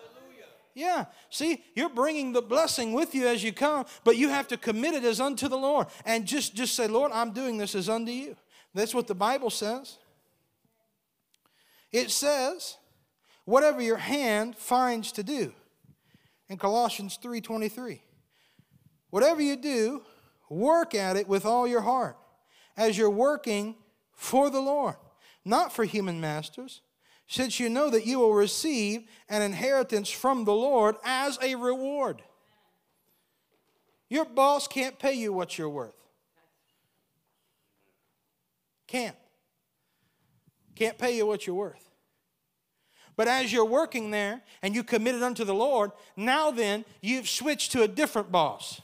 Yeah. 0.74 1.06
See, 1.32 1.64
you're 1.76 1.90
bringing 1.90 2.32
the 2.32 2.42
blessing 2.42 2.94
with 2.94 3.14
you 3.14 3.28
as 3.28 3.44
you 3.44 3.52
come, 3.52 3.86
but 4.04 4.16
you 4.16 4.30
have 4.30 4.48
to 4.50 4.58
commit 4.58 4.94
it 4.94 5.04
as 5.04 5.20
unto 5.20 5.50
the 5.50 5.58
Lord 5.58 5.88
and 6.06 6.26
just, 6.26 6.56
just 6.56 6.76
say, 6.76 6.88
Lord, 6.88 7.12
I'm 7.12 7.32
doing 7.32 7.58
this 7.58 7.76
as 7.76 7.90
unto 7.90 8.12
you. 8.12 8.38
That's 8.74 8.94
what 8.94 9.08
the 9.08 9.16
Bible 9.16 9.50
says. 9.50 9.98
It 11.92 12.12
says, 12.12 12.78
whatever 13.48 13.82
your 13.82 13.98
hand 13.98 14.58
finds 14.58 15.14
to 15.14 15.24
do. 15.24 15.54
In 16.50 16.58
Colossians 16.58 17.18
3:23. 17.18 18.02
Whatever 19.10 19.42
you 19.42 19.56
do, 19.56 20.04
work 20.50 20.94
at 20.94 21.16
it 21.16 21.30
with 21.30 21.46
all 21.46 21.66
your 21.66 21.82
heart, 21.82 22.18
as 22.76 22.98
you're 22.98 23.10
working 23.10 23.78
for 24.12 24.50
the 24.50 24.60
Lord, 24.60 24.98
not 25.46 25.72
for 25.72 25.86
human 25.86 26.20
masters, 26.20 26.82
since 27.26 27.58
you 27.58 27.70
know 27.70 27.90
that 27.90 28.06
you 28.06 28.20
will 28.20 28.34
receive 28.34 29.08
an 29.30 29.42
inheritance 29.42 30.10
from 30.10 30.44
the 30.44 30.54
Lord 30.54 30.98
as 31.06 31.40
a 31.42 31.56
reward. 31.56 32.22
Your 34.10 34.26
boss 34.26 34.68
can't 34.68 35.00
pay 35.00 35.14
you 35.14 35.32
what 35.32 35.58
you're 35.58 35.70
worth. 35.70 35.96
Can't. 38.88 39.18
Can't 40.76 40.98
pay 40.98 41.16
you 41.16 41.26
what 41.26 41.48
you're 41.48 41.56
worth. 41.56 41.87
But 43.18 43.28
as 43.28 43.52
you're 43.52 43.66
working 43.66 44.12
there 44.12 44.42
and 44.62 44.74
you 44.74 44.84
committed 44.84 45.24
unto 45.24 45.44
the 45.44 45.54
Lord, 45.54 45.92
now 46.16 46.52
then 46.52 46.86
you've 47.02 47.28
switched 47.28 47.74
to 47.74 47.82
a 47.82 47.88
different 47.88 48.32
boss. 48.32 48.80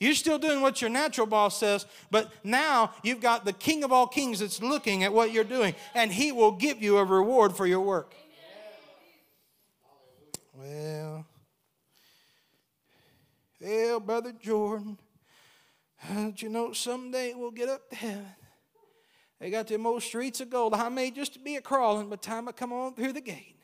You're 0.00 0.14
still 0.14 0.38
doing 0.38 0.60
what 0.60 0.80
your 0.80 0.90
natural 0.90 1.26
boss 1.26 1.58
says, 1.58 1.86
but 2.10 2.32
now 2.42 2.92
you've 3.02 3.20
got 3.20 3.44
the 3.44 3.52
King 3.52 3.84
of 3.84 3.92
all 3.92 4.06
kings 4.06 4.40
that's 4.40 4.60
looking 4.60 5.04
at 5.04 5.12
what 5.12 5.30
you're 5.30 5.44
doing, 5.44 5.74
and 5.94 6.10
he 6.10 6.32
will 6.32 6.52
give 6.52 6.82
you 6.82 6.98
a 6.98 7.04
reward 7.04 7.54
for 7.54 7.66
your 7.66 7.80
work. 7.80 8.14
Well, 10.54 11.26
well, 13.60 14.00
Brother 14.00 14.32
Jordan, 14.32 14.98
don't 16.12 16.40
you 16.42 16.48
know 16.48 16.72
someday 16.72 17.34
we'll 17.34 17.50
get 17.50 17.68
up 17.68 17.88
to 17.90 17.96
heaven? 17.96 18.26
They 19.40 19.50
got 19.50 19.66
them 19.66 19.86
old 19.86 20.02
streets 20.02 20.40
of 20.40 20.50
gold. 20.50 20.74
I 20.74 20.90
may 20.90 21.10
just 21.10 21.42
be 21.42 21.56
a 21.56 21.62
crawling 21.62 22.10
by 22.10 22.16
the 22.16 22.22
time 22.22 22.46
I 22.46 22.52
come 22.52 22.72
on 22.72 22.94
through 22.94 23.14
the 23.14 23.22
gate. 23.22 23.56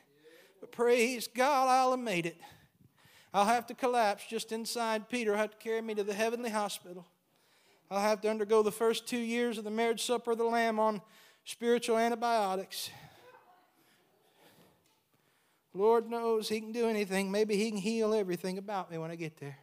But 0.60 0.72
praise 0.72 1.28
God, 1.28 1.68
I'll 1.68 1.90
have 1.90 2.00
made 2.00 2.24
it. 2.24 2.40
I'll 3.34 3.44
have 3.44 3.66
to 3.66 3.74
collapse 3.74 4.24
just 4.28 4.52
inside 4.52 5.10
Peter. 5.10 5.32
I'll 5.32 5.38
have 5.38 5.50
to 5.50 5.56
carry 5.58 5.82
me 5.82 5.94
to 5.94 6.02
the 6.02 6.14
heavenly 6.14 6.48
hospital. 6.48 7.06
I'll 7.90 8.00
have 8.00 8.22
to 8.22 8.30
undergo 8.30 8.62
the 8.62 8.72
first 8.72 9.06
two 9.06 9.18
years 9.18 9.58
of 9.58 9.64
the 9.64 9.70
marriage 9.70 10.02
supper 10.02 10.32
of 10.32 10.38
the 10.38 10.44
Lamb 10.44 10.80
on 10.80 11.02
spiritual 11.44 11.98
antibiotics. 11.98 12.90
Lord 15.74 16.08
knows 16.08 16.48
He 16.48 16.58
can 16.58 16.72
do 16.72 16.88
anything. 16.88 17.30
Maybe 17.30 17.56
He 17.56 17.70
can 17.70 17.78
heal 17.78 18.14
everything 18.14 18.56
about 18.56 18.90
me 18.90 18.96
when 18.96 19.10
I 19.10 19.16
get 19.16 19.36
there. 19.36 19.58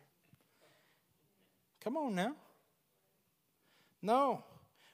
Come 1.83 1.97
on 1.97 2.13
now. 2.13 2.35
No. 4.01 4.43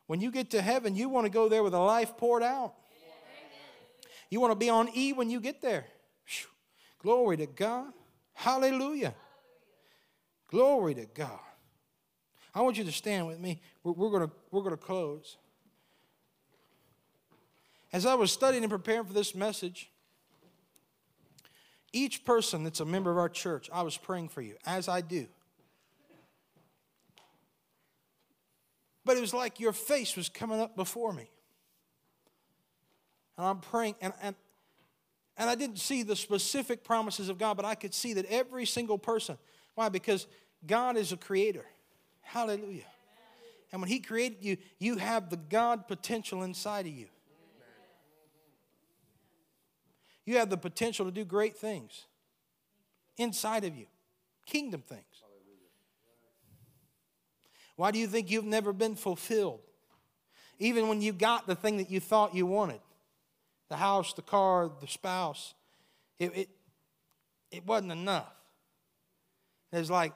When 0.09 0.21
you 0.21 0.31
get 0.31 0.49
to 0.49 0.61
heaven, 0.63 0.95
you 0.95 1.07
want 1.07 1.27
to 1.27 1.29
go 1.29 1.49
there 1.49 1.61
with 1.61 1.75
a 1.75 1.79
life 1.79 2.17
poured 2.17 2.41
out. 2.41 2.73
You 4.31 4.39
want 4.39 4.49
to 4.49 4.55
be 4.55 4.67
on 4.67 4.89
E 4.95 5.13
when 5.13 5.29
you 5.29 5.39
get 5.39 5.61
there. 5.61 5.85
Glory 6.97 7.37
to 7.37 7.45
God. 7.45 7.93
Hallelujah. 8.33 9.13
Glory 10.47 10.95
to 10.95 11.05
God. 11.05 11.39
I 12.55 12.61
want 12.61 12.79
you 12.79 12.85
to 12.85 12.91
stand 12.91 13.27
with 13.27 13.39
me. 13.39 13.61
We're, 13.83 13.91
we're 13.91 14.09
going 14.09 14.31
we're 14.49 14.67
to 14.71 14.77
close. 14.77 15.37
As 17.93 18.07
I 18.07 18.15
was 18.15 18.31
studying 18.31 18.63
and 18.63 18.71
preparing 18.71 19.05
for 19.05 19.13
this 19.13 19.35
message, 19.35 19.91
each 21.93 22.25
person 22.25 22.63
that's 22.63 22.79
a 22.79 22.85
member 22.85 23.11
of 23.11 23.19
our 23.19 23.29
church, 23.29 23.69
I 23.71 23.83
was 23.83 23.95
praying 23.95 24.29
for 24.29 24.41
you, 24.41 24.55
as 24.65 24.89
I 24.89 25.01
do. 25.01 25.27
But 29.09 29.17
it 29.17 29.21
was 29.21 29.33
like 29.33 29.59
your 29.59 29.73
face 29.73 30.15
was 30.15 30.29
coming 30.29 30.59
up 30.59 30.75
before 30.75 31.11
me. 31.11 31.31
And 33.39 33.47
I'm 33.47 33.59
praying, 33.59 33.95
and, 34.01 34.13
and, 34.21 34.35
and 35.35 35.49
I 35.49 35.55
didn't 35.55 35.79
see 35.79 36.03
the 36.03 36.15
specific 36.15 36.83
promises 36.83 37.27
of 37.27 37.39
God, 37.39 37.57
but 37.57 37.65
I 37.65 37.73
could 37.73 37.95
see 37.95 38.13
that 38.13 38.25
every 38.25 38.67
single 38.67 38.99
person. 38.99 39.39
Why? 39.73 39.89
Because 39.89 40.27
God 40.67 40.95
is 40.95 41.11
a 41.11 41.17
creator. 41.17 41.65
Hallelujah. 42.21 42.83
And 43.71 43.81
when 43.81 43.89
He 43.89 43.99
created 43.99 44.43
you, 44.43 44.57
you 44.77 44.97
have 44.97 45.31
the 45.31 45.37
God 45.37 45.87
potential 45.87 46.43
inside 46.43 46.85
of 46.85 46.93
you. 46.93 47.07
You 50.23 50.37
have 50.37 50.51
the 50.51 50.57
potential 50.57 51.05
to 51.05 51.11
do 51.11 51.25
great 51.25 51.57
things 51.57 52.05
inside 53.17 53.63
of 53.63 53.75
you, 53.75 53.87
kingdom 54.45 54.83
things. 54.83 55.01
Why 57.79 57.91
do 57.91 57.97
you 57.97 58.07
think 58.07 58.29
you've 58.29 58.43
never 58.43 58.73
been 58.73 58.95
fulfilled? 58.95 59.61
Even 60.59 60.89
when 60.89 61.01
you 61.01 61.13
got 61.13 61.47
the 61.47 61.55
thing 61.55 61.77
that 61.77 61.89
you 61.89 62.01
thought 62.01 62.35
you 62.35 62.45
wanted 62.45 62.81
the 63.69 63.77
house, 63.77 64.11
the 64.11 64.21
car, 64.21 64.69
the 64.81 64.87
spouse 64.87 65.53
it, 66.19 66.35
it, 66.35 66.49
it 67.51 67.65
wasn't 67.65 67.93
enough. 67.93 68.33
There's 69.71 69.89
like 69.89 70.11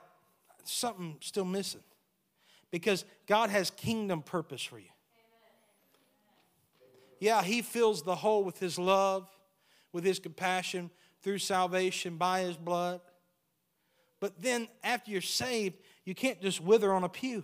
something 0.64 1.16
still 1.20 1.46
missing 1.46 1.80
because 2.70 3.06
God 3.26 3.48
has 3.48 3.70
kingdom 3.70 4.20
purpose 4.20 4.62
for 4.62 4.78
you. 4.78 4.92
Yeah, 7.18 7.42
He 7.42 7.62
fills 7.62 8.02
the 8.02 8.16
hole 8.16 8.44
with 8.44 8.58
His 8.58 8.78
love, 8.78 9.26
with 9.90 10.04
His 10.04 10.18
compassion 10.18 10.90
through 11.22 11.38
salvation 11.38 12.18
by 12.18 12.40
His 12.40 12.58
blood. 12.58 13.00
But 14.20 14.42
then 14.42 14.68
after 14.82 15.10
you're 15.10 15.22
saved, 15.22 15.76
you 16.04 16.14
can't 16.14 16.42
just 16.42 16.60
wither 16.60 16.92
on 16.92 17.04
a 17.04 17.08
pew. 17.08 17.42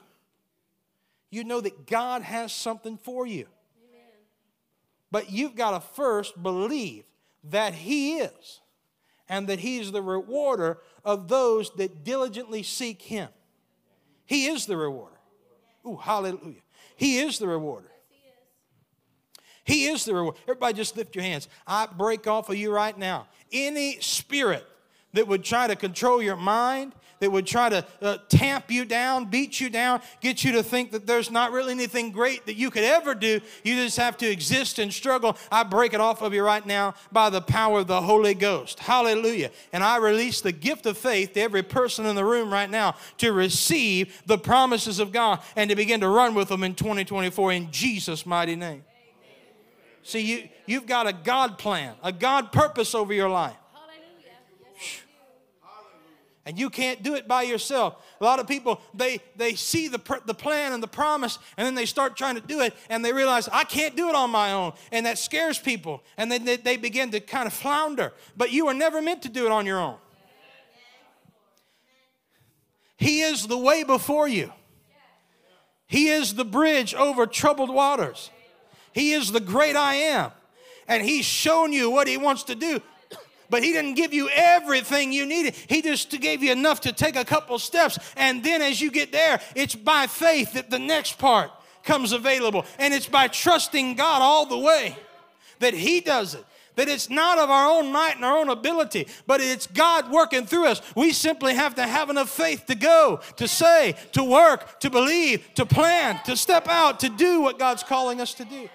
You 1.31 1.45
know 1.45 1.61
that 1.61 1.87
God 1.87 2.23
has 2.23 2.53
something 2.53 2.99
for 2.99 3.27
you. 3.27 3.47
But 5.11 5.31
you've 5.31 5.57
got 5.57 5.73
to 5.73 5.81
first 5.81 6.41
believe 6.41 7.05
that 7.45 7.75
He 7.75 8.19
is 8.19 8.61
and 9.29 9.49
that 9.49 9.59
He's 9.59 9.91
the 9.93 10.03
rewarder 10.03 10.79
of 11.05 11.29
those 11.29 11.71
that 11.77 12.05
diligently 12.05 12.63
seek 12.63 13.03
Him. 13.03 13.29
He 14.27 14.47
is 14.47 14.67
the 14.67 14.77
rewarder. 14.77 15.19
Ooh, 15.87 15.97
hallelujah. 15.97 16.61
He 16.97 17.19
is 17.19 17.39
the 17.39 17.49
rewarder. 17.49 17.91
He 19.65 19.87
is 19.87 20.05
the 20.05 20.15
reward. 20.15 20.37
Everybody 20.43 20.75
just 20.75 20.97
lift 20.97 21.15
your 21.15 21.23
hands. 21.23 21.49
I 21.67 21.87
break 21.87 22.27
off 22.27 22.49
of 22.49 22.57
you 22.57 22.73
right 22.73 22.97
now. 22.97 23.29
Any 23.53 24.01
spirit 24.01 24.67
that 25.13 25.27
would 25.27 25.45
try 25.45 25.67
to 25.67 25.77
control 25.77 26.23
your 26.23 26.37
mind, 26.37 26.93
that 27.21 27.31
would 27.31 27.47
try 27.47 27.69
to 27.69 27.85
uh, 28.01 28.17
tamp 28.29 28.71
you 28.71 28.85
down, 28.85 29.27
beat 29.27 29.61
you 29.61 29.69
down, 29.69 30.01
get 30.21 30.43
you 30.43 30.53
to 30.53 30.63
think 30.63 30.91
that 30.93 31.07
there's 31.07 31.31
not 31.31 31.53
really 31.53 31.73
anything 31.73 32.11
great 32.11 32.47
that 32.47 32.57
you 32.57 32.71
could 32.71 32.83
ever 32.83 33.15
do. 33.15 33.41
You 33.63 33.77
just 33.77 33.99
have 33.99 34.17
to 34.19 34.31
exist 34.31 34.79
and 34.79 34.93
struggle. 34.93 35.37
I 35.53 35.63
break 35.63 35.93
it 35.93 36.01
off 36.01 36.23
of 36.23 36.33
you 36.33 36.43
right 36.43 36.65
now 36.65 36.95
by 37.13 37.31
the 37.31 37.43
power 37.43 37.81
of 37.81 37.87
the 37.87 38.01
Holy 38.01 38.35
Ghost. 38.35 38.81
Hallelujah. 38.81 39.51
And 39.73 39.85
I 39.85 39.99
release 39.99 40.41
the 40.41 40.53
gift 40.53 40.87
of 40.87 40.97
faith 40.97 41.35
to 41.35 41.41
every 41.41 41.63
person 41.63 42.07
in 42.07 42.17
the 42.17 42.25
room 42.25 42.53
right 42.53 42.71
now 42.71 42.97
to 43.19 43.33
receive 43.33 44.23
the 44.27 44.39
promises 44.39 44.99
of 44.99 45.13
God 45.13 45.41
and 45.57 45.69
to 45.71 45.77
begin 45.77 46.01
to 46.01 46.09
run 46.09 46.35
with 46.35 46.49
them 46.49 46.65
in 46.65 46.75
2024 46.75 47.53
in 47.53 47.71
Jesus' 47.71 48.25
mighty 48.25 48.57
name. 48.57 48.85
See, 50.03 50.21
you, 50.21 50.49
you've 50.65 50.87
got 50.87 51.07
a 51.07 51.13
God 51.13 51.59
plan, 51.59 51.95
a 52.03 52.13
God 52.13 52.53
purpose 52.53 52.95
over 52.95 53.13
your 53.13 53.29
life. 53.29 53.57
And 56.47 56.59
you 56.59 56.71
can't 56.71 57.03
do 57.03 57.15
it 57.15 57.29
by 57.29 57.43
yourself. 57.43 58.03
A 58.21 58.25
lot 58.25 58.39
of 58.39 58.49
people, 58.49 58.81
they, 58.95 59.21
they 59.37 59.55
see 59.55 59.89
the, 59.89 60.01
the 60.25 60.35
plan 60.35 60.73
and 60.73 60.83
the 60.83 60.89
promise, 60.89 61.39
and 61.57 61.67
then 61.67 61.75
they 61.75 61.85
start 61.85 62.17
trying 62.17 62.35
to 62.37 62.41
do 62.41 62.61
it, 62.61 62.75
and 62.89 63.05
they 63.05 63.13
realize, 63.13 63.47
I 63.49 63.65
can't 63.65 63.95
do 63.95 64.09
it 64.09 64.15
on 64.15 64.31
my 64.31 64.53
own. 64.53 64.73
And 64.91 65.05
that 65.05 65.19
scares 65.19 65.59
people. 65.59 66.03
And 66.17 66.33
then 66.33 66.45
they, 66.45 66.57
they 66.57 66.77
begin 66.79 67.11
to 67.11 67.21
kind 67.21 67.47
of 67.47 67.53
flounder. 67.53 68.15
But 68.37 68.53
you 68.53 68.67
were 68.67 68.75
never 68.75 69.03
meant 69.03 69.23
to 69.23 69.29
do 69.29 69.45
it 69.45 69.53
on 69.53 69.67
your 69.67 69.79
own. 69.79 69.97
He 72.97 73.21
is 73.23 73.47
the 73.47 73.59
way 73.59 73.83
before 73.83 74.29
you, 74.29 74.53
He 75.87 76.09
is 76.09 76.35
the 76.35 76.45
bridge 76.45 76.95
over 76.95 77.27
troubled 77.27 77.71
waters. 77.71 78.31
He 78.93 79.13
is 79.13 79.31
the 79.31 79.41
great 79.41 79.77
I 79.77 79.95
am. 79.95 80.33
And 80.89 81.05
He's 81.05 81.25
shown 81.25 81.73
you 81.73 81.91
what 81.91 82.09
He 82.09 82.17
wants 82.17 82.45
to 82.45 82.55
do 82.55 82.81
but 83.51 83.63
he 83.63 83.73
didn't 83.73 83.95
give 83.95 84.15
you 84.15 84.29
everything 84.33 85.13
you 85.13 85.27
needed. 85.27 85.55
He 85.55 85.83
just 85.83 86.11
gave 86.21 86.43
you 86.43 86.53
enough 86.53 86.81
to 86.83 86.93
take 86.93 87.17
a 87.17 87.25
couple 87.25 87.59
steps. 87.59 87.99
And 88.17 88.43
then 88.43 88.63
as 88.63 88.81
you 88.81 88.91
get 88.91 89.13
there, 89.13 89.41
it's 89.55 89.75
by 89.75 90.07
faith 90.07 90.55
that 90.55 90.71
the 90.71 90.79
next 90.79 91.19
part 91.19 91.51
comes 91.83 92.13
available. 92.13 92.65
And 92.79 92.95
it's 92.95 93.09
by 93.09 93.29
trusting 93.29 93.97
God 93.97 94.23
all 94.23 94.47
the 94.47 94.59
way 94.59 94.97
that 95.59 95.75
he 95.75 96.01
does 96.01 96.35
it. 96.35 96.45
That 96.77 96.89
it's 96.89 97.11
not 97.11 97.39
of 97.39 97.51
our 97.51 97.69
own 97.79 97.93
might 97.93 98.17
and 98.17 98.25
our 98.25 98.39
own 98.39 98.49
ability, 98.49 99.09
but 99.27 99.41
it's 99.41 99.67
God 99.67 100.11
working 100.11 100.47
through 100.47 100.69
us. 100.69 100.81
We 100.95 101.13
simply 101.13 101.55
have 101.55 101.75
to 101.75 101.87
have 101.87 102.09
enough 102.09 102.31
faith 102.31 102.65
to 102.67 102.75
go, 102.75 103.21
to 103.37 103.49
say, 103.49 103.97
to 104.13 104.23
work, 104.23 104.79
to 104.81 104.89
believe, 104.89 105.47
to 105.57 105.67
plan, 105.67 106.21
to 106.25 106.37
step 106.37 106.69
out, 106.69 107.01
to 107.01 107.09
do 107.09 107.41
what 107.41 107.59
God's 107.59 107.83
calling 107.83 108.21
us 108.21 108.33
to 108.35 108.45
do. 108.45 108.71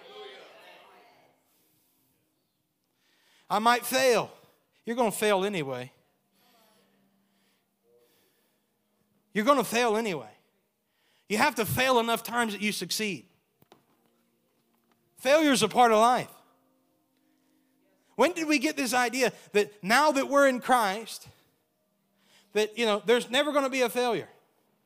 I 3.49 3.59
might 3.59 3.85
fail. 3.85 4.31
You're 4.85 4.95
going 4.95 5.11
to 5.11 5.17
fail 5.17 5.43
anyway. 5.43 5.91
You're 9.33 9.45
going 9.45 9.57
to 9.57 9.63
fail 9.63 9.97
anyway. 9.97 10.29
You 11.27 11.37
have 11.37 11.55
to 11.55 11.65
fail 11.65 11.99
enough 11.99 12.23
times 12.23 12.53
that 12.53 12.61
you 12.61 12.71
succeed. 12.71 13.25
Failure 15.17 15.51
is 15.51 15.63
a 15.63 15.67
part 15.67 15.91
of 15.91 15.97
life. 15.97 16.29
When 18.15 18.31
did 18.31 18.47
we 18.47 18.59
get 18.59 18.77
this 18.77 18.93
idea 18.93 19.33
that 19.53 19.71
now 19.83 20.11
that 20.11 20.29
we're 20.29 20.47
in 20.47 20.59
Christ, 20.59 21.27
that, 22.53 22.77
you 22.77 22.85
know, 22.85 23.01
there's 23.05 23.29
never 23.29 23.51
going 23.51 23.65
to 23.65 23.69
be 23.69 23.81
a 23.81 23.89
failure? 23.89 24.29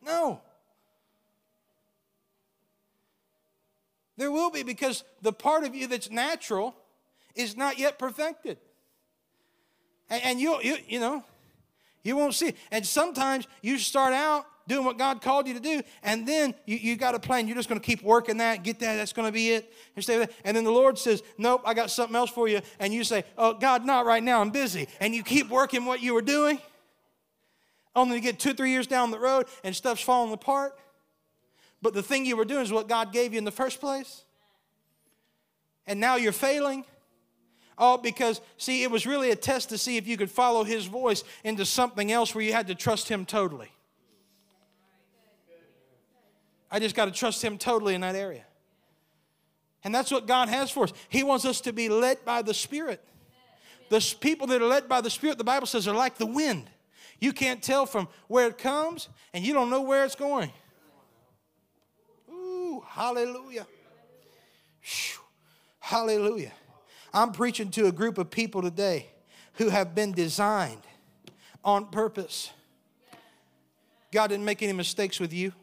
No. 0.03 0.41
There 4.17 4.31
will 4.31 4.49
be 4.49 4.63
because 4.63 5.03
the 5.21 5.33
part 5.33 5.63
of 5.63 5.75
you 5.75 5.87
that's 5.87 6.09
natural 6.09 6.75
is 7.35 7.55
not 7.55 7.77
yet 7.77 7.99
perfected. 7.99 8.57
And, 10.09 10.23
and 10.23 10.39
you, 10.39 10.59
you, 10.61 10.77
you 10.87 10.99
know, 10.99 11.23
you 12.03 12.15
won't 12.15 12.33
see 12.33 12.47
it. 12.47 12.57
And 12.71 12.85
sometimes 12.85 13.47
you 13.61 13.77
start 13.77 14.13
out 14.13 14.45
doing 14.69 14.85
what 14.85 14.97
God 14.97 15.21
called 15.21 15.47
you 15.47 15.55
to 15.55 15.59
do, 15.59 15.81
and 16.03 16.27
then 16.27 16.53
you, 16.65 16.77
you 16.77 16.95
got 16.95 17.15
a 17.15 17.19
plan. 17.19 17.47
You're 17.47 17.57
just 17.57 17.67
going 17.67 17.81
to 17.81 17.85
keep 17.85 18.03
working 18.03 18.37
that, 18.37 18.63
get 18.63 18.79
that, 18.79 18.95
that's 18.95 19.11
going 19.11 19.27
to 19.27 19.31
be 19.31 19.49
it. 19.49 19.73
And, 19.95 20.03
stay 20.03 20.19
there. 20.19 20.29
and 20.45 20.55
then 20.55 20.63
the 20.63 20.71
Lord 20.71 20.97
says, 20.97 21.23
Nope, 21.37 21.63
I 21.65 21.73
got 21.73 21.89
something 21.89 22.15
else 22.15 22.29
for 22.29 22.47
you. 22.47 22.61
And 22.79 22.93
you 22.93 23.03
say, 23.03 23.25
Oh, 23.37 23.53
God, 23.53 23.83
not 23.83 24.05
right 24.05 24.23
now, 24.23 24.39
I'm 24.41 24.51
busy. 24.51 24.87
And 24.99 25.13
you 25.13 25.23
keep 25.23 25.49
working 25.49 25.85
what 25.85 26.01
you 26.01 26.13
were 26.13 26.21
doing, 26.21 26.59
only 27.95 28.17
to 28.17 28.21
get 28.21 28.39
two, 28.39 28.53
three 28.53 28.69
years 28.69 28.87
down 28.87 29.11
the 29.11 29.19
road 29.19 29.47
and 29.63 29.75
stuff's 29.75 30.01
falling 30.01 30.31
apart. 30.31 30.77
But 31.81 31.93
the 31.93 32.03
thing 32.03 32.25
you 32.25 32.37
were 32.37 32.45
doing 32.45 32.61
is 32.61 32.71
what 32.71 32.87
God 32.87 33.11
gave 33.11 33.33
you 33.33 33.39
in 33.39 33.45
the 33.45 33.51
first 33.51 33.79
place. 33.79 34.23
And 35.87 35.99
now 35.99 36.15
you're 36.15 36.31
failing. 36.31 36.85
Oh, 37.81 37.97
because, 37.97 38.41
see, 38.57 38.83
it 38.83 38.91
was 38.91 39.07
really 39.07 39.31
a 39.31 39.35
test 39.37 39.69
to 39.69 39.77
see 39.77 39.95
if 39.95 40.05
you 40.05 40.17
could 40.17 40.29
follow 40.29 40.65
his 40.65 40.85
voice 40.85 41.23
into 41.45 41.65
something 41.65 42.11
else 42.11 42.35
where 42.35 42.43
you 42.43 42.51
had 42.51 42.67
to 42.67 42.75
trust 42.75 43.07
him 43.07 43.25
totally. 43.25 43.71
I 46.69 46.79
just 46.79 46.93
got 46.93 47.05
to 47.05 47.11
trust 47.11 47.41
him 47.41 47.57
totally 47.57 47.95
in 47.95 48.01
that 48.01 48.15
area. 48.15 48.43
And 49.85 49.95
that's 49.95 50.11
what 50.11 50.27
God 50.27 50.49
has 50.49 50.69
for 50.69 50.83
us. 50.83 50.93
He 51.07 51.23
wants 51.23 51.45
us 51.45 51.61
to 51.61 51.71
be 51.71 51.87
led 51.87 52.25
by 52.25 52.41
the 52.41 52.53
Spirit. 52.53 53.01
The 53.87 54.15
people 54.19 54.45
that 54.47 54.61
are 54.61 54.67
led 54.67 54.89
by 54.89 54.99
the 54.99 55.09
Spirit, 55.09 55.37
the 55.37 55.45
Bible 55.45 55.65
says, 55.65 55.87
are 55.87 55.95
like 55.95 56.17
the 56.17 56.25
wind. 56.25 56.69
You 57.21 57.31
can't 57.31 57.63
tell 57.63 57.85
from 57.85 58.09
where 58.27 58.47
it 58.47 58.57
comes, 58.57 59.07
and 59.33 59.43
you 59.43 59.53
don't 59.53 59.69
know 59.69 59.81
where 59.81 60.03
it's 60.03 60.15
going. 60.15 60.51
Ooh, 62.29 62.83
hallelujah. 62.87 63.65
Whew, 64.81 65.21
hallelujah. 65.79 66.51
I'm 67.13 67.31
preaching 67.31 67.71
to 67.71 67.87
a 67.87 67.91
group 67.91 68.17
of 68.17 68.29
people 68.29 68.61
today 68.61 69.07
who 69.53 69.69
have 69.69 69.95
been 69.95 70.11
designed 70.11 70.81
on 71.63 71.87
purpose. 71.87 72.51
God 74.11 74.27
didn't 74.27 74.45
make 74.45 74.61
any 74.61 74.73
mistakes 74.73 75.19
with 75.19 75.33
you. 75.33 75.53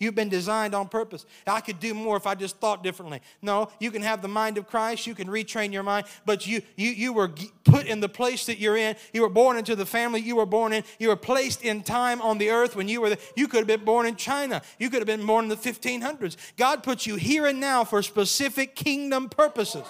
You've 0.00 0.14
been 0.14 0.28
designed 0.28 0.76
on 0.76 0.88
purpose. 0.88 1.26
I 1.44 1.60
could 1.60 1.80
do 1.80 1.92
more 1.92 2.16
if 2.16 2.26
I 2.26 2.36
just 2.36 2.58
thought 2.58 2.84
differently. 2.84 3.20
No, 3.42 3.70
you 3.80 3.90
can 3.90 4.02
have 4.02 4.22
the 4.22 4.28
mind 4.28 4.56
of 4.56 4.68
Christ. 4.68 5.08
You 5.08 5.14
can 5.14 5.26
retrain 5.26 5.72
your 5.72 5.82
mind, 5.82 6.06
but 6.24 6.46
you, 6.46 6.62
you, 6.76 6.90
you 6.90 7.12
were 7.12 7.32
put 7.64 7.86
in 7.86 7.98
the 7.98 8.08
place 8.08 8.46
that 8.46 8.58
you're 8.58 8.76
in. 8.76 8.94
You 9.12 9.22
were 9.22 9.28
born 9.28 9.56
into 9.56 9.74
the 9.74 9.86
family 9.86 10.20
you 10.20 10.36
were 10.36 10.46
born 10.46 10.72
in. 10.72 10.84
You 11.00 11.08
were 11.08 11.16
placed 11.16 11.62
in 11.62 11.82
time 11.82 12.22
on 12.22 12.38
the 12.38 12.50
earth 12.50 12.76
when 12.76 12.86
you 12.86 13.00
were 13.00 13.08
there. 13.08 13.18
You 13.34 13.48
could 13.48 13.58
have 13.58 13.66
been 13.66 13.84
born 13.84 14.06
in 14.06 14.14
China. 14.14 14.62
You 14.78 14.88
could 14.88 15.00
have 15.00 15.06
been 15.06 15.26
born 15.26 15.46
in 15.46 15.48
the 15.48 15.56
1500s. 15.56 16.36
God 16.56 16.84
puts 16.84 17.04
you 17.04 17.16
here 17.16 17.46
and 17.46 17.58
now 17.58 17.82
for 17.82 18.00
specific 18.00 18.76
kingdom 18.76 19.28
purposes. 19.28 19.84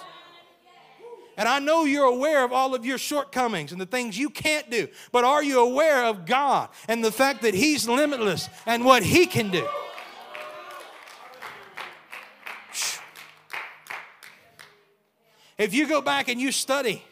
And 1.37 1.47
I 1.47 1.59
know 1.59 1.85
you're 1.85 2.03
aware 2.03 2.43
of 2.43 2.51
all 2.51 2.73
of 2.73 2.85
your 2.85 2.97
shortcomings 2.97 3.71
and 3.71 3.79
the 3.79 3.85
things 3.85 4.17
you 4.17 4.29
can't 4.29 4.69
do, 4.69 4.87
but 5.11 5.23
are 5.23 5.41
you 5.41 5.59
aware 5.59 6.03
of 6.03 6.25
God 6.25 6.67
and 6.87 7.01
the 7.03 7.11
fact 7.13 7.43
that 7.43 7.53
He's 7.53 7.87
limitless 7.87 8.49
and 8.65 8.83
what 8.83 9.03
He 9.03 9.25
can 9.25 9.51
do? 9.51 9.65
If 15.59 15.73
you 15.73 15.87
go 15.87 16.01
back 16.01 16.29
and 16.29 16.39
you 16.39 16.53
study, 16.53 17.03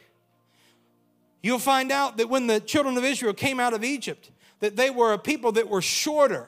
you'll 1.43 1.59
find 1.59 1.91
out 1.91 2.15
that 2.17 2.29
when 2.29 2.47
the 2.47 2.61
children 2.61 2.97
of 2.97 3.03
Israel 3.03 3.33
came 3.33 3.59
out 3.59 3.73
of 3.73 3.83
Egypt, 3.83 4.31
that 4.61 4.77
they 4.77 4.89
were 4.89 5.11
a 5.11 5.19
people 5.19 5.51
that 5.51 5.67
were 5.67 5.81
shorter 5.81 6.47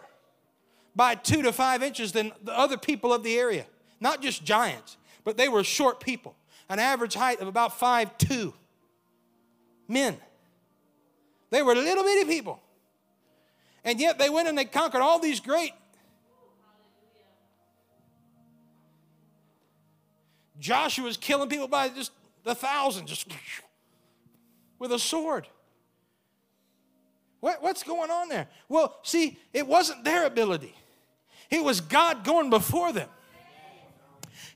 by 0.96 1.16
two 1.16 1.42
to 1.42 1.52
five 1.52 1.84
inches 1.84 2.14
than 2.14 2.32
the 2.42 2.58
other 2.58 2.78
people 2.78 3.14
of 3.14 3.24
the 3.24 3.38
area. 3.38 3.66
Not 4.00 4.22
just 4.22 4.46
giants, 4.46 4.96
but 5.26 5.36
they 5.36 5.50
were 5.50 5.64
short 5.64 6.00
people, 6.00 6.36
an 6.70 6.80
average 6.80 7.16
height 7.16 7.42
of 7.42 7.50
about 7.50 7.78
five 7.78 8.18
two 8.18 8.54
men. 9.90 10.16
They 11.50 11.62
were 11.62 11.76
little 11.76 12.04
bitty 12.04 12.26
people. 12.26 12.62
And 13.84 14.00
yet 14.00 14.18
they 14.20 14.30
went 14.30 14.48
and 14.48 14.58
they 14.58 14.66
conquered 14.66 15.02
all 15.02 15.20
these 15.20 15.42
great 15.42 15.74
Joshua 20.60 21.06
was 21.06 21.18
killing 21.18 21.50
people 21.50 21.68
by 21.68 21.90
just 21.90 22.12
the 22.44 22.54
thousand, 22.54 23.08
just 23.08 23.32
with 24.78 24.92
a 24.92 25.00
sword. 25.00 25.48
What, 27.40 27.64
what's 27.64 27.84
going 27.84 28.12
on 28.12 28.28
there? 28.30 28.48
Well, 28.68 28.98
see, 29.04 29.40
it 29.54 29.66
wasn't 29.66 30.04
their 30.04 30.26
ability, 30.26 30.76
it 31.50 31.64
was 31.64 31.82
God 31.82 32.24
going 32.24 32.50
before 32.50 32.92
them. 32.92 33.10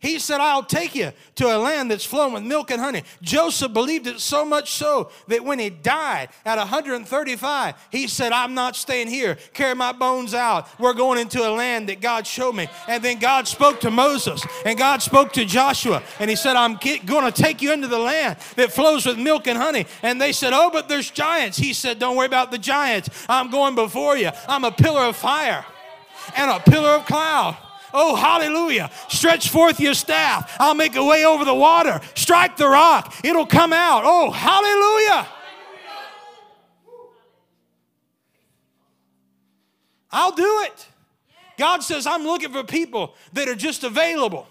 He 0.03 0.19
said, 0.19 0.41
I'll 0.41 0.63
take 0.63 0.95
you 0.95 1.13
to 1.35 1.45
a 1.45 1.57
land 1.57 1.89
that's 1.89 2.03
flowing 2.03 2.33
with 2.33 2.43
milk 2.43 2.71
and 2.71 2.81
honey. 2.81 3.03
Joseph 3.21 3.71
believed 3.71 4.05
it 4.05 4.19
so 4.19 4.43
much 4.43 4.73
so 4.73 5.09
that 5.29 5.45
when 5.45 5.59
he 5.59 5.69
died 5.69 6.27
at 6.43 6.57
135, 6.57 7.75
he 7.89 8.07
said, 8.09 8.33
I'm 8.33 8.53
not 8.53 8.75
staying 8.75 9.07
here. 9.07 9.37
Carry 9.53 9.73
my 9.75 9.93
bones 9.93 10.33
out. 10.33 10.67
We're 10.77 10.93
going 10.93 11.19
into 11.19 11.47
a 11.47 11.49
land 11.49 11.87
that 11.87 12.01
God 12.01 12.27
showed 12.27 12.53
me. 12.53 12.67
And 12.89 13.01
then 13.01 13.17
God 13.17 13.47
spoke 13.47 13.79
to 13.79 13.91
Moses 13.91 14.45
and 14.65 14.77
God 14.77 15.01
spoke 15.01 15.31
to 15.33 15.45
Joshua. 15.45 16.03
And 16.19 16.29
he 16.29 16.35
said, 16.35 16.57
I'm 16.57 16.77
going 17.05 17.31
to 17.31 17.31
take 17.31 17.61
you 17.61 17.71
into 17.71 17.87
the 17.87 17.97
land 17.97 18.37
that 18.57 18.73
flows 18.73 19.05
with 19.05 19.17
milk 19.17 19.47
and 19.47 19.57
honey. 19.57 19.85
And 20.01 20.19
they 20.19 20.33
said, 20.33 20.51
Oh, 20.53 20.69
but 20.69 20.89
there's 20.89 21.09
giants. 21.11 21.57
He 21.57 21.71
said, 21.71 21.97
Don't 21.97 22.17
worry 22.17 22.25
about 22.25 22.51
the 22.51 22.57
giants. 22.57 23.09
I'm 23.29 23.49
going 23.49 23.73
before 23.73 24.17
you. 24.17 24.31
I'm 24.49 24.65
a 24.65 24.71
pillar 24.71 25.05
of 25.05 25.15
fire 25.15 25.65
and 26.35 26.51
a 26.51 26.59
pillar 26.59 26.89
of 26.89 27.05
cloud. 27.05 27.57
Oh, 27.93 28.15
hallelujah. 28.15 28.89
Stretch 29.07 29.49
forth 29.49 29.79
your 29.79 29.93
staff. 29.93 30.55
I'll 30.59 30.73
make 30.73 30.95
a 30.95 31.03
way 31.03 31.25
over 31.25 31.45
the 31.45 31.53
water. 31.53 32.01
Strike 32.15 32.57
the 32.57 32.67
rock. 32.67 33.13
It'll 33.23 33.45
come 33.45 33.71
out. 33.71 34.03
Oh, 34.05 34.31
hallelujah. 34.31 35.27
I'll 40.11 40.31
do 40.31 40.61
it. 40.65 40.87
God 41.57 41.83
says, 41.83 42.07
I'm 42.07 42.23
looking 42.23 42.51
for 42.51 42.63
people 42.63 43.15
that 43.33 43.47
are 43.47 43.55
just 43.55 43.83
available. 43.83 44.47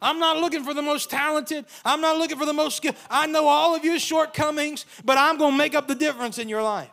I'm 0.00 0.18
not 0.18 0.38
looking 0.38 0.64
for 0.64 0.74
the 0.74 0.82
most 0.82 1.10
talented. 1.10 1.64
I'm 1.84 2.00
not 2.00 2.18
looking 2.18 2.38
for 2.38 2.46
the 2.46 2.52
most 2.52 2.76
skilled. 2.76 2.96
I 3.08 3.26
know 3.26 3.46
all 3.46 3.74
of 3.74 3.84
your 3.84 3.98
shortcomings, 3.98 4.84
but 5.04 5.16
I'm 5.16 5.38
going 5.38 5.52
to 5.52 5.58
make 5.58 5.74
up 5.74 5.86
the 5.88 5.94
difference 5.94 6.38
in 6.38 6.48
your 6.48 6.62
life. 6.62 6.90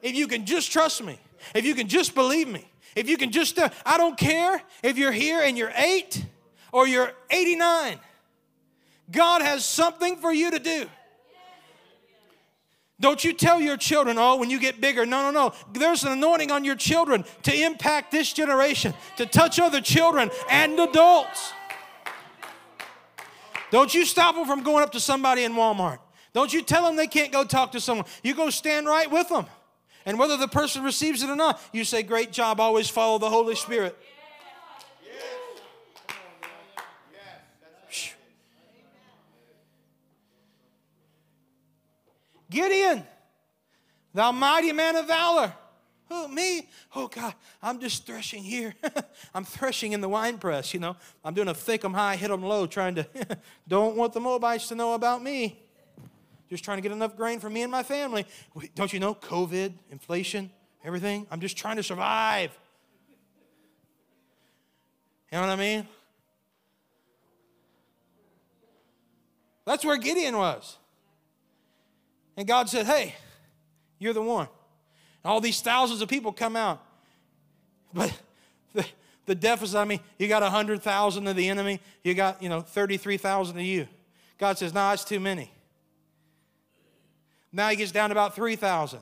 If 0.00 0.14
you 0.14 0.28
can 0.28 0.46
just 0.46 0.70
trust 0.70 1.02
me, 1.02 1.18
if 1.54 1.64
you 1.64 1.74
can 1.74 1.88
just 1.88 2.14
believe 2.14 2.48
me, 2.48 2.66
if 2.94 3.08
you 3.08 3.16
can 3.16 3.30
just, 3.30 3.58
uh, 3.58 3.68
I 3.84 3.96
don't 3.96 4.16
care 4.16 4.62
if 4.82 4.98
you're 4.98 5.12
here 5.12 5.40
and 5.40 5.56
you're 5.56 5.72
eight 5.74 6.24
or 6.72 6.86
you're 6.86 7.12
89. 7.30 7.98
God 9.10 9.42
has 9.42 9.64
something 9.64 10.16
for 10.16 10.32
you 10.32 10.50
to 10.50 10.58
do. 10.58 10.86
Don't 13.00 13.24
you 13.24 13.32
tell 13.32 13.60
your 13.60 13.76
children, 13.76 14.16
oh, 14.16 14.36
when 14.36 14.48
you 14.48 14.60
get 14.60 14.80
bigger. 14.80 15.04
No, 15.04 15.22
no, 15.22 15.30
no. 15.32 15.54
There's 15.72 16.04
an 16.04 16.12
anointing 16.12 16.52
on 16.52 16.64
your 16.64 16.76
children 16.76 17.24
to 17.42 17.52
impact 17.52 18.12
this 18.12 18.32
generation, 18.32 18.94
to 19.16 19.26
touch 19.26 19.58
other 19.58 19.80
children 19.80 20.30
and 20.48 20.78
adults. 20.78 21.52
Don't 23.72 23.92
you 23.92 24.04
stop 24.04 24.36
them 24.36 24.46
from 24.46 24.62
going 24.62 24.84
up 24.84 24.92
to 24.92 25.00
somebody 25.00 25.42
in 25.42 25.54
Walmart. 25.54 25.98
Don't 26.32 26.52
you 26.52 26.62
tell 26.62 26.84
them 26.84 26.94
they 26.94 27.08
can't 27.08 27.32
go 27.32 27.42
talk 27.42 27.72
to 27.72 27.80
someone. 27.80 28.06
You 28.22 28.34
go 28.34 28.50
stand 28.50 28.86
right 28.86 29.10
with 29.10 29.28
them. 29.28 29.46
And 30.04 30.18
whether 30.18 30.36
the 30.36 30.48
person 30.48 30.82
receives 30.82 31.22
it 31.22 31.30
or 31.30 31.36
not, 31.36 31.60
you 31.72 31.84
say, 31.84 32.02
Great 32.02 32.32
job, 32.32 32.60
always 32.60 32.88
follow 32.88 33.18
the 33.18 33.30
Holy 33.30 33.54
Spirit. 33.54 33.96
Gideon, 42.50 43.02
thou 44.12 44.30
mighty 44.30 44.72
man 44.72 44.96
of 44.96 45.06
valor. 45.06 45.54
Who, 46.10 46.28
me? 46.28 46.68
Oh, 46.94 47.08
God, 47.08 47.34
I'm 47.62 47.80
just 47.80 48.06
threshing 48.06 48.42
here. 48.42 48.74
I'm 49.34 49.44
threshing 49.44 49.92
in 49.92 50.02
the 50.02 50.08
wine 50.10 50.36
press, 50.36 50.74
you 50.74 50.80
know. 50.80 50.94
I'm 51.24 51.32
doing 51.32 51.48
a 51.48 51.54
thick 51.54 51.80
them 51.80 51.94
high, 51.94 52.16
hit 52.16 52.28
them 52.28 52.42
low, 52.42 52.66
trying 52.66 52.96
to, 52.96 53.06
don't 53.68 53.96
want 53.96 54.12
the 54.12 54.20
Moabites 54.20 54.68
to 54.68 54.74
know 54.74 54.92
about 54.92 55.22
me 55.22 55.61
just 56.52 56.64
trying 56.64 56.76
to 56.76 56.82
get 56.82 56.92
enough 56.92 57.16
grain 57.16 57.40
for 57.40 57.48
me 57.48 57.62
and 57.62 57.72
my 57.72 57.82
family. 57.82 58.26
Don't 58.74 58.92
you 58.92 59.00
know 59.00 59.14
COVID, 59.14 59.72
inflation, 59.90 60.50
everything? 60.84 61.26
I'm 61.30 61.40
just 61.40 61.56
trying 61.56 61.76
to 61.76 61.82
survive. 61.82 62.50
You 65.30 65.38
know 65.38 65.46
what 65.46 65.50
I 65.50 65.56
mean? 65.56 65.88
That's 69.64 69.82
where 69.82 69.96
Gideon 69.96 70.36
was. 70.36 70.76
And 72.36 72.46
God 72.46 72.68
said, 72.68 72.84
Hey, 72.84 73.14
you're 73.98 74.12
the 74.12 74.20
one. 74.20 74.48
And 75.24 75.32
all 75.32 75.40
these 75.40 75.62
thousands 75.62 76.02
of 76.02 76.08
people 76.10 76.32
come 76.32 76.54
out. 76.54 76.84
But 77.94 78.12
the, 78.74 78.84
the 79.24 79.34
deficit, 79.34 79.76
I 79.76 79.86
mean, 79.86 80.00
you 80.18 80.28
got 80.28 80.42
100,000 80.42 81.26
of 81.26 81.34
the 81.34 81.48
enemy, 81.48 81.80
you 82.04 82.12
got, 82.12 82.42
you 82.42 82.50
know, 82.50 82.60
33,000 82.60 83.56
of 83.56 83.64
you. 83.64 83.88
God 84.36 84.58
says, 84.58 84.74
No, 84.74 84.80
nah, 84.80 84.92
it's 84.92 85.04
too 85.04 85.18
many. 85.18 85.50
Now 87.52 87.68
he 87.68 87.76
gets 87.76 87.92
down 87.92 88.10
to 88.10 88.14
about 88.14 88.34
3,000. 88.34 89.00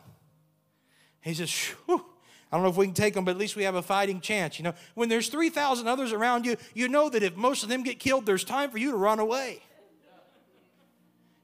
He 1.23 1.35
says, 1.35 1.55
I 1.89 2.57
don't 2.57 2.63
know 2.63 2.71
if 2.71 2.77
we 2.77 2.87
can 2.87 2.95
take 2.95 3.15
them, 3.15 3.25
but 3.25 3.33
at 3.33 3.37
least 3.37 3.55
we 3.55 3.63
have 3.63 3.77
a 3.77 3.83
fighting 3.83 4.21
chance. 4.21 4.59
You 4.59 4.65
know, 4.65 4.75
when 4.95 5.09
there's 5.09 5.29
3,000 5.29 5.87
others 5.87 6.13
around 6.13 6.45
you, 6.45 6.57
you 6.75 6.89
know 6.89 7.09
that 7.09 7.23
if 7.23 7.37
most 7.37 7.63
of 7.63 7.69
them 7.69 7.83
get 7.83 8.01
killed, 8.01 8.27
there's 8.27 8.45
time 8.45 8.71
for 8.71 8.79
you 8.79 8.91
to 8.91 8.97
run 8.97 9.21
away. 9.21 9.63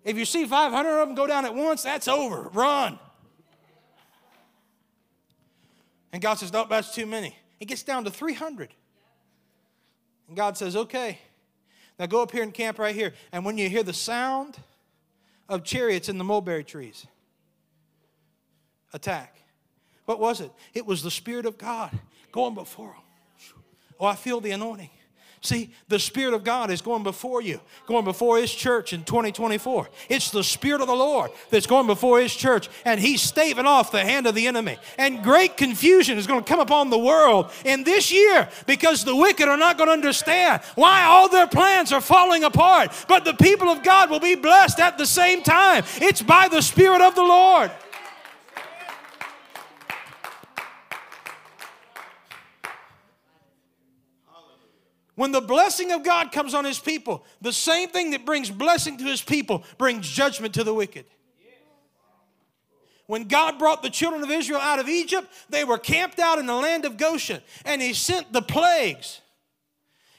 If 0.04 0.16
you 0.16 0.24
see 0.24 0.46
500 0.46 1.00
of 1.00 1.08
them 1.08 1.14
go 1.14 1.26
down 1.26 1.44
at 1.44 1.54
once, 1.54 1.82
that's 1.82 2.08
over. 2.08 2.48
Run. 2.52 2.98
And 6.12 6.22
God 6.22 6.34
says, 6.34 6.52
Nope, 6.52 6.68
that's 6.70 6.94
too 6.94 7.06
many. 7.06 7.36
It 7.60 7.66
gets 7.66 7.82
down 7.82 8.04
to 8.04 8.10
300. 8.10 8.72
And 10.28 10.36
God 10.36 10.56
says, 10.56 10.76
Okay, 10.76 11.18
now 11.98 12.06
go 12.06 12.22
up 12.22 12.30
here 12.30 12.42
and 12.42 12.54
camp 12.54 12.78
right 12.78 12.94
here. 12.94 13.14
And 13.32 13.44
when 13.44 13.58
you 13.58 13.68
hear 13.68 13.82
the 13.82 13.92
sound, 13.92 14.56
of 15.48 15.64
chariots 15.64 16.08
in 16.08 16.18
the 16.18 16.24
mulberry 16.24 16.64
trees. 16.64 17.06
Attack. 18.92 19.36
What 20.04 20.20
was 20.20 20.40
it? 20.40 20.50
It 20.74 20.86
was 20.86 21.02
the 21.02 21.10
Spirit 21.10 21.46
of 21.46 21.58
God 21.58 21.90
going 22.32 22.54
before 22.54 22.88
them. 22.92 23.02
Oh, 23.98 24.06
I 24.06 24.14
feel 24.14 24.40
the 24.40 24.52
anointing. 24.52 24.90
See, 25.46 25.70
the 25.86 26.00
Spirit 26.00 26.34
of 26.34 26.42
God 26.42 26.72
is 26.72 26.80
going 26.80 27.04
before 27.04 27.40
you, 27.40 27.60
going 27.86 28.04
before 28.04 28.36
His 28.36 28.52
church 28.52 28.92
in 28.92 29.04
2024. 29.04 29.88
It's 30.08 30.32
the 30.32 30.42
Spirit 30.42 30.80
of 30.80 30.88
the 30.88 30.96
Lord 30.96 31.30
that's 31.50 31.68
going 31.68 31.86
before 31.86 32.20
His 32.20 32.34
church, 32.34 32.68
and 32.84 32.98
He's 32.98 33.22
staving 33.22 33.64
off 33.64 33.92
the 33.92 34.02
hand 34.02 34.26
of 34.26 34.34
the 34.34 34.48
enemy. 34.48 34.76
And 34.98 35.22
great 35.22 35.56
confusion 35.56 36.18
is 36.18 36.26
going 36.26 36.42
to 36.42 36.48
come 36.48 36.58
upon 36.58 36.90
the 36.90 36.98
world 36.98 37.52
in 37.64 37.84
this 37.84 38.12
year 38.12 38.48
because 38.66 39.04
the 39.04 39.14
wicked 39.14 39.46
are 39.48 39.56
not 39.56 39.78
going 39.78 39.86
to 39.86 39.92
understand 39.92 40.62
why 40.74 41.04
all 41.04 41.28
their 41.28 41.46
plans 41.46 41.92
are 41.92 42.00
falling 42.00 42.42
apart. 42.42 42.90
But 43.06 43.24
the 43.24 43.34
people 43.34 43.68
of 43.68 43.84
God 43.84 44.10
will 44.10 44.18
be 44.18 44.34
blessed 44.34 44.80
at 44.80 44.98
the 44.98 45.06
same 45.06 45.44
time. 45.44 45.84
It's 45.98 46.22
by 46.22 46.48
the 46.48 46.60
Spirit 46.60 47.02
of 47.02 47.14
the 47.14 47.22
Lord. 47.22 47.70
When 55.16 55.32
the 55.32 55.40
blessing 55.40 55.92
of 55.92 56.04
God 56.04 56.30
comes 56.30 56.54
on 56.54 56.64
his 56.64 56.78
people, 56.78 57.24
the 57.40 57.52
same 57.52 57.88
thing 57.88 58.10
that 58.10 58.26
brings 58.26 58.50
blessing 58.50 58.98
to 58.98 59.04
his 59.04 59.22
people 59.22 59.64
brings 59.78 60.08
judgment 60.08 60.54
to 60.54 60.64
the 60.64 60.74
wicked. 60.74 61.06
When 63.06 63.24
God 63.24 63.58
brought 63.58 63.82
the 63.82 63.90
children 63.90 64.22
of 64.22 64.30
Israel 64.30 64.60
out 64.60 64.78
of 64.78 64.88
Egypt, 64.88 65.28
they 65.48 65.64
were 65.64 65.78
camped 65.78 66.18
out 66.18 66.38
in 66.38 66.46
the 66.46 66.54
land 66.54 66.84
of 66.84 66.96
Goshen, 66.96 67.40
and 67.64 67.80
he 67.80 67.94
sent 67.94 68.32
the 68.32 68.42
plagues. 68.42 69.20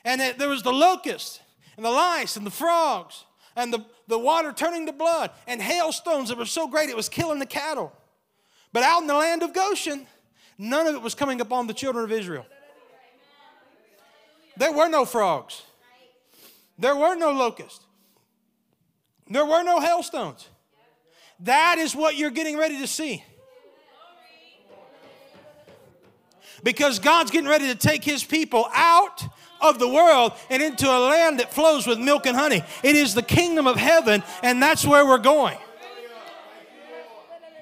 And 0.03 0.19
there 0.39 0.49
was 0.49 0.63
the 0.63 0.73
locusts, 0.73 1.41
and 1.75 1.85
the 1.85 1.91
lice, 1.91 2.35
and 2.35 2.45
the 2.45 2.51
frogs, 2.51 3.25
and 3.55 3.71
the, 3.71 3.85
the 4.07 4.17
water 4.17 4.51
turning 4.51 4.87
to 4.87 4.93
blood, 4.93 5.31
and 5.47 5.61
hailstones 5.61 6.29
that 6.29 6.37
were 6.37 6.45
so 6.45 6.67
great 6.67 6.89
it 6.89 6.95
was 6.95 7.09
killing 7.09 7.39
the 7.39 7.45
cattle. 7.45 7.91
But 8.73 8.83
out 8.83 9.01
in 9.01 9.07
the 9.07 9.13
land 9.13 9.43
of 9.43 9.53
Goshen, 9.53 10.07
none 10.57 10.87
of 10.87 10.95
it 10.95 11.01
was 11.01 11.13
coming 11.13 11.41
upon 11.41 11.67
the 11.67 11.73
children 11.73 12.03
of 12.05 12.11
Israel. 12.11 12.45
There 14.57 14.71
were 14.71 14.89
no 14.89 15.05
frogs. 15.05 15.63
There 16.77 16.95
were 16.95 17.15
no 17.15 17.31
locusts. 17.31 17.83
There 19.29 19.45
were 19.45 19.63
no 19.63 19.79
hailstones. 19.79 20.47
That 21.41 21.77
is 21.77 21.95
what 21.95 22.15
you're 22.15 22.31
getting 22.31 22.57
ready 22.57 22.79
to 22.79 22.87
see. 22.87 23.23
Because 26.63 26.99
God's 26.99 27.29
getting 27.29 27.49
ready 27.49 27.67
to 27.67 27.75
take 27.75 28.03
his 28.03 28.23
people 28.23 28.67
out 28.73 29.23
of 29.61 29.79
the 29.79 29.87
world 29.87 30.33
and 30.49 30.61
into 30.61 30.87
a 30.87 30.99
land 30.99 31.39
that 31.39 31.53
flows 31.53 31.85
with 31.85 31.99
milk 31.99 32.25
and 32.25 32.35
honey. 32.35 32.63
It 32.83 32.95
is 32.95 33.13
the 33.13 33.21
kingdom 33.21 33.67
of 33.67 33.75
heaven, 33.75 34.23
and 34.41 34.61
that's 34.61 34.85
where 34.85 35.05
we're 35.05 35.17
going. 35.19 35.57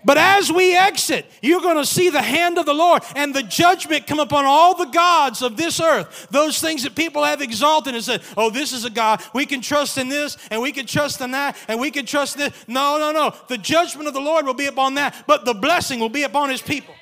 But 0.05 0.19
as 0.19 0.51
we 0.51 0.75
exit, 0.75 1.25
you're 1.41 1.61
going 1.61 1.77
to 1.77 1.85
see 1.85 2.11
the 2.11 2.21
hand 2.21 2.59
of 2.59 2.67
the 2.67 2.75
Lord 2.75 3.01
and 3.15 3.33
the 3.33 3.41
judgment 3.41 4.05
come 4.05 4.19
upon 4.19 4.45
all 4.45 4.77
the 4.77 4.85
gods 4.85 5.41
of 5.41 5.57
this 5.57 5.79
earth. 5.79 6.27
Those 6.29 6.61
things 6.61 6.83
that 6.83 6.95
people 6.95 7.23
have 7.23 7.41
exalted 7.41 7.95
and 7.95 8.03
said, 8.03 8.21
oh, 8.37 8.51
this 8.51 8.71
is 8.71 8.85
a 8.85 8.91
God. 8.91 9.23
We 9.33 9.47
can 9.47 9.61
trust 9.61 9.97
in 9.97 10.07
this 10.07 10.37
and 10.51 10.61
we 10.61 10.71
can 10.71 10.85
trust 10.85 11.21
in 11.21 11.31
that 11.31 11.57
and 11.67 11.79
we 11.79 11.89
can 11.89 12.05
trust 12.05 12.37
this. 12.37 12.53
No, 12.67 12.99
no, 12.99 13.11
no. 13.11 13.33
The 13.47 13.57
judgment 13.57 14.07
of 14.07 14.13
the 14.13 14.19
Lord 14.19 14.45
will 14.45 14.53
be 14.53 14.67
upon 14.67 14.93
that, 14.93 15.23
but 15.25 15.43
the 15.43 15.55
blessing 15.55 15.99
will 15.99 16.09
be 16.09 16.23
upon 16.23 16.49
his 16.49 16.61
people. 16.61 16.93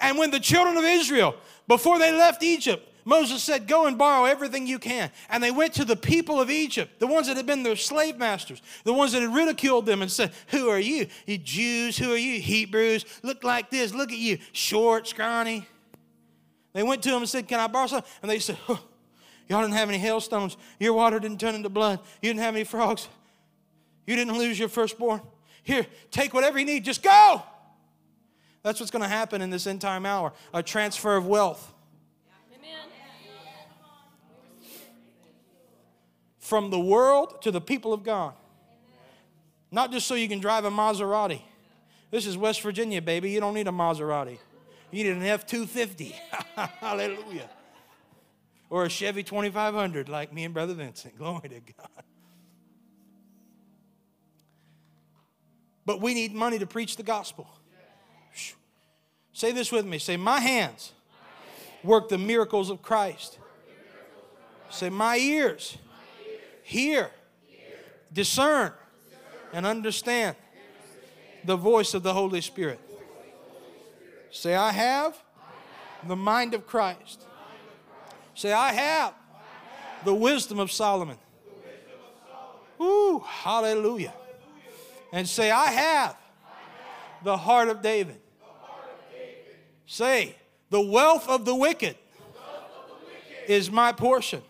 And 0.00 0.18
when 0.18 0.30
the 0.30 0.40
children 0.40 0.76
of 0.76 0.84
Israel, 0.84 1.34
before 1.66 1.98
they 1.98 2.12
left 2.12 2.42
Egypt, 2.42 2.86
Moses 3.04 3.42
said, 3.42 3.66
Go 3.66 3.86
and 3.86 3.98
borrow 3.98 4.24
everything 4.24 4.66
you 4.66 4.78
can. 4.78 5.10
And 5.28 5.42
they 5.42 5.50
went 5.50 5.74
to 5.74 5.84
the 5.84 5.96
people 5.96 6.40
of 6.40 6.50
Egypt, 6.50 6.98
the 6.98 7.06
ones 7.06 7.26
that 7.26 7.36
had 7.36 7.46
been 7.46 7.62
their 7.62 7.76
slave 7.76 8.16
masters, 8.16 8.62
the 8.84 8.92
ones 8.92 9.12
that 9.12 9.22
had 9.22 9.34
ridiculed 9.34 9.86
them 9.86 10.02
and 10.02 10.10
said, 10.10 10.32
Who 10.48 10.68
are 10.68 10.78
you? 10.78 11.06
You 11.26 11.38
Jews, 11.38 11.98
who 11.98 12.12
are 12.12 12.18
you? 12.18 12.40
Hebrews, 12.40 13.04
look 13.22 13.44
like 13.44 13.70
this, 13.70 13.92
look 13.92 14.10
at 14.10 14.18
you, 14.18 14.38
short, 14.52 15.06
scrawny. 15.06 15.66
They 16.72 16.82
went 16.82 17.02
to 17.02 17.10
them 17.10 17.18
and 17.18 17.28
said, 17.28 17.46
Can 17.46 17.60
I 17.60 17.66
borrow 17.66 17.86
some? 17.86 18.02
And 18.22 18.30
they 18.30 18.38
said, 18.38 18.56
Y'all 19.48 19.60
didn't 19.60 19.74
have 19.74 19.88
any 19.88 19.98
hailstones. 19.98 20.56
Your 20.80 20.94
water 20.94 21.20
didn't 21.20 21.38
turn 21.38 21.54
into 21.54 21.68
blood. 21.68 22.00
You 22.22 22.30
didn't 22.30 22.40
have 22.40 22.54
any 22.54 22.64
frogs. 22.64 23.08
You 24.06 24.16
didn't 24.16 24.38
lose 24.38 24.58
your 24.58 24.68
firstborn. 24.68 25.20
Here, 25.62 25.86
take 26.10 26.32
whatever 26.32 26.58
you 26.58 26.64
need. 26.64 26.84
Just 26.84 27.02
go. 27.02 27.42
That's 28.62 28.80
what's 28.80 28.90
going 28.90 29.02
to 29.02 29.08
happen 29.08 29.42
in 29.42 29.50
this 29.50 29.66
end 29.66 29.82
time 29.82 30.06
hour 30.06 30.32
a 30.54 30.62
transfer 30.62 31.16
of 31.16 31.26
wealth. 31.26 31.73
From 36.44 36.68
the 36.68 36.78
world 36.78 37.40
to 37.40 37.50
the 37.50 37.60
people 37.62 37.94
of 37.94 38.02
God. 38.02 38.34
Not 39.70 39.90
just 39.90 40.06
so 40.06 40.14
you 40.14 40.28
can 40.28 40.40
drive 40.40 40.66
a 40.66 40.70
Maserati. 40.70 41.40
This 42.10 42.26
is 42.26 42.36
West 42.36 42.60
Virginia, 42.60 43.00
baby. 43.00 43.30
You 43.30 43.40
don't 43.40 43.54
need 43.54 43.66
a 43.66 43.70
Maserati. 43.70 44.36
You 44.90 45.04
need 45.04 45.16
an 45.16 45.22
F 45.22 45.46
250. 45.46 46.14
Hallelujah. 46.54 47.48
Or 48.68 48.84
a 48.84 48.90
Chevy 48.90 49.22
2500 49.22 50.10
like 50.10 50.34
me 50.34 50.44
and 50.44 50.52
Brother 50.52 50.74
Vincent. 50.74 51.16
Glory 51.18 51.48
to 51.48 51.60
God. 51.60 52.04
But 55.86 56.02
we 56.02 56.12
need 56.12 56.34
money 56.34 56.58
to 56.58 56.66
preach 56.66 56.96
the 56.96 57.02
gospel. 57.02 57.48
Say 59.32 59.50
this 59.50 59.72
with 59.72 59.86
me. 59.86 59.98
Say, 59.98 60.18
My 60.18 60.40
hands 60.40 60.92
work 61.82 62.10
the 62.10 62.18
miracles 62.18 62.68
of 62.68 62.82
Christ. 62.82 63.38
Say, 64.68 64.90
My 64.90 65.16
ears 65.16 65.78
hear, 66.64 67.10
discern, 68.12 68.72
and 69.52 69.64
understand 69.64 70.34
the 71.44 71.56
voice 71.56 71.94
of 71.94 72.02
the 72.02 72.12
Holy 72.12 72.40
Spirit. 72.40 72.80
Say, 74.30 74.54
I 74.56 74.72
have 74.72 75.16
the 76.08 76.16
mind 76.16 76.54
of 76.54 76.66
Christ. 76.66 77.24
Say, 78.34 78.52
I 78.52 78.72
have 78.72 79.14
the 80.04 80.14
wisdom 80.14 80.58
of 80.58 80.72
Solomon. 80.72 81.18
Ooh, 82.80 83.22
hallelujah. 83.24 84.12
And 85.12 85.28
say, 85.28 85.50
I 85.50 85.66
have 85.66 86.16
the 87.22 87.36
heart 87.36 87.68
of 87.68 87.82
David. 87.82 88.20
Say, 89.86 90.34
the 90.70 90.80
wealth 90.80 91.28
of 91.28 91.44
the 91.44 91.54
wicked 91.54 91.96
is 93.46 93.70
my 93.70 93.92
portion. 93.92 94.42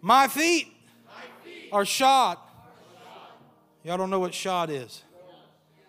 My 0.00 0.28
feet 0.28 0.72
are 1.72 1.84
shod. 1.84 2.38
Y'all 3.84 3.96
don't 3.96 4.10
know 4.10 4.20
what 4.20 4.34
shod 4.34 4.70
is. 4.70 5.02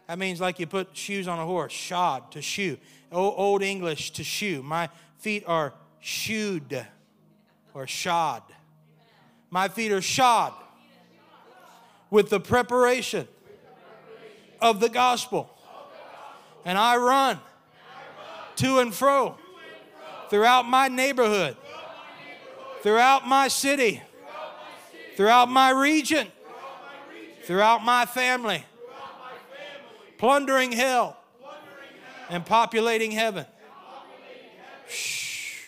That 0.08 0.20
means 0.20 0.42
like 0.42 0.60
you 0.60 0.68
put 0.68 0.96
shoes 0.96 1.28
on 1.28 1.40
a 1.40 1.46
horse, 1.46 1.72
shod, 1.72 2.32
to 2.32 2.42
shoe. 2.42 2.78
Old 3.12 3.62
English, 3.62 4.12
to 4.12 4.24
shoe. 4.24 4.62
My 4.62 4.90
feet 5.20 5.44
are 5.48 5.74
shoed 6.00 6.86
or 7.74 7.88
shod. 7.88 8.44
My 9.50 9.68
feet 9.68 9.92
are 9.92 10.02
shod 10.02 10.54
with 12.10 12.30
the 12.30 12.40
preparation 12.40 13.28
of 14.62 14.80
the 14.80 14.90
gospel. 14.90 15.50
And 16.66 16.78
I 16.78 16.98
run 16.98 17.40
to 18.58 18.80
and 18.80 18.94
fro 18.94 19.38
throughout 20.30 20.66
my 20.66 20.88
neighborhood, 20.88 21.58
throughout 22.82 23.28
my 23.28 23.48
city, 23.48 24.02
throughout 25.16 25.50
my 25.50 25.70
region, 25.70 26.28
throughout 27.44 27.84
my 27.84 28.06
family, 28.06 28.64
plundering 30.18 30.72
hell 30.72 31.18
and 32.30 32.46
populating 32.46 33.12
heaven. 33.12 33.46
Shh. 34.90 35.66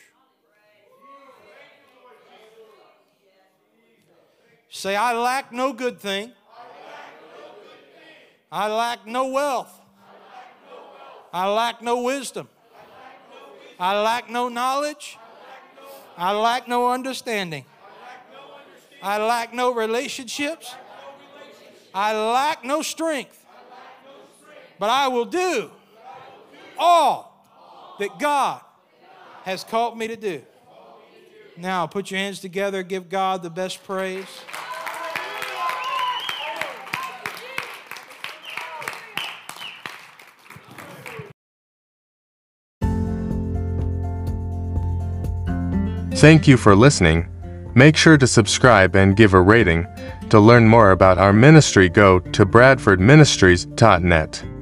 Say, 4.70 4.95
I 4.95 5.14
lack 5.14 5.51
no 5.53 5.72
good 5.72 5.99
thing. 5.99 6.34
I 8.51 8.68
lack 8.68 9.07
no 9.07 9.28
wealth. 9.30 9.82
I 11.32 11.47
lack 11.49 11.82
no 11.82 12.01
wisdom. 12.01 12.49
I 13.80 13.99
lack 14.01 14.30
no 14.30 14.49
knowledge. 14.49 15.18
I 16.18 16.34
lack 16.34 16.68
no 16.68 16.91
understanding. 16.91 17.66
I 19.01 19.18
lack 19.18 19.53
no 19.53 19.74
relationships. 19.74 20.76
I 21.93 22.14
lack 22.16 22.64
no 22.64 22.82
strength. 22.82 23.45
But 24.80 24.89
I 24.89 25.07
will 25.07 25.26
do 25.26 25.70
all 26.78 27.95
that 27.99 28.18
God 28.20 28.61
has 29.43 29.64
called 29.64 29.97
me 29.97 30.07
to 30.07 30.16
do. 30.16 30.41
Now, 31.55 31.86
put 31.86 32.09
your 32.09 32.20
hands 32.20 32.39
together, 32.39 32.82
give 32.82 33.09
God 33.09 33.43
the 33.43 33.49
best 33.49 33.84
praise. 33.84 34.26
Thank 46.24 46.48
you 46.48 46.56
for 46.56 46.74
listening. 46.74 47.28
Make 47.76 47.98
sure 47.98 48.18
to 48.18 48.28
subscribe 48.28 48.96
and 48.96 49.18
give 49.18 49.34
a 49.34 49.42
rating. 49.42 49.86
To 50.30 50.40
learn 50.40 50.66
more 50.66 50.92
about 50.92 51.18
our 51.18 51.34
ministry, 51.34 51.90
go 51.90 52.20
to 52.20 52.46
bradfordministries.net. 52.46 54.53